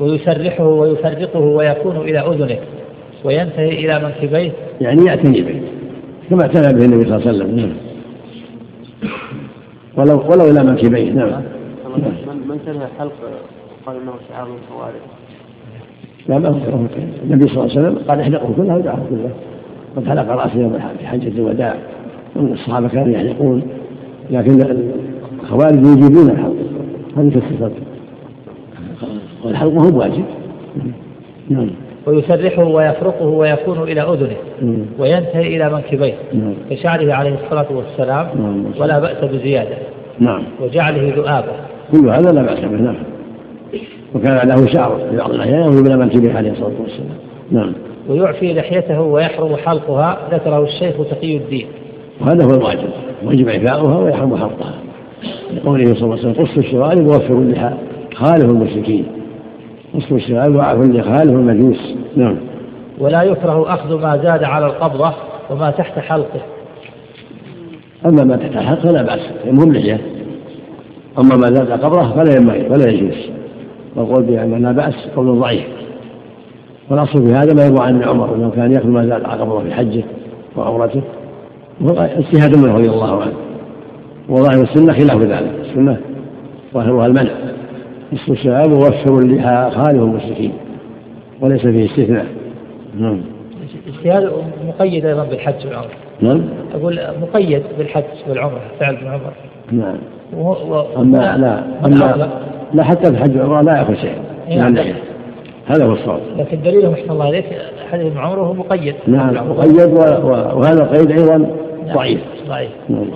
[0.00, 2.58] ويسرحه ويفرقه ويكون إلى أذنه
[3.24, 4.52] وينتهي إلى منكبيه.
[4.80, 5.62] يعني يعتني به
[6.30, 7.56] كما اعتنى به النبي صلى الله عليه وسلم.
[7.56, 7.72] نعم.
[9.96, 11.28] ولو ولو إلى منكبيه نعم.
[11.28, 13.12] من من كره حلق
[13.86, 15.00] قال إنه شعار من الخوارج.
[16.28, 16.86] لا ما هو
[17.24, 19.30] النبي صلى الله عليه وسلم قال احلقه كله ودعه كله
[19.96, 21.74] قد حلق رأسه في حجة الوداع.
[22.36, 23.62] الصحابة كانوا يحلقون
[24.30, 24.76] لكن
[25.42, 26.56] الخوارج يجيبون الحلق.
[27.16, 27.72] هذه الصفات.
[29.44, 30.24] والحلق هو واجب
[31.50, 31.70] نعم.
[32.06, 34.78] ويسرحه ويفرقه ويكون إلى أذنه مم.
[34.98, 36.14] وينتهي إلى منكبيه.
[36.32, 36.54] نعم.
[36.70, 38.64] كشعره عليه الصلاة والسلام نعم.
[38.80, 39.76] ولا بأس بزيادة.
[40.18, 40.42] نعم.
[40.60, 41.52] وجعله ذؤابا.
[41.92, 42.96] كل هذا لا بأس به نعم.
[44.14, 47.18] وكان له شعر في بعض الأحيان ومن منكبه عليه الصلاة والسلام.
[47.50, 47.72] نعم.
[48.08, 51.66] ويعفي لحيته ويحرم حلقها ذكره الشيخ تقي الدين.
[52.20, 52.88] وهذا هو الواجب
[53.24, 54.74] ويجب إعفاؤها ويحرم حلقها.
[55.54, 57.70] لقوله صلى الله عليه وسلم قص الشوارب ووفروا اللحى
[58.14, 59.04] خالف المشركين.
[59.94, 61.94] قص الشوارب وعفوا اللحى خالف المجوس.
[62.16, 62.36] نعم.
[62.98, 65.12] ولا يكره أخذ ما زاد على القبضة
[65.50, 66.40] وما تحت حلقه.
[68.06, 70.00] أما ما تحت الحلق فلا بأس المهم لحية
[71.18, 73.30] أما ما زاد قبره فلا ينبغي ولا يجوز.
[73.96, 75.64] والقول بأن لا بأس قول ضعيف.
[76.90, 79.74] والأصل في هذا ما يروى عن عمر أنه كان يأخذ ما زاد على قبره في
[79.74, 80.04] حجه
[80.56, 81.00] وعمرته
[81.96, 83.32] اجتهاد منه رضي الله عنه.
[84.28, 85.50] وظاهر السنة خلاف ذلك.
[85.70, 85.96] السنة
[86.74, 87.30] ظاهرها المنع.
[88.12, 90.52] نصف الشباب ووفروا اللحى خالف المشركين
[91.40, 92.26] وليس فيه استثناء.
[93.00, 93.20] نعم.
[93.86, 94.30] اجتهاد
[94.68, 95.88] مقيد أيضا بالحج والعمرة.
[96.20, 96.40] نعم.
[96.74, 99.32] أقول مقيد بالحج والعمرة فعل بالعمرة
[99.72, 99.96] نعم.
[100.36, 101.62] وهو- و- أما لا.
[101.86, 102.28] أما
[102.74, 104.14] لا حتى في الحج والعمرة لا يأخذ شيء
[104.50, 104.74] من نعم.
[105.66, 106.20] هذا هو الصواب.
[106.36, 107.44] لكن دليله محسن الله عليك
[107.90, 108.94] حديث ابن عمر هو مقيد.
[109.06, 109.50] نعم.
[109.50, 109.92] مقيد
[110.54, 111.96] وهذا القيد أيضا نعم.
[111.96, 112.20] ضعيف.
[112.48, 112.70] ضعيف.
[112.88, 113.06] نعم.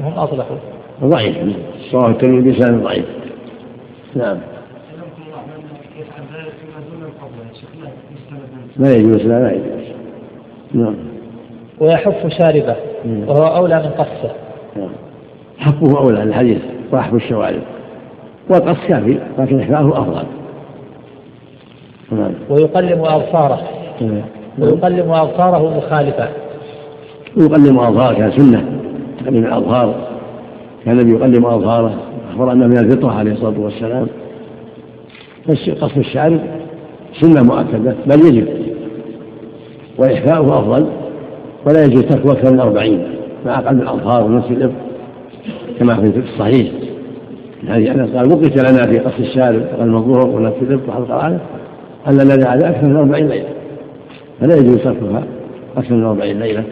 [0.00, 0.56] هم أطلقوا
[1.04, 1.36] ضعيف.
[1.90, 3.04] صواب الترمذي بلسان ضعيف.
[4.14, 4.38] نعم.
[8.76, 9.86] لا يجوز لا لا يجوز.
[10.72, 10.96] نعم.
[11.80, 12.76] ويحف شاربه.
[13.26, 14.34] وهو أولى من قصه.
[14.76, 14.90] نعم.
[15.58, 16.62] حفه أولى الحديث
[16.92, 17.62] وحف الشوارب.
[18.50, 20.14] والقص كافي لكن إحفاؤه أفضل.
[20.14, 20.41] نعم
[22.50, 23.60] ويقلم أبصاره.
[24.00, 24.22] نعم.
[24.58, 26.28] ويقلم أبصاره مخالفا
[27.36, 28.64] ويقلم أظهار كان سنة.
[29.24, 29.94] تقليم الأظهار
[30.84, 31.94] كان النبي يقلم أظهاره
[32.30, 34.06] أخبر أنه من الفطرة عليه الصلاة والسلام.
[35.48, 36.38] بس قص الشعر
[37.20, 38.48] سنة مؤكدة بل يجب.
[39.98, 40.86] وإحفاؤه أفضل.
[41.66, 43.04] ولا يجوز تركه أكثر من أربعين
[43.46, 44.72] مع قلب الأظهار ونصف الإبط
[45.78, 46.72] كما في الصحيح.
[47.68, 51.38] هذه أنس قال وقت لنا في قص الشارب وقلب الظهر ونصف الإبط وحلق العادة
[52.08, 53.48] أن لنا على أكثر من أربعين ليلة.
[54.40, 55.24] فلا يجوز تركها
[55.76, 56.64] أكثر من أربعين ليلة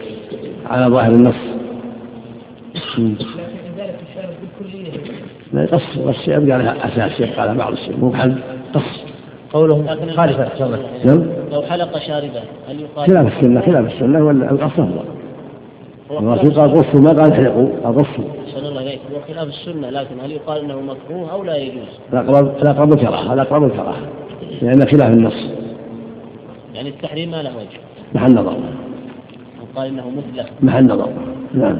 [0.65, 1.35] على ظاهر النص.
[5.53, 8.35] لا قص قص يبقى لها أساس يبقى لها بعض الشيء مو بحل
[8.73, 9.11] قص.
[9.53, 10.67] قوله خالفة
[11.05, 15.05] نعم؟ لو حلق شاربه هل يقال خلاف السنة خلاف السنة ولا القص أفضل؟
[16.11, 18.99] الرسول قال قصوا ما قال احرقوا قال قصوا أحسن الله إليك.
[19.13, 23.63] هو خلاف السنة لكن هل يقال أنه مكروه أو لا يجوز؟ الأقرب الأقرب الكراهة الأقرب
[23.63, 24.05] الكراهة
[24.61, 25.49] لأن خلاف النص.
[26.73, 27.79] يعني التحريم ما له وجه.
[28.15, 28.57] محل نظر.
[29.61, 31.09] وقال إنه مثله محل نظر.
[31.53, 31.79] نعم.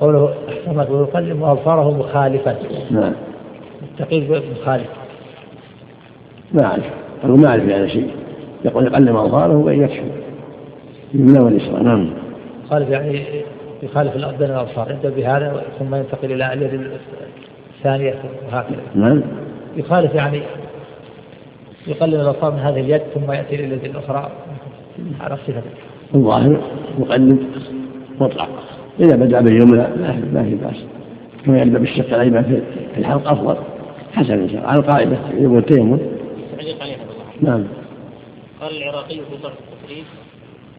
[0.00, 2.56] قوله أحسنت ويقلم أظفاره مخالفا.
[2.90, 3.12] نعم.
[3.98, 4.86] تقيل مخالف.
[6.52, 6.84] ما أعرف.
[7.24, 8.10] أقول ما أعرف هذا شيء.
[8.64, 10.04] يقول يقلم أظفاره وإن يكشف.
[11.14, 12.10] اليمنى واليسرى نعم.
[12.70, 13.22] خالف يعني
[13.82, 14.90] يخالف بين الأبصار.
[14.90, 16.90] يبدأ بهذا ثم ينتقل إلى اليد
[17.78, 18.14] الثانية
[18.46, 18.82] وهكذا.
[18.94, 19.22] نعم.
[19.76, 20.42] يخالف يعني
[21.86, 24.30] يقلل الأبصار من هذه اليد ثم يأتي إلى اليد الأخرى.
[25.20, 25.62] على صفة.
[26.14, 26.60] الظاهر
[26.98, 27.46] مقلد
[28.20, 28.48] مطلق.
[29.00, 30.84] إذا بدأ باليمنى لا ما في بأس.
[31.44, 32.42] كما يبدأ بالشق الأيمن
[32.94, 33.56] في الحلق أفضل.
[34.12, 34.68] حسن إن شاء الله.
[34.68, 35.18] على القاعدة.
[35.34, 35.98] يقول التيمم
[36.56, 36.98] تعليق عليها
[37.40, 37.64] نعم.
[38.60, 40.04] قال العراقي في شرح التقريب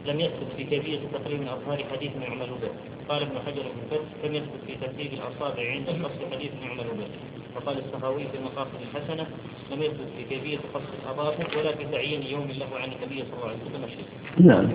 [0.08, 2.70] لم يثبت في كيفية تقريب الأظهار حديث يعمل به.
[3.10, 7.08] قال ابن حجر بن فتح لم يثبت في ترتيب الأصابع عند القصد حديث يعمل به.
[7.56, 9.26] وقال السخاوي في المقاصد الحسنة
[9.72, 13.48] لم يثبت في كيفية قصد الأظافر ولا في تعيين يوم له عن النبي صلى الله
[13.48, 14.48] عليه وسلم شيء.
[14.48, 14.66] نعم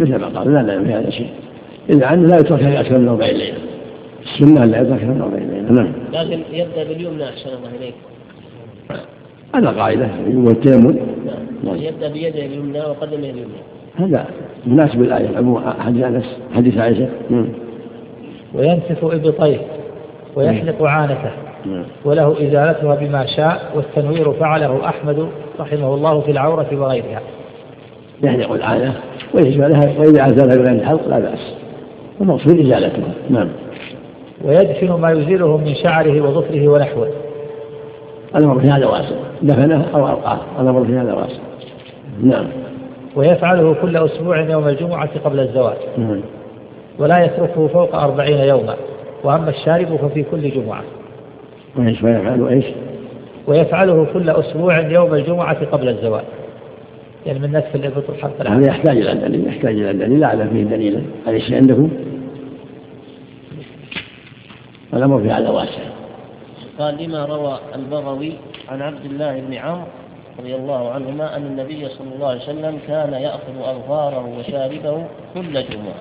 [0.00, 1.30] مثل ما قال لا لا في هذا شيء
[1.90, 3.58] إذا عنه لا يترك أكثر من أربعين ليلة
[4.22, 7.94] السنة لا يترك أكثر من أربعين ليلة نعم لكن يبدأ باليمنى أحسن الله إليك.
[9.54, 10.96] هذا قاعدة والتيمم
[11.64, 11.76] نعم.
[11.76, 13.60] يبدأ بيده اليمنى وقدمه اليمنى.
[13.96, 14.26] هذا
[14.66, 15.28] مناسب الآية
[15.78, 17.48] حديث أنس حديث عائشة نعم.
[18.54, 19.60] وينسف إبطيه
[20.36, 21.45] ويحلق عانته نعم.
[22.04, 25.28] وله إزالتها بما شاء والتنوير فعله أحمد
[25.60, 27.20] رحمه الله في العورة وغيرها.
[28.22, 28.94] يحلق العانة
[29.34, 31.54] ويزالها وإذا أزالها بغير الحلق لا بأس.
[32.20, 33.48] المقصود إزالتها نعم.
[34.44, 37.08] ويدفن ما يزيله من شعره وظفره ونحوه.
[38.36, 39.16] الأمر في هذا واسع.
[39.42, 40.38] دفنه أو ألقاه.
[40.60, 41.38] الأمر في هذا واسع.
[42.22, 42.46] نعم.
[43.16, 46.20] ويفعله كل أسبوع يوم الجمعة قبل الزواج نعم.
[46.98, 48.74] ولا يتركه فوق أربعين يوما.
[49.24, 50.82] وأما الشارب ففي كل جمعة.
[51.78, 52.64] وإيش ويفعل إيش؟
[53.46, 56.24] ويفعله كل أسبوع يوم الجمعة قبل الزواج
[57.26, 61.02] يعني من نسف الإبط والحلق هذا يحتاج إلى دليل يحتاج إلى دليل أعلم فيه دليلا.
[61.26, 61.90] هذا الشيء عندكم؟
[64.94, 65.80] الأمر في هذا واسع.
[66.78, 68.32] قال لما روى البغوي
[68.68, 69.84] عن عبد الله بن عمرو
[70.38, 76.00] رضي الله عنهما أن النبي صلى الله عليه وسلم كان يأخذ أظفاره وشاربه كل جمعة.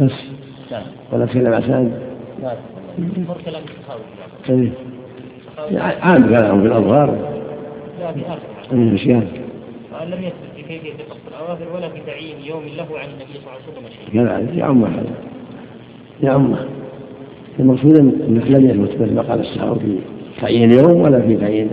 [0.00, 0.12] بس.
[0.70, 0.82] نعم.
[1.12, 2.00] ولا كلام عسان
[2.42, 2.56] نعم
[4.48, 4.70] إيه.
[5.70, 7.18] يعني عام كلامهم في الأظهار.
[8.00, 8.20] لا في
[8.72, 9.26] إيه، إيش قال؟
[9.92, 13.42] قال لم يثبت في كيفية قص الأواخر ولا في تعيين يوم له عن النبي صلى
[13.42, 14.58] الله عليه وسلم شيء.
[14.58, 15.14] يا عمه هذا.
[16.22, 16.58] يا عمه
[17.60, 19.98] المقصود إنك لم يثبت مثل ما قال السحر في
[20.40, 21.70] تعيين يوم ولا في تعيين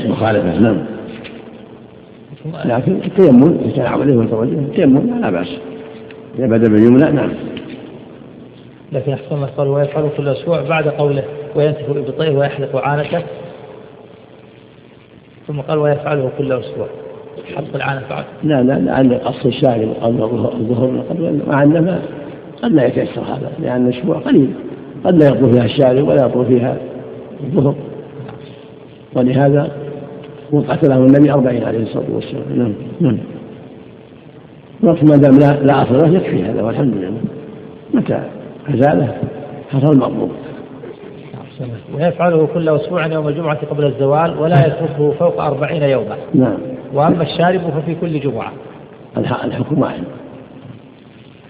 [0.00, 0.84] المخالفة نعم.
[2.64, 5.48] لكن التيمم إذا كان والتوجه التيمم لا بأس.
[6.38, 7.30] إذا بدأ باليمنى نعم.
[8.94, 13.22] لكن أحسن الله قال ويفعل كل أسبوع بعد قوله وينتف إبطيه ويحلق عانته
[15.46, 16.86] ثم قال ويفعله كل أسبوع.
[17.56, 18.24] حلق العانة بعد.
[18.42, 21.42] لا لا لعل قص الشارب قبل الظهر قبل.
[21.48, 22.02] مع أن ما
[22.62, 24.50] قد لا يتيسر هذا لأن الأسبوع قليل.
[25.04, 26.76] قد لا يطول فيها الشارب ولا يطول فيها
[27.44, 27.74] الظهر.
[29.16, 29.72] ولهذا
[30.52, 32.44] وقت له النبي أربعين عليه الصلاة والسلام.
[32.54, 33.18] نعم نعم.
[34.82, 37.12] وقت ما دام لا, لا أصل له يكفي هذا والحمد لله.
[37.94, 38.22] متى؟
[38.68, 39.14] أزاله.
[39.70, 40.30] حصل المطلوب.
[41.94, 46.16] ويفعله كل أسبوع يوم الجمعة قبل الزوال ولا يتركه فوق أربعين يوما.
[46.34, 46.58] نعم.
[46.94, 48.52] وأما الشارب ففي كل جمعة.
[49.16, 50.02] الحكم واحد.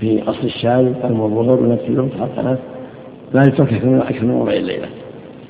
[0.00, 2.56] في أصل الشارب الظهر ونفس اليوم حتى
[3.34, 4.88] لا يترك أكثر من أربعين ليلة.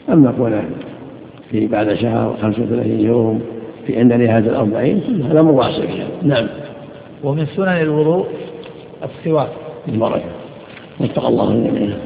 [0.09, 0.65] أما كونه
[1.51, 3.43] في بعد شهر 35 يوم
[3.87, 5.89] في عند نهاية الأربعين هذا مواصل
[6.23, 6.47] نعم.
[7.25, 8.27] ومن سنن الوضوء
[9.03, 9.49] السواك.
[9.89, 10.44] البركة.
[11.01, 11.97] واتقى الله الجميع